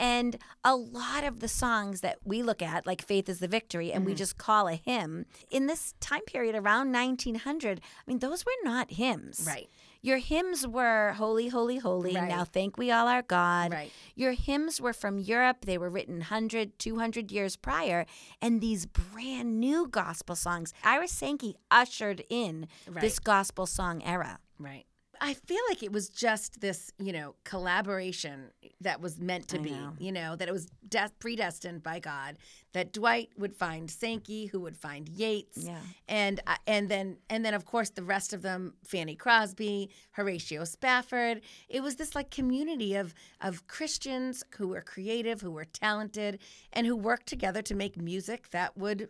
And 0.01 0.35
a 0.63 0.75
lot 0.75 1.23
of 1.23 1.41
the 1.41 1.47
songs 1.47 2.01
that 2.01 2.17
we 2.25 2.41
look 2.41 2.63
at, 2.63 2.87
like 2.87 3.05
Faith 3.05 3.29
is 3.29 3.37
the 3.37 3.47
Victory, 3.47 3.93
and 3.93 4.03
we 4.03 4.13
mm-hmm. 4.13 4.17
just 4.17 4.35
call 4.35 4.67
a 4.67 4.73
hymn, 4.73 5.27
in 5.51 5.67
this 5.67 5.93
time 5.99 6.23
period 6.25 6.55
around 6.55 6.91
1900, 6.91 7.79
I 7.79 8.01
mean, 8.07 8.17
those 8.17 8.43
were 8.43 8.51
not 8.63 8.93
hymns. 8.93 9.43
Right. 9.45 9.69
Your 10.01 10.17
hymns 10.17 10.65
were 10.65 11.13
Holy, 11.13 11.49
Holy, 11.49 11.77
Holy, 11.77 12.15
Right. 12.15 12.27
Now 12.27 12.43
Thank 12.43 12.79
We 12.79 12.89
All 12.89 13.07
Our 13.07 13.21
God. 13.21 13.71
Right. 13.71 13.91
Your 14.15 14.31
hymns 14.31 14.81
were 14.81 14.93
from 14.93 15.19
Europe. 15.19 15.65
They 15.65 15.77
were 15.77 15.91
written 15.91 16.15
100, 16.15 16.79
200 16.79 17.31
years 17.31 17.55
prior. 17.55 18.07
And 18.41 18.59
these 18.59 18.87
brand 18.87 19.59
new 19.59 19.87
gospel 19.87 20.35
songs, 20.35 20.73
Ira 20.83 21.07
Sankey 21.07 21.55
ushered 21.69 22.23
in 22.27 22.67
this 22.99 23.19
gospel 23.19 23.67
song 23.67 24.01
era. 24.01 24.39
Right. 24.57 24.85
I 25.23 25.35
feel 25.35 25.59
like 25.69 25.83
it 25.83 25.91
was 25.91 26.09
just 26.09 26.61
this, 26.61 26.91
you 26.97 27.13
know, 27.13 27.35
collaboration 27.43 28.49
that 28.81 28.99
was 29.01 29.19
meant 29.19 29.47
to 29.49 29.59
I 29.59 29.61
be, 29.61 29.69
know. 29.71 29.93
you 29.99 30.11
know, 30.11 30.35
that 30.35 30.47
it 30.47 30.51
was 30.51 30.65
de- 30.89 31.11
predestined 31.19 31.83
by 31.83 31.99
God 31.99 32.37
that 32.73 32.91
Dwight 32.91 33.29
would 33.37 33.55
find 33.55 33.89
Sankey, 33.91 34.47
who 34.47 34.59
would 34.61 34.75
find 34.75 35.07
Yates, 35.07 35.57
Yeah. 35.63 35.77
and 36.07 36.39
uh, 36.47 36.55
and 36.65 36.89
then 36.89 37.17
and 37.29 37.45
then 37.45 37.53
of 37.53 37.65
course 37.65 37.91
the 37.91 38.01
rest 38.03 38.33
of 38.33 38.41
them, 38.41 38.73
Fanny 38.83 39.15
Crosby, 39.15 39.91
Horatio 40.13 40.63
Spafford. 40.63 41.41
It 41.69 41.83
was 41.83 41.97
this 41.97 42.15
like 42.15 42.31
community 42.31 42.95
of 42.95 43.13
of 43.41 43.67
Christians 43.67 44.43
who 44.57 44.69
were 44.69 44.81
creative, 44.81 45.41
who 45.41 45.51
were 45.51 45.65
talented, 45.65 46.39
and 46.73 46.87
who 46.87 46.95
worked 46.95 47.27
together 47.27 47.61
to 47.61 47.75
make 47.75 47.95
music 47.95 48.49
that 48.49 48.75
would 48.75 49.07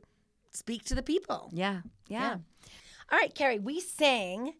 speak 0.51 0.83
to 0.85 0.95
the 0.95 1.03
people. 1.03 1.49
Yeah. 1.53 1.81
Yeah. 2.09 2.37
All 3.11 3.17
right, 3.19 3.33
Carrie, 3.33 3.59
we 3.59 3.79
sang 3.79 4.53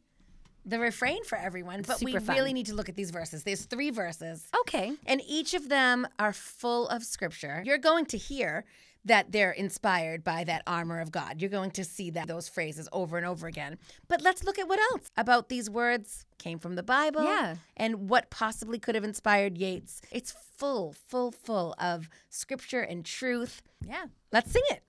the 0.66 0.80
refrain 0.80 1.24
for 1.24 1.38
everyone, 1.38 1.84
but 1.88 2.02
we 2.02 2.14
fun. 2.18 2.36
really 2.36 2.54
need 2.54 2.68
to 2.68 2.76
look 2.76 2.90
at 2.90 2.96
these 2.96 3.12
verses. 3.12 3.44
There's 3.44 3.66
three 3.66 3.90
verses. 3.90 4.48
Okay. 4.62 4.94
And 5.06 5.22
each 5.28 5.54
of 5.54 5.70
them 5.70 6.08
are 6.20 6.34
full 6.34 6.88
of 6.90 7.04
scripture. 7.04 7.64
You're 7.66 7.78
going 7.78 8.06
to 8.08 8.18
hear 8.18 8.66
that 9.04 9.32
they're 9.32 9.52
inspired 9.52 10.24
by 10.24 10.44
that 10.44 10.62
armor 10.68 11.00
of 11.00 11.12
God. 11.12 11.42
You're 11.42 11.50
going 11.50 11.72
to 11.72 11.84
see 11.84 12.12
that 12.12 12.28
those 12.28 12.48
phrases 12.48 12.88
over 12.92 13.18
and 13.18 13.26
over 13.26 13.48
again. 13.48 13.80
But 14.08 14.22
let's 14.22 14.44
look 14.44 14.60
at 14.60 14.68
what 14.68 14.80
else 14.92 15.10
about 15.18 15.50
these 15.50 15.70
words 15.72 16.26
came 16.38 16.60
from 16.60 16.76
the 16.76 16.84
Bible 16.84 17.24
Yeah. 17.24 17.56
and 17.76 18.10
what 18.10 18.30
possibly 18.30 18.78
could 18.78 18.94
have 18.94 19.04
inspired 19.04 19.58
Yates. 19.58 20.02
It's 20.12 20.36
full, 20.56 20.94
full, 21.08 21.32
full 21.32 21.74
of 21.80 22.10
scripture 22.30 22.82
and 22.82 23.04
truth. 23.04 23.64
Yeah. 23.84 24.06
Let's 24.32 24.52
sing 24.52 24.64
it. 24.70 24.84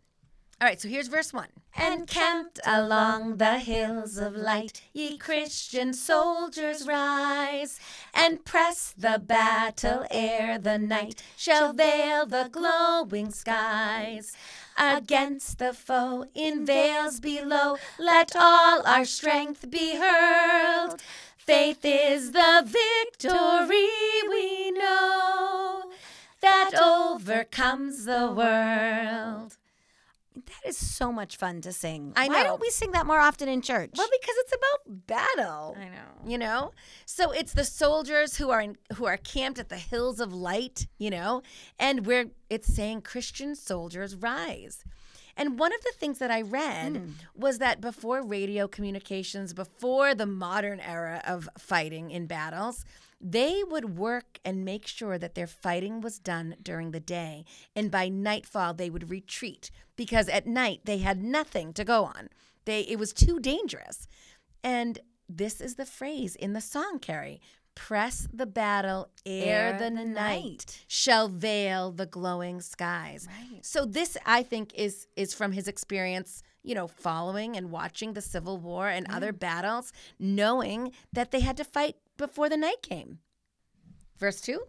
All 0.63 0.69
right, 0.69 0.81
so 0.81 0.87
here's 0.89 1.09
verse 1.09 1.33
1. 1.33 1.49
Encamped 1.77 2.61
along 2.65 3.39
the 3.39 3.59
hills 3.59 4.17
of 4.17 4.37
light, 4.37 4.81
ye 4.93 5.19
Christian 5.19 5.93
soldiers 5.93 6.87
rise, 6.87 7.81
and 8.15 8.45
press 8.45 8.95
the 8.97 9.21
battle 9.21 10.07
ere 10.09 10.61
the 10.61 10.79
night 10.79 11.21
shall 11.37 11.73
veil 11.73 12.27
the 12.27 12.49
glowing 12.53 13.33
skies. 13.33 14.37
Against 14.79 15.59
the 15.59 15.73
foe 15.73 16.27
in 16.33 16.65
vales 16.65 17.19
below, 17.19 17.77
let 17.99 18.37
all 18.37 18.87
our 18.87 19.05
strength 19.05 19.69
be 19.69 19.97
hurled. 19.97 21.03
Faith 21.37 21.81
is 21.83 22.31
the 22.31 22.63
victory 22.65 23.89
we 24.29 24.71
know 24.71 25.91
that 26.41 26.71
overcomes 26.81 28.05
the 28.05 28.33
world. 28.33 29.57
That 30.35 30.69
is 30.69 30.77
so 30.77 31.13
much 31.13 31.37
fun 31.37 31.61
to 31.63 31.73
sing. 31.73 32.13
I 32.17 32.29
know. 32.29 32.35
Why 32.35 32.43
don't 32.45 32.61
we 32.61 32.71
sing 32.71 32.93
that 32.93 33.07
more 33.07 33.21
often 33.21 33.49
in 33.49 33.61
church? 33.61 33.91
Well, 33.97 34.09
because 34.11 34.35
it's 34.39 34.55
about 34.55 35.07
battle. 35.07 35.77
I 35.79 35.85
know. 35.85 36.31
You 36.31 36.39
know? 36.39 36.73
So 37.07 37.33
it's 37.33 37.53
the 37.53 37.65
soldiers 37.65 38.37
who 38.37 38.51
are 38.51 38.61
in, 38.61 38.77
who 38.95 39.05
are 39.05 39.17
camped 39.17 39.59
at 39.59 39.69
the 39.69 39.77
hills 39.77 40.21
of 40.21 40.33
light, 40.33 40.87
you 40.99 41.11
know? 41.11 41.43
And 41.79 42.07
where 42.07 42.27
it's 42.49 42.73
saying 42.73 43.03
Christian 43.03 43.55
soldiers 43.55 44.17
rise. 44.17 44.85
And 45.37 45.59
one 45.59 45.73
of 45.73 45.81
the 45.83 45.93
things 45.97 46.19
that 46.19 46.31
I 46.31 46.43
read 46.43 46.97
hmm. 46.97 47.11
was 47.35 47.59
that 47.59 47.81
before 47.81 48.23
radio 48.23 48.69
communications, 48.69 49.55
before 49.55 50.15
the 50.15 50.27
modern 50.27 50.81
era 50.81 51.23
of 51.27 51.49
fighting 51.59 52.11
in 52.11 52.27
battles, 52.27 52.85
they 53.23 53.63
would 53.63 53.97
work 53.97 54.41
and 54.45 54.65
make 54.65 54.87
sure 54.87 55.17
that 55.17 55.35
their 55.37 55.47
fighting 55.47 56.01
was 56.01 56.19
done 56.19 56.57
during 56.61 56.91
the 56.91 57.01
day. 57.01 57.45
And 57.77 57.91
by 57.91 58.09
nightfall, 58.09 58.75
they 58.75 58.91
would 58.91 59.11
retreat 59.11 59.71
because 59.97 60.29
at 60.29 60.47
night 60.47 60.81
they 60.85 60.99
had 60.99 61.23
nothing 61.23 61.73
to 61.75 61.85
go 61.85 62.05
on. 62.05 62.29
They, 62.65 62.81
it 62.81 62.99
was 62.99 63.13
too 63.13 63.39
dangerous. 63.39 64.09
And 64.65 64.99
this 65.29 65.61
is 65.61 65.77
the 65.77 65.87
phrase 65.87 66.35
in 66.35 66.53
the 66.53 66.61
song, 66.61 66.99
Carrie. 67.01 67.41
Press 67.75 68.29
the 68.33 68.45
battle 68.45 69.09
ere 69.25 69.73
Ere 69.73 69.79
the, 69.79 69.91
night, 69.91 70.15
night. 70.15 70.85
shall 70.89 71.29
veil 71.29 71.91
the 71.91 72.05
glowing 72.05 72.61
skies. 72.61 73.27
Right. 73.31 73.65
So 73.65 73.87
this, 73.87 74.19
I 74.27 74.43
think, 74.43 74.75
is 74.75 75.07
is 75.17 75.33
from 75.33 75.53
his 75.53 75.69
experience, 75.69 76.43
you 76.63 76.75
know, 76.75 76.87
following 76.87 77.57
and 77.57 77.71
watching 77.71 78.13
the 78.13 78.21
Civil 78.21 78.59
War 78.59 78.89
and 78.89 79.07
other 79.09 79.33
battles, 79.33 79.91
knowing 80.19 80.93
that 81.15 81.31
they 81.31 81.41
had 81.41 81.57
to 81.57 81.65
fight 81.65 81.97
before 82.23 82.49
the 82.49 82.57
night 82.57 82.83
came. 82.83 83.19
Verse 84.17 84.41
two. 84.41 84.61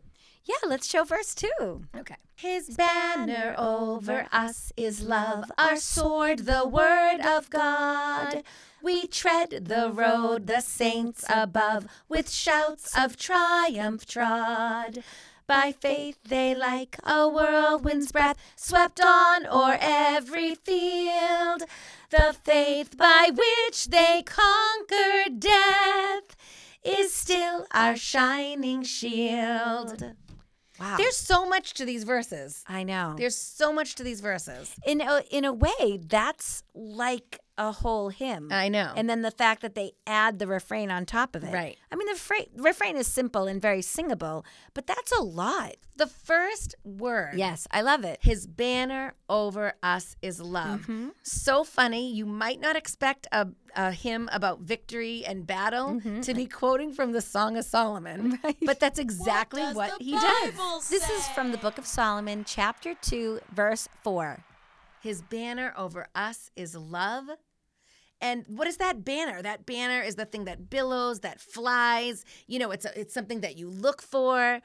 Yeah, 0.43 0.67
let's 0.67 0.87
show 0.87 1.03
verse 1.03 1.35
two. 1.35 1.83
Okay. 1.95 2.15
His 2.35 2.75
banner 2.75 3.53
over 3.57 4.25
us 4.31 4.73
is 4.75 5.03
love, 5.03 5.51
our 5.55 5.77
sword, 5.77 6.39
the 6.39 6.67
word 6.67 7.19
of 7.21 7.51
God. 7.51 8.43
We 8.81 9.05
tread 9.05 9.65
the 9.65 9.91
road 9.93 10.47
the 10.47 10.61
saints 10.61 11.23
above 11.29 11.85
with 12.09 12.29
shouts 12.31 12.91
of 12.97 13.17
triumph 13.17 14.07
trod. 14.07 15.03
By 15.45 15.73
faith 15.79 16.17
they 16.27 16.55
like 16.55 16.97
a 17.03 17.29
whirlwind's 17.29 18.11
breath 18.11 18.37
swept 18.55 18.99
on 18.99 19.45
o'er 19.45 19.77
every 19.79 20.55
field. 20.55 21.63
The 22.09 22.35
faith 22.43 22.97
by 22.97 23.29
which 23.31 23.89
they 23.89 24.23
conquered 24.25 25.39
death 25.39 26.35
is 26.83 27.13
still 27.13 27.65
our 27.73 27.95
shining 27.95 28.83
shield. 28.83 30.03
Wow. 30.79 30.95
There's 30.97 31.17
so 31.17 31.47
much 31.47 31.75
to 31.75 31.85
these 31.85 32.03
verses. 32.03 32.63
I 32.67 32.83
know. 32.83 33.15
There's 33.17 33.37
so 33.37 33.71
much 33.71 33.95
to 33.95 34.03
these 34.03 34.21
verses. 34.21 34.75
in 34.85 35.01
a, 35.01 35.21
in 35.29 35.45
a 35.45 35.53
way, 35.53 35.99
that's 36.07 36.63
like 36.73 37.39
a 37.57 37.71
whole 37.71 38.09
hymn. 38.09 38.49
I 38.51 38.67
know. 38.67 38.91
And 38.95 39.09
then 39.09 39.21
the 39.21 39.31
fact 39.31 39.61
that 39.61 39.75
they 39.75 39.91
add 40.07 40.39
the 40.39 40.47
refrain 40.47 40.89
on 40.89 41.05
top 41.05 41.35
of 41.35 41.43
it. 41.43 41.53
Right. 41.53 41.77
I 41.91 41.95
mean, 41.95 42.07
the 42.07 42.15
fra- 42.19 42.45
refrain 42.57 42.97
is 42.97 43.05
simple 43.07 43.45
and 43.47 43.61
very 43.61 43.81
singable, 43.81 44.43
but 44.73 44.87
that's 44.87 45.11
a 45.11 45.21
lot. 45.21 45.75
the 45.95 46.07
first 46.07 46.73
word. 46.83 47.35
Yes, 47.35 47.67
I 47.69 47.81
love 47.81 48.03
it. 48.03 48.17
His 48.23 48.47
banner 48.47 49.13
over 49.29 49.73
us 49.83 50.15
is 50.23 50.41
love. 50.41 50.81
Mm-hmm. 50.81 51.09
So 51.21 51.63
funny. 51.63 52.11
You 52.11 52.25
might 52.25 52.59
not 52.59 52.75
expect 52.75 53.27
a, 53.31 53.49
a 53.75 53.91
hymn 53.91 54.27
about 54.33 54.61
victory 54.61 55.23
and 55.23 55.45
battle 55.45 56.01
to 56.23 56.33
be 56.33 56.47
quoting 56.47 56.91
from 56.93 57.11
the 57.11 57.21
Song 57.21 57.57
of 57.57 57.65
Solomon, 57.65 58.39
but 58.65 58.79
that's 58.79 58.97
exactly 58.97 59.61
does 59.61 59.75
what, 59.75 59.99
the 59.99 60.03
he 60.03 60.13
does. 60.13 60.51
Bible 60.51 60.81
This 60.89 61.07
is 61.09 61.27
from 61.29 61.51
the 61.51 61.59
Book 61.59 61.77
of 61.77 61.85
Solomon, 61.85 62.43
chapter 62.47 62.95
2, 62.95 63.41
verse 63.53 63.87
4. 64.03 64.43
His 65.03 65.21
banner 65.21 65.73
over 65.77 66.07
us 66.15 66.49
is 66.55 66.75
love. 66.75 67.25
And 68.21 68.45
what 68.47 68.67
is 68.67 68.77
that 68.77 69.03
banner? 69.03 69.41
That 69.41 69.65
banner 69.65 70.01
is 70.01 70.15
the 70.15 70.23
thing 70.23 70.45
that 70.45 70.69
billows, 70.69 71.19
that 71.19 71.41
flies. 71.41 72.23
You 72.47 72.59
know, 72.59 72.71
it's 72.71 72.85
a, 72.85 72.97
it's 72.97 73.13
something 73.13 73.41
that 73.41 73.57
you 73.57 73.69
look 73.69 74.01
for. 74.01 74.61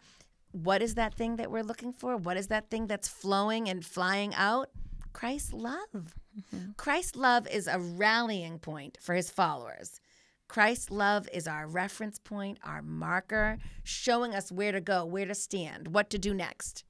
What 0.53 0.81
is 0.81 0.95
that 0.95 1.15
thing 1.15 1.37
that 1.37 1.51
we're 1.51 1.65
looking 1.65 1.93
for? 1.93 2.17
What 2.17 2.37
is 2.37 2.47
that 2.47 2.71
thing 2.71 2.87
that's 2.87 3.09
flowing 3.09 3.69
and 3.69 3.85
flying 3.85 4.33
out? 4.37 4.69
Christ's 5.13 5.53
love. 5.53 6.15
Mm-hmm. 6.39 6.71
Christ's 6.77 7.17
love 7.17 7.49
is 7.49 7.67
a 7.67 7.81
rallying 7.81 8.61
point 8.61 8.97
for 9.01 9.17
his 9.17 9.31
followers. 9.31 10.01
Christ's 10.47 10.93
love 10.93 11.29
is 11.33 11.49
our 11.49 11.67
reference 11.67 12.21
point, 12.21 12.59
our 12.63 12.81
marker, 12.81 13.59
showing 13.83 14.37
us 14.37 14.53
where 14.53 14.71
to 14.71 14.81
go, 14.81 15.05
where 15.05 15.27
to 15.27 15.35
stand, 15.35 15.89
what 15.89 16.11
to 16.11 16.19
do 16.19 16.33
next. 16.33 16.85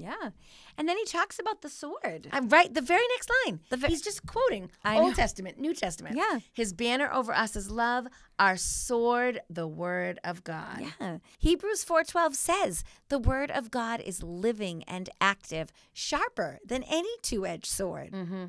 Yeah. 0.00 0.30
And 0.78 0.88
then 0.88 0.96
he 0.96 1.04
talks 1.04 1.38
about 1.38 1.62
the 1.62 1.68
sword. 1.68 2.28
I'm 2.32 2.48
right. 2.48 2.72
The 2.72 2.80
very 2.80 3.06
next 3.10 3.30
line. 3.44 3.60
The 3.68 3.76
ve- 3.76 3.88
He's 3.88 4.02
just 4.02 4.26
quoting 4.26 4.70
I 4.84 4.96
Old 4.96 5.10
know. 5.10 5.14
Testament, 5.14 5.58
New 5.58 5.74
Testament. 5.74 6.16
Yeah. 6.16 6.38
His 6.52 6.72
banner 6.72 7.10
over 7.12 7.32
us 7.32 7.54
is 7.56 7.70
love, 7.70 8.06
our 8.38 8.56
sword, 8.56 9.40
the 9.50 9.66
word 9.66 10.18
of 10.24 10.42
God. 10.42 10.86
Yeah. 11.00 11.18
Hebrews 11.38 11.84
4:12 11.84 12.34
says, 12.34 12.84
"The 13.08 13.18
word 13.18 13.50
of 13.50 13.70
God 13.70 14.00
is 14.00 14.22
living 14.22 14.82
and 14.84 15.10
active, 15.20 15.70
sharper 15.92 16.58
than 16.64 16.82
any 16.84 17.14
two-edged 17.22 17.66
sword." 17.66 18.12
Mm-hmm. 18.12 18.46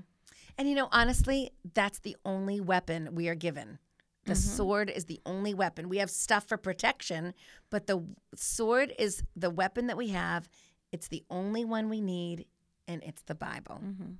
And 0.57 0.69
you 0.69 0.75
know, 0.75 0.89
honestly, 0.91 1.51
that's 1.73 1.99
the 1.99 2.15
only 2.23 2.59
weapon 2.59 3.15
we 3.15 3.27
are 3.27 3.35
given. 3.35 3.79
The 4.25 4.33
mm-hmm. 4.33 4.55
sword 4.55 4.89
is 4.89 5.05
the 5.05 5.19
only 5.25 5.53
weapon. 5.53 5.89
We 5.89 5.97
have 5.97 6.11
stuff 6.11 6.47
for 6.47 6.57
protection, 6.57 7.33
but 7.71 7.87
the 7.87 8.05
sword 8.35 8.93
is 8.99 9.23
the 9.35 9.49
weapon 9.49 9.87
that 9.87 9.97
we 9.97 10.09
have. 10.09 10.47
It's 10.91 11.07
the 11.07 11.23
only 11.29 11.63
one 11.65 11.89
we 11.89 12.01
need, 12.01 12.45
and 12.87 13.01
it's 13.03 13.21
the 13.23 13.35
Bible. 13.35 13.81
Mm-hmm. 13.83 14.11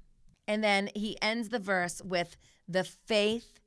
And 0.48 0.64
then 0.64 0.90
he 0.96 1.18
ends 1.22 1.50
the 1.50 1.60
verse 1.60 2.02
with 2.04 2.38
the 2.68 2.84
faith 2.84 3.60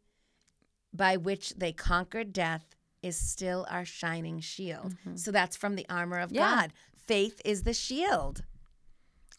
by 0.93 1.17
which 1.17 1.51
they 1.57 1.73
conquered 1.73 2.33
death 2.33 2.75
is 3.03 3.17
still 3.17 3.67
our 3.69 3.85
shining 3.85 4.41
shield. 4.41 4.95
Mm-hmm. 4.95 5.17
So 5.17 5.31
that's 5.31 5.57
from 5.57 5.77
the 5.77 5.87
armor 5.89 6.19
of 6.19 6.33
Yeah. 6.33 6.55
God. 6.55 6.73
Faith 6.97 7.41
is 7.45 7.65
the 7.65 7.75
shield. 7.75 8.45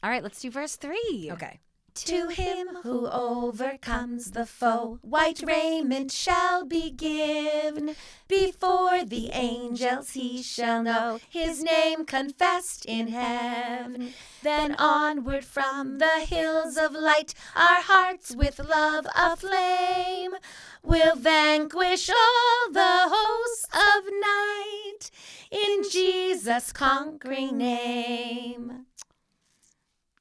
All 0.04 0.10
right, 0.10 0.22
let's 0.22 0.40
do 0.42 0.52
verse 0.52 0.76
3. 0.76 1.30
Okay. 1.32 1.60
To 1.96 2.28
him 2.28 2.68
who 2.84 3.08
overcomes 3.08 4.32
the 4.32 4.46
foe, 4.46 5.00
white 5.02 5.42
raiment 5.42 6.12
shall 6.12 6.66
be 6.66 6.92
given. 6.92 7.96
Before 8.28 9.06
the 9.06 9.30
angels 9.32 10.12
he 10.12 10.44
shall 10.44 10.84
know 10.84 11.20
his 11.30 11.64
name 11.64 12.06
confessed 12.06 12.86
in 12.86 13.08
heaven. 13.08 14.14
Then 14.44 14.76
onward 14.76 15.46
from 15.46 16.00
the 16.00 16.20
hills 16.20 16.76
of 16.76 16.92
light, 16.92 17.34
our 17.56 17.82
hearts 17.82 18.36
with 18.36 18.60
love 18.60 19.08
aflame 19.16 20.34
will 20.84 21.16
vanquish 21.16 22.10
all 22.10 22.72
the 22.72 23.08
hosts 23.10 23.68
of 23.74 24.04
night 24.12 25.12
in 25.50 25.90
Jesus' 25.90 26.74
conquering 26.74 27.58
name. 27.58 28.86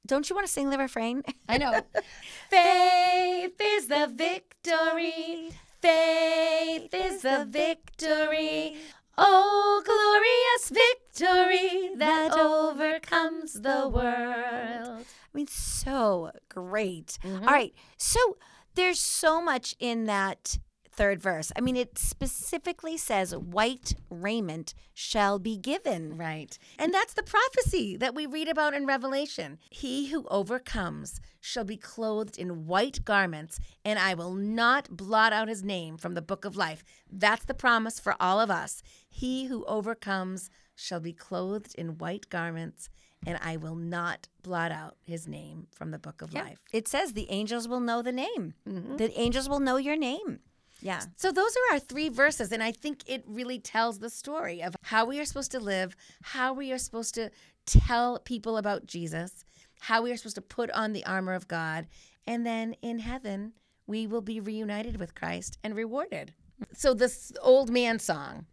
Don't 0.05 0.29
you 0.29 0.35
want 0.35 0.47
to 0.47 0.53
sing 0.53 0.69
the 0.69 0.77
refrain? 0.77 1.23
I 1.49 1.57
know. 1.57 1.81
Faith 2.49 3.59
is 3.59 3.87
the 3.87 4.11
victory. 4.13 5.51
Faith 5.81 6.93
is 6.93 7.21
the 7.21 7.47
victory. 7.49 8.77
Oh, 9.17 9.81
glorious 9.85 10.69
victory 10.69 11.95
that 11.95 12.33
overcomes 12.33 13.53
the 13.53 13.87
world. 13.87 15.05
I 15.05 15.05
mean, 15.33 15.47
so 15.47 16.31
great. 16.49 17.17
Mm-hmm. 17.23 17.47
All 17.47 17.53
right. 17.53 17.73
So 17.97 18.37
there's 18.75 18.99
so 18.99 19.41
much 19.41 19.75
in 19.79 20.05
that 20.05 20.59
third 20.95 21.21
verse. 21.21 21.51
I 21.55 21.61
mean, 21.61 21.75
it 21.75 21.97
specifically 21.97 22.97
says, 22.97 23.35
white 23.35 23.95
raiment 24.09 24.73
shall 24.93 25.39
be 25.39 25.57
given. 25.57 26.17
Right. 26.17 26.57
And 26.79 26.93
that's 26.93 27.13
the 27.13 27.23
prophecy 27.23 27.97
that 27.97 28.15
we 28.15 28.25
read 28.25 28.47
about 28.47 28.73
in 28.73 28.85
Revelation. 28.85 29.59
He 29.69 30.07
who 30.07 30.25
overcomes 30.29 31.19
shall 31.39 31.63
be 31.63 31.77
clothed 31.77 32.37
in 32.37 32.65
white 32.65 33.05
garments, 33.05 33.59
and 33.83 33.99
I 33.99 34.13
will 34.13 34.33
not 34.33 34.95
blot 34.95 35.33
out 35.33 35.47
his 35.47 35.63
name 35.63 35.97
from 35.97 36.13
the 36.13 36.21
book 36.21 36.45
of 36.45 36.55
life. 36.55 36.83
That's 37.11 37.45
the 37.45 37.53
promise 37.53 37.99
for 37.99 38.15
all 38.19 38.39
of 38.39 38.49
us. 38.49 38.81
He 39.09 39.45
who 39.45 39.65
overcomes 39.65 40.49
shall 40.75 40.99
be 40.99 41.13
clothed 41.13 41.75
in 41.75 41.97
white 41.97 42.29
garments, 42.29 42.89
and 43.25 43.39
I 43.41 43.57
will 43.57 43.75
not 43.75 44.27
blot 44.43 44.71
out 44.71 44.97
his 45.03 45.27
name 45.27 45.67
from 45.71 45.91
the 45.91 45.99
book 45.99 46.21
of 46.21 46.33
life. 46.33 46.59
It 46.71 46.87
says 46.87 47.13
the 47.13 47.31
angels 47.31 47.67
will 47.67 47.79
know 47.79 48.01
the 48.01 48.11
name. 48.11 48.53
Mm-hmm. 48.67 48.97
The 48.97 49.17
angels 49.19 49.49
will 49.49 49.59
know 49.59 49.77
your 49.77 49.97
name. 49.97 50.39
Yeah. 50.85 51.01
So 51.15 51.31
those 51.31 51.51
are 51.55 51.73
our 51.73 51.79
three 51.79 52.09
verses, 52.09 52.51
and 52.51 52.61
I 52.61 52.71
think 52.71 53.01
it 53.07 53.23
really 53.27 53.57
tells 53.57 53.97
the 53.97 54.09
story 54.11 54.61
of 54.61 54.75
how 54.83 55.03
we 55.05 55.19
are 55.19 55.25
supposed 55.25 55.49
to 55.53 55.59
live, 55.59 55.95
how 56.21 56.53
we 56.53 56.71
are 56.71 56.77
supposed 56.77 57.15
to 57.15 57.31
tell 57.65 58.19
people 58.19 58.55
about 58.57 58.85
Jesus, 58.85 59.43
how 59.79 60.03
we 60.03 60.11
are 60.11 60.17
supposed 60.17 60.35
to 60.35 60.43
put 60.43 60.69
on 60.69 60.93
the 60.93 61.03
armor 61.03 61.33
of 61.33 61.47
God, 61.47 61.87
and 62.27 62.45
then 62.45 62.75
in 62.83 62.99
heaven 62.99 63.53
we 63.87 64.05
will 64.05 64.21
be 64.21 64.39
reunited 64.39 64.99
with 64.99 65.15
Christ 65.15 65.57
and 65.63 65.75
rewarded. 65.75 66.35
So 66.73 66.93
this 66.93 67.31
old 67.41 67.71
man 67.71 67.97
song 67.97 68.45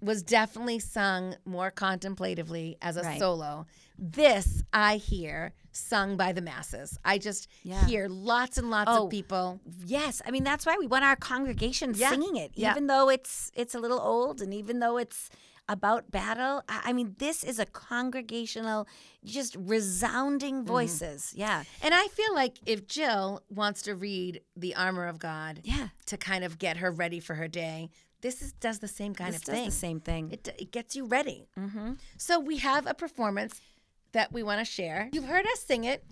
was 0.00 0.22
definitely 0.22 0.78
sung 0.78 1.34
more 1.44 1.72
contemplatively 1.72 2.78
as 2.80 2.96
a 2.96 3.02
Right. 3.02 3.18
solo. 3.18 3.66
This 4.00 4.62
I 4.72 4.96
hear 4.96 5.52
sung 5.72 6.16
by 6.16 6.32
the 6.32 6.40
masses. 6.40 6.98
I 7.04 7.18
just 7.18 7.48
Yeah. 7.62 7.86
hear 7.86 8.08
lots 8.08 8.56
and 8.58 8.70
lots 8.70 8.90
Oh, 8.90 9.04
of 9.04 9.10
people. 9.10 9.60
Yes, 9.84 10.22
I 10.24 10.30
mean 10.30 10.42
that's 10.42 10.64
why 10.66 10.76
we 10.78 10.86
want 10.86 11.04
our 11.04 11.16
congregation 11.16 11.92
Yeah, 11.94 12.10
singing 12.10 12.36
it, 12.36 12.52
yeah. 12.54 12.70
even 12.72 12.86
though 12.86 13.10
it's 13.10 13.52
it's 13.54 13.74
a 13.74 13.78
little 13.78 14.00
old, 14.00 14.40
and 14.40 14.54
even 14.54 14.80
though 14.80 14.96
it's 14.96 15.28
about 15.68 16.10
battle. 16.10 16.64
I, 16.68 16.92
mean, 16.92 17.14
this 17.18 17.44
is 17.44 17.60
a 17.60 17.66
congregational, 17.66 18.88
just 19.24 19.54
resounding 19.54 20.64
voices. 20.64 21.32
Yeah, 21.36 21.62
And 21.80 21.94
I 21.94 22.08
feel 22.08 22.34
like 22.34 22.58
if 22.66 22.88
Jill 22.88 23.42
wants 23.48 23.82
to 23.82 23.94
read 23.94 24.40
the 24.56 24.74
armor 24.74 25.06
of 25.06 25.20
God 25.20 25.60
yeah. 25.62 25.90
to 26.06 26.16
kind 26.16 26.42
of 26.42 26.58
get 26.58 26.78
her 26.78 26.90
ready 26.90 27.20
for 27.20 27.34
her 27.36 27.46
day, 27.46 27.90
this 28.20 28.42
is, 28.42 28.52
does 28.54 28.80
the 28.80 28.88
same 28.88 29.14
kind 29.14 29.32
this 29.32 29.42
of 29.42 29.46
does 29.46 29.54
thing. 29.54 29.64
the 29.66 29.70
same 29.70 30.00
thing. 30.00 30.32
It, 30.32 30.48
it 30.58 30.72
gets 30.72 30.96
you 30.96 31.06
ready. 31.06 31.46
Mm-hmm. 31.56 31.92
So 32.16 32.40
we 32.40 32.56
have 32.58 32.86
a 32.88 32.94
performance 32.94 33.60
that 34.12 34.32
we 34.32 34.42
want 34.42 34.58
to 34.60 34.64
share. 34.64 35.08
You've 35.12 35.24
heard 35.24 35.46
us 35.46 35.60
sing 35.60 35.84
it, 35.84 36.04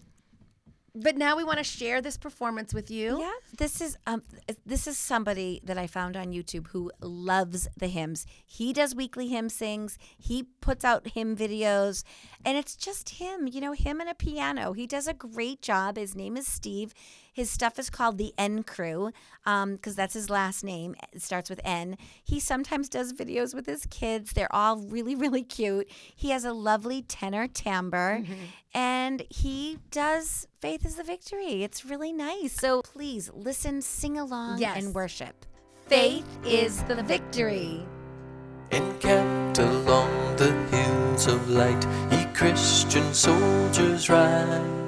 but 0.94 1.16
now 1.16 1.36
we 1.36 1.44
want 1.44 1.58
to 1.58 1.64
share 1.64 2.00
this 2.00 2.16
performance 2.16 2.74
with 2.74 2.90
you. 2.90 3.20
Yeah, 3.20 3.30
this 3.56 3.80
is 3.80 3.96
um 4.06 4.22
this 4.66 4.86
is 4.86 4.98
somebody 4.98 5.60
that 5.64 5.78
I 5.78 5.86
found 5.86 6.16
on 6.16 6.32
YouTube 6.32 6.68
who 6.68 6.90
loves 7.00 7.68
the 7.76 7.86
hymns. 7.86 8.26
He 8.44 8.72
does 8.72 8.94
weekly 8.94 9.28
hymn 9.28 9.48
sings. 9.48 9.98
He 10.16 10.44
puts 10.60 10.84
out 10.84 11.08
hymn 11.08 11.36
videos, 11.36 12.04
and 12.44 12.56
it's 12.56 12.74
just 12.74 13.10
him, 13.10 13.46
you 13.46 13.60
know, 13.60 13.72
him 13.72 14.00
and 14.00 14.08
a 14.08 14.14
piano. 14.14 14.72
He 14.72 14.86
does 14.86 15.06
a 15.06 15.14
great 15.14 15.62
job. 15.62 15.96
His 15.96 16.16
name 16.16 16.36
is 16.36 16.46
Steve. 16.46 16.94
His 17.38 17.50
stuff 17.52 17.78
is 17.78 17.88
called 17.88 18.18
the 18.18 18.34
N 18.36 18.64
Crew, 18.64 19.12
um, 19.46 19.76
because 19.76 19.94
that's 19.94 20.14
his 20.14 20.28
last 20.28 20.64
name. 20.64 20.96
It 21.12 21.22
starts 21.22 21.48
with 21.48 21.60
N. 21.64 21.96
He 22.24 22.40
sometimes 22.40 22.88
does 22.88 23.12
videos 23.12 23.54
with 23.54 23.64
his 23.64 23.86
kids. 23.86 24.32
They're 24.32 24.52
all 24.52 24.78
really, 24.78 25.14
really 25.14 25.44
cute. 25.44 25.88
He 26.16 26.30
has 26.30 26.44
a 26.44 26.52
lovely 26.52 27.02
tenor 27.02 27.46
timbre, 27.46 28.24
and 28.74 29.22
he 29.30 29.78
does 29.92 30.48
"Faith 30.60 30.84
is 30.84 30.96
the 30.96 31.04
Victory." 31.04 31.62
It's 31.62 31.84
really 31.84 32.12
nice. 32.12 32.54
So 32.54 32.82
please 32.82 33.30
listen, 33.32 33.82
sing 33.82 34.18
along, 34.18 34.58
Yes. 34.58 34.76
and 34.84 34.92
worship. 34.92 35.46
Faith 35.86 36.26
is 36.44 36.82
the 36.90 37.00
victory. 37.04 37.86
Encamped 38.72 39.60
along 39.60 40.10
the 40.36 40.50
hills 40.72 41.28
of 41.28 41.48
light, 41.50 41.86
ye 42.10 42.24
Christian 42.34 43.14
soldiers 43.14 44.10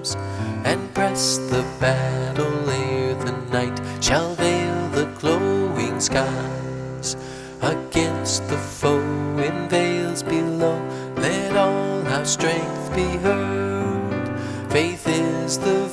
rise, 0.01 0.17
and 0.65 0.93
press 0.95 1.39
the 1.39 1.65
battle 1.81 2.71
ere 2.71 3.15
the 3.15 3.33
night 3.53 3.81
shall 4.03 4.35
veil 4.35 4.89
the 4.91 5.07
glowing 5.19 6.01
skies. 6.01 7.17
Against 7.63 8.49
the 8.49 8.57
foe 8.57 8.99
in 9.39 9.69
veils 9.69 10.23
below, 10.23 10.81
let 11.17 11.57
all 11.57 12.07
our 12.07 12.25
strength 12.25 12.95
be 12.95 13.17
heard. 13.19 14.41
Faith 14.71 15.07
is 15.07 15.59
the 15.59 15.90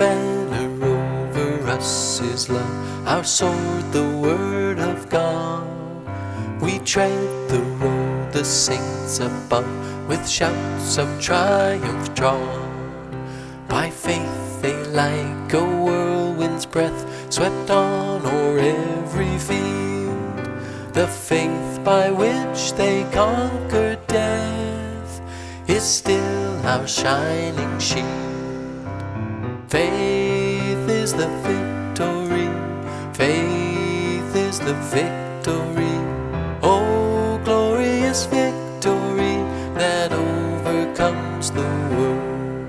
banner 0.00 0.70
over 0.82 1.68
us 1.68 2.22
is 2.22 2.48
love, 2.48 3.06
our 3.06 3.22
sword, 3.22 3.84
the 3.92 4.08
word 4.16 4.78
of 4.78 5.10
God. 5.10 5.68
We 6.62 6.78
tread 6.78 7.50
the 7.50 7.60
road, 7.78 8.32
the 8.32 8.42
saints 8.42 9.20
above, 9.20 9.68
with 10.08 10.26
shouts 10.26 10.96
of 10.96 11.08
triumph 11.20 12.14
drawn. 12.14 12.70
By 13.68 13.90
faith 13.90 14.62
they 14.62 14.78
like 14.86 15.52
a 15.52 15.66
whirlwind's 15.82 16.64
breath 16.64 17.00
swept 17.30 17.68
on 17.70 18.24
o'er 18.24 18.58
every 18.58 19.36
field. 19.36 20.94
The 20.94 21.08
faith 21.08 21.84
by 21.84 22.10
which 22.10 22.72
they 22.72 23.04
conquered 23.12 24.00
death 24.06 25.20
is 25.68 25.84
still 25.84 26.66
our 26.66 26.88
shining 26.88 27.78
shield. 27.78 28.39
Faith 29.70 30.88
is 30.88 31.12
the 31.14 31.28
victory. 31.46 32.50
Faith 33.12 34.34
is 34.34 34.58
the 34.58 34.74
victory. 34.90 35.94
Oh, 36.60 37.40
glorious 37.44 38.24
victory 38.26 39.36
that 39.78 40.10
overcomes 40.10 41.52
the 41.52 41.70
world. 41.94 42.66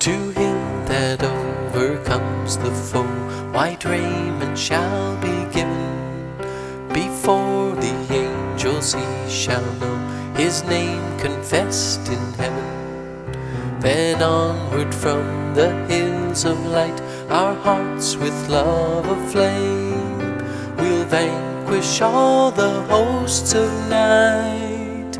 To 0.00 0.10
him 0.10 0.86
that 0.86 1.22
overcomes 1.22 2.58
the 2.58 2.72
foe, 2.72 3.04
white 3.52 3.84
raiment 3.84 4.58
shall 4.58 5.16
be 5.18 5.44
given. 5.54 6.36
Before 6.92 7.76
the 7.76 7.94
angels 8.10 8.92
he 8.92 9.30
shall 9.30 9.64
know 9.74 10.34
his 10.34 10.64
name 10.64 11.16
confessed 11.20 12.08
in 12.08 12.32
heaven. 12.32 12.83
Then 13.84 14.22
onward 14.22 14.94
from 14.94 15.54
the 15.54 15.70
hills 15.88 16.46
of 16.46 16.58
light, 16.64 16.98
our 17.28 17.54
hearts 17.54 18.16
with 18.16 18.48
love 18.48 19.04
aflame, 19.06 20.38
we'll 20.78 21.04
vanquish 21.04 22.00
all 22.00 22.50
the 22.50 22.80
hosts 22.84 23.52
of 23.52 23.70
night 23.90 25.18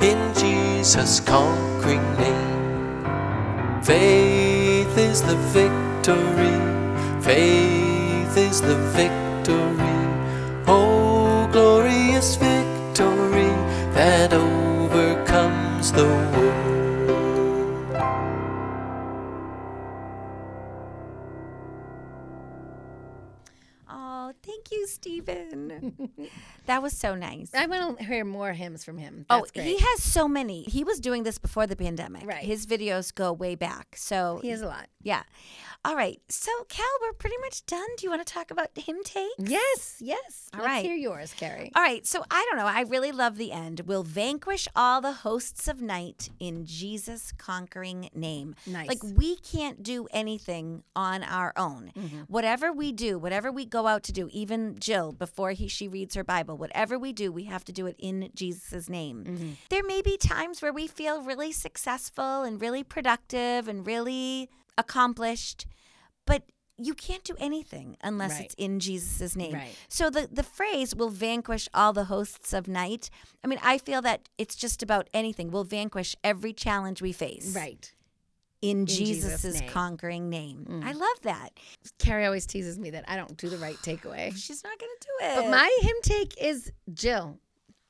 in 0.00 0.34
Jesus' 0.36 1.18
conquering 1.18 2.06
name. 2.16 3.82
Faith 3.82 4.96
is 4.96 5.20
the 5.22 5.38
victory. 5.50 6.60
Faith 7.22 8.36
is 8.36 8.62
the 8.62 8.76
victory. 8.94 9.98
Oh, 10.68 11.48
glorious 11.50 12.36
victory 12.36 13.50
that 13.94 14.32
Stephen. 25.22 26.10
that 26.66 26.82
was 26.82 26.92
so 26.92 27.14
nice. 27.14 27.50
I 27.54 27.66
want 27.66 27.98
to 27.98 28.04
hear 28.04 28.24
more 28.24 28.52
hymns 28.52 28.84
from 28.84 28.98
him. 28.98 29.26
Oh, 29.30 29.46
great. 29.54 29.66
he 29.66 29.78
has 29.78 30.02
so 30.02 30.28
many. 30.28 30.62
He 30.64 30.84
was 30.84 31.00
doing 31.00 31.22
this 31.22 31.38
before 31.38 31.66
the 31.66 31.76
pandemic. 31.76 32.26
Right. 32.26 32.44
His 32.44 32.66
videos 32.66 33.14
go 33.14 33.32
way 33.32 33.54
back. 33.54 33.96
So 33.96 34.40
he 34.42 34.48
has 34.50 34.62
a 34.62 34.66
lot. 34.66 34.88
Yeah. 35.02 35.22
All 35.86 35.94
right. 35.94 36.20
So, 36.28 36.50
Cal, 36.68 36.84
we're 37.00 37.12
pretty 37.12 37.36
much 37.42 37.64
done. 37.64 37.86
Do 37.96 38.04
you 38.04 38.10
want 38.10 38.26
to 38.26 38.32
talk 38.32 38.50
about 38.50 38.70
hymn 38.74 39.04
take? 39.04 39.30
Yes, 39.38 39.98
yes. 40.00 40.50
All 40.52 40.58
Let's 40.58 40.66
right. 40.66 40.84
hear 40.84 40.96
yours, 40.96 41.32
Carrie. 41.32 41.70
All 41.76 41.82
right, 41.82 42.04
so 42.04 42.24
I 42.28 42.44
don't 42.50 42.58
know. 42.58 42.66
I 42.66 42.80
really 42.80 43.12
love 43.12 43.36
the 43.36 43.52
end. 43.52 43.82
We'll 43.86 44.02
vanquish 44.02 44.66
all 44.74 45.00
the 45.00 45.12
hosts 45.12 45.68
of 45.68 45.80
night 45.80 46.30
in 46.40 46.64
Jesus' 46.66 47.30
conquering 47.30 48.10
name. 48.12 48.56
Nice. 48.66 48.88
Like 48.88 48.98
we 49.04 49.36
can't 49.36 49.84
do 49.84 50.08
anything 50.10 50.82
on 50.96 51.22
our 51.22 51.52
own. 51.56 51.92
Mm-hmm. 51.96 52.22
Whatever 52.26 52.72
we 52.72 52.90
do, 52.90 53.16
whatever 53.16 53.52
we 53.52 53.64
go 53.64 53.86
out 53.86 54.02
to 54.04 54.12
do, 54.12 54.28
even 54.32 54.76
Jill 54.80 55.12
before 55.12 55.52
he 55.52 55.68
she 55.68 55.86
reads 55.86 56.16
her 56.16 56.24
Bible, 56.24 56.56
whatever 56.56 56.98
we 56.98 57.12
do, 57.12 57.30
we 57.30 57.44
have 57.44 57.64
to 57.64 57.72
do 57.72 57.86
it 57.86 57.94
in 58.00 58.30
Jesus' 58.34 58.88
name. 58.88 59.22
Mm-hmm. 59.22 59.50
There 59.68 59.84
may 59.84 60.02
be 60.02 60.16
times 60.16 60.60
where 60.60 60.72
we 60.72 60.88
feel 60.88 61.22
really 61.22 61.52
successful 61.52 62.42
and 62.42 62.60
really 62.60 62.82
productive 62.82 63.68
and 63.68 63.86
really 63.86 64.50
accomplished, 64.78 65.66
but 66.26 66.44
you 66.78 66.92
can't 66.94 67.24
do 67.24 67.34
anything 67.38 67.96
unless 68.02 68.32
Right. 68.32 68.44
it's 68.44 68.54
in 68.54 68.80
Jesus' 68.80 69.34
name. 69.34 69.54
Right. 69.54 69.74
So 69.88 70.10
the 70.10 70.28
the 70.30 70.42
phrase 70.42 70.94
will 70.94 71.08
vanquish 71.08 71.68
all 71.72 71.92
the 71.94 72.04
hosts 72.04 72.52
of 72.52 72.68
night. 72.68 73.08
I 73.42 73.46
mean, 73.46 73.58
I 73.62 73.78
feel 73.78 74.02
that 74.02 74.28
it's 74.36 74.54
just 74.56 74.82
about 74.82 75.08
anything. 75.14 75.50
We'll 75.50 75.64
vanquish 75.64 76.14
every 76.22 76.52
challenge 76.52 77.00
we 77.00 77.12
face. 77.12 77.54
Right. 77.56 77.92
In, 78.62 78.86
Jesus' 78.86 79.42
Jesus' 79.42 79.60
name. 79.60 79.70
conquering 79.70 80.28
name. 80.28 80.66
Mm. 80.68 80.84
I 80.84 80.92
love 80.92 81.20
that. 81.22 81.50
Carrie 81.98 82.24
always 82.24 82.46
teases 82.46 82.78
me 82.78 82.90
that 82.90 83.04
I 83.06 83.14
don't 83.16 83.36
do 83.36 83.48
the 83.48 83.58
right 83.58 83.76
takeaway. 83.76 84.34
She's 84.36 84.64
not 84.64 84.76
going 84.78 84.90
to 85.00 85.06
do 85.06 85.26
it. 85.26 85.34
But 85.44 85.50
my 85.50 85.78
hymn 85.82 85.96
take 86.02 86.34
is 86.42 86.72
Jill 86.92 87.38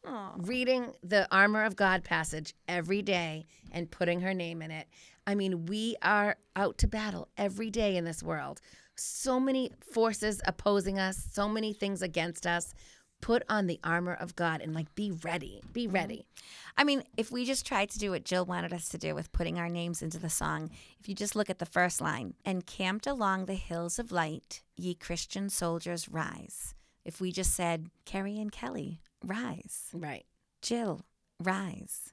Aw. 0.05 0.35
reading 0.39 0.93
the 1.03 1.27
Armor 1.31 1.65
of 1.65 1.77
God 1.77 2.05
passage 2.05 2.53
every 2.69 3.01
day 3.01 3.47
and 3.73 3.91
putting 3.91 4.21
her 4.21 4.35
name 4.35 4.61
in 4.61 4.71
it. 4.71 4.87
I 5.27 5.35
mean, 5.35 5.67
we 5.67 5.97
are 6.03 6.37
out 6.55 6.79
to 6.79 6.89
battle 6.89 7.29
every 7.37 7.71
day 7.71 7.97
in 7.97 8.05
this 8.05 8.23
world. 8.23 8.61
So 8.95 9.41
many 9.41 9.73
forces 9.93 10.41
opposing 10.47 10.99
us, 10.99 11.29
so 11.33 11.49
many 11.49 11.73
things 11.73 12.01
against 12.01 12.47
us. 12.47 12.73
Put 13.23 13.43
on 13.49 13.67
the 13.67 13.81
armor 13.83 14.13
of 14.13 14.37
God 14.37 14.61
and 14.61 14.75
like 14.75 14.95
be 14.95 15.11
ready. 15.11 15.63
Be 15.73 15.87
mm-hmm. 15.87 15.95
ready. 15.95 16.27
I 16.77 16.85
mean, 16.85 17.03
if 17.17 17.33
we 17.33 17.47
just 17.47 17.67
tried 17.67 17.89
to 17.91 17.99
do 17.99 18.11
what 18.11 18.25
Jill 18.25 18.45
wanted 18.45 18.75
us 18.75 18.91
to 18.91 18.99
do 18.99 19.15
with 19.15 19.33
putting 19.33 19.59
our 19.59 19.71
names 19.71 20.03
into 20.03 20.19
the 20.19 20.31
song, 20.31 20.71
if 21.01 21.09
you 21.09 21.15
just 21.15 21.35
look 21.35 21.49
at 21.49 21.59
the 21.59 21.67
first 21.67 22.01
line, 22.01 22.35
encamped 22.45 23.07
along 23.07 23.47
the 23.47 23.55
hills 23.55 23.99
of 23.99 24.13
light, 24.13 24.63
ye 24.77 24.95
Christian 24.95 25.49
soldiers 25.49 26.09
rise. 26.11 26.75
If 27.07 27.21
we 27.21 27.33
just 27.33 27.55
said, 27.55 27.89
Carrie 28.05 28.39
and 28.39 28.53
Kelly, 28.53 29.01
rise. 29.25 29.89
Right. 29.95 30.27
Jill, 30.61 31.03
rise. 31.43 32.13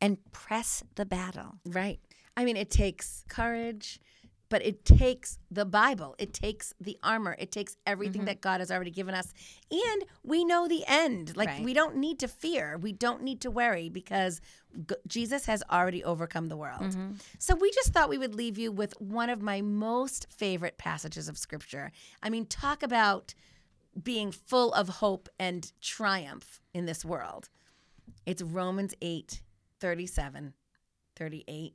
And 0.00 0.18
press 0.30 0.84
the 0.94 1.06
battle. 1.06 1.56
Right. 1.64 2.00
I 2.36 2.44
mean, 2.44 2.56
it 2.56 2.70
takes 2.70 3.24
courage, 3.28 4.00
but 4.48 4.64
it 4.64 4.84
takes 4.84 5.38
the 5.50 5.64
Bible. 5.64 6.14
It 6.18 6.32
takes 6.32 6.74
the 6.80 6.98
armor. 7.02 7.34
It 7.38 7.50
takes 7.50 7.76
everything 7.86 8.20
mm-hmm. 8.20 8.26
that 8.26 8.40
God 8.40 8.60
has 8.60 8.70
already 8.70 8.90
given 8.90 9.14
us. 9.14 9.32
And 9.70 10.04
we 10.22 10.44
know 10.44 10.68
the 10.68 10.84
end. 10.86 11.36
Like, 11.36 11.48
Right. 11.48 11.64
we 11.64 11.72
don't 11.72 11.96
need 11.96 12.18
to 12.20 12.28
fear. 12.28 12.76
We 12.78 12.92
don't 12.92 13.22
need 13.22 13.40
to 13.42 13.50
worry 13.50 13.88
because 13.88 14.40
G- 14.88 14.96
Jesus 15.06 15.46
has 15.46 15.62
already 15.70 16.04
overcome 16.04 16.48
the 16.48 16.56
world. 16.56 16.82
Mm-hmm. 16.82 17.12
So, 17.38 17.54
we 17.54 17.70
just 17.72 17.92
thought 17.92 18.08
we 18.08 18.18
would 18.18 18.34
leave 18.34 18.58
you 18.58 18.70
with 18.70 19.00
one 19.00 19.30
of 19.30 19.40
my 19.40 19.60
most 19.60 20.26
favorite 20.30 20.78
passages 20.78 21.28
of 21.28 21.38
Scripture. 21.38 21.90
I 22.22 22.30
mean, 22.30 22.46
talk 22.46 22.82
about 22.82 23.34
being 24.02 24.32
full 24.32 24.72
of 24.74 24.88
hope 24.88 25.28
and 25.38 25.70
triumph 25.80 26.60
in 26.72 26.86
this 26.86 27.04
world. 27.04 27.48
It's 28.26 28.42
Romans 28.42 28.94
8 29.00 29.42
37, 29.80 30.54
38, 31.16 31.74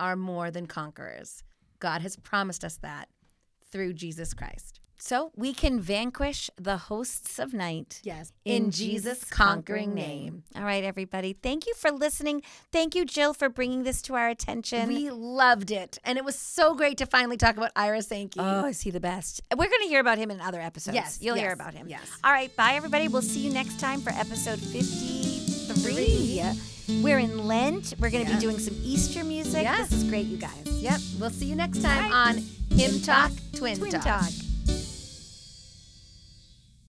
are 0.00 0.16
more 0.16 0.50
than 0.50 0.66
conquerors. 0.66 1.42
God 1.78 2.02
has 2.02 2.16
promised 2.16 2.64
us 2.64 2.76
that 2.78 3.08
through 3.70 3.92
Jesus 3.94 4.34
Christ. 4.34 4.80
So 5.00 5.30
we 5.36 5.54
can 5.54 5.78
vanquish 5.78 6.50
the 6.56 6.76
hosts 6.76 7.38
of 7.38 7.54
night. 7.54 8.00
Yes. 8.02 8.32
In 8.44 8.72
Jesus' 8.72 9.22
conquering 9.22 9.94
name. 9.94 10.42
All 10.56 10.64
right, 10.64 10.82
everybody. 10.82 11.34
Thank 11.34 11.68
you 11.68 11.74
for 11.74 11.92
listening. 11.92 12.42
Thank 12.72 12.96
you, 12.96 13.04
Jill, 13.04 13.32
for 13.32 13.48
bringing 13.48 13.84
this 13.84 14.02
to 14.02 14.16
our 14.16 14.28
attention. 14.28 14.88
We 14.88 15.08
loved 15.10 15.70
it. 15.70 15.98
And 16.02 16.18
it 16.18 16.24
was 16.24 16.36
so 16.36 16.74
great 16.74 16.98
to 16.98 17.06
finally 17.06 17.36
talk 17.36 17.56
about 17.56 17.70
Ira 17.76 18.02
Sankey. 18.02 18.40
Oh, 18.40 18.66
is 18.66 18.80
he 18.80 18.90
the 18.90 18.98
best? 18.98 19.40
We're 19.52 19.68
going 19.68 19.82
to 19.82 19.88
hear 19.88 20.00
about 20.00 20.18
him 20.18 20.32
in 20.32 20.40
other 20.40 20.60
episodes. 20.60 20.96
Yes, 20.96 21.18
You'll 21.20 21.36
hear 21.36 21.52
about 21.52 21.74
him. 21.74 21.86
yes. 21.88 22.10
All 22.24 22.32
right. 22.32 22.54
Bye, 22.56 22.72
everybody. 22.72 23.06
We'll 23.06 23.22
see 23.22 23.38
you 23.38 23.52
next 23.52 23.78
time 23.78 24.00
for 24.00 24.10
episode 24.10 24.58
53. 24.58 26.77
We're 26.88 27.18
in 27.18 27.46
Lent. 27.46 27.94
We're 27.98 28.10
going 28.10 28.24
to 28.24 28.30
Yeah. 28.30 28.36
be 28.36 28.40
doing 28.42 28.58
some 28.58 28.74
Easter 28.82 29.22
music. 29.24 29.62
Yes. 29.62 29.90
This 29.90 30.02
is 30.02 30.08
great, 30.08 30.26
you 30.26 30.38
guys. 30.38 30.52
Yep. 30.66 31.00
We'll 31.20 31.30
see 31.30 31.46
you 31.46 31.54
next 31.54 31.82
time 31.82 32.10
right. 32.10 32.28
on 32.36 32.44
Hymn 32.76 33.00
Talk 33.00 33.32
Twin, 33.54 33.76
Twin 33.76 33.92
Talk. 33.92 34.04
Talk. 34.04 34.30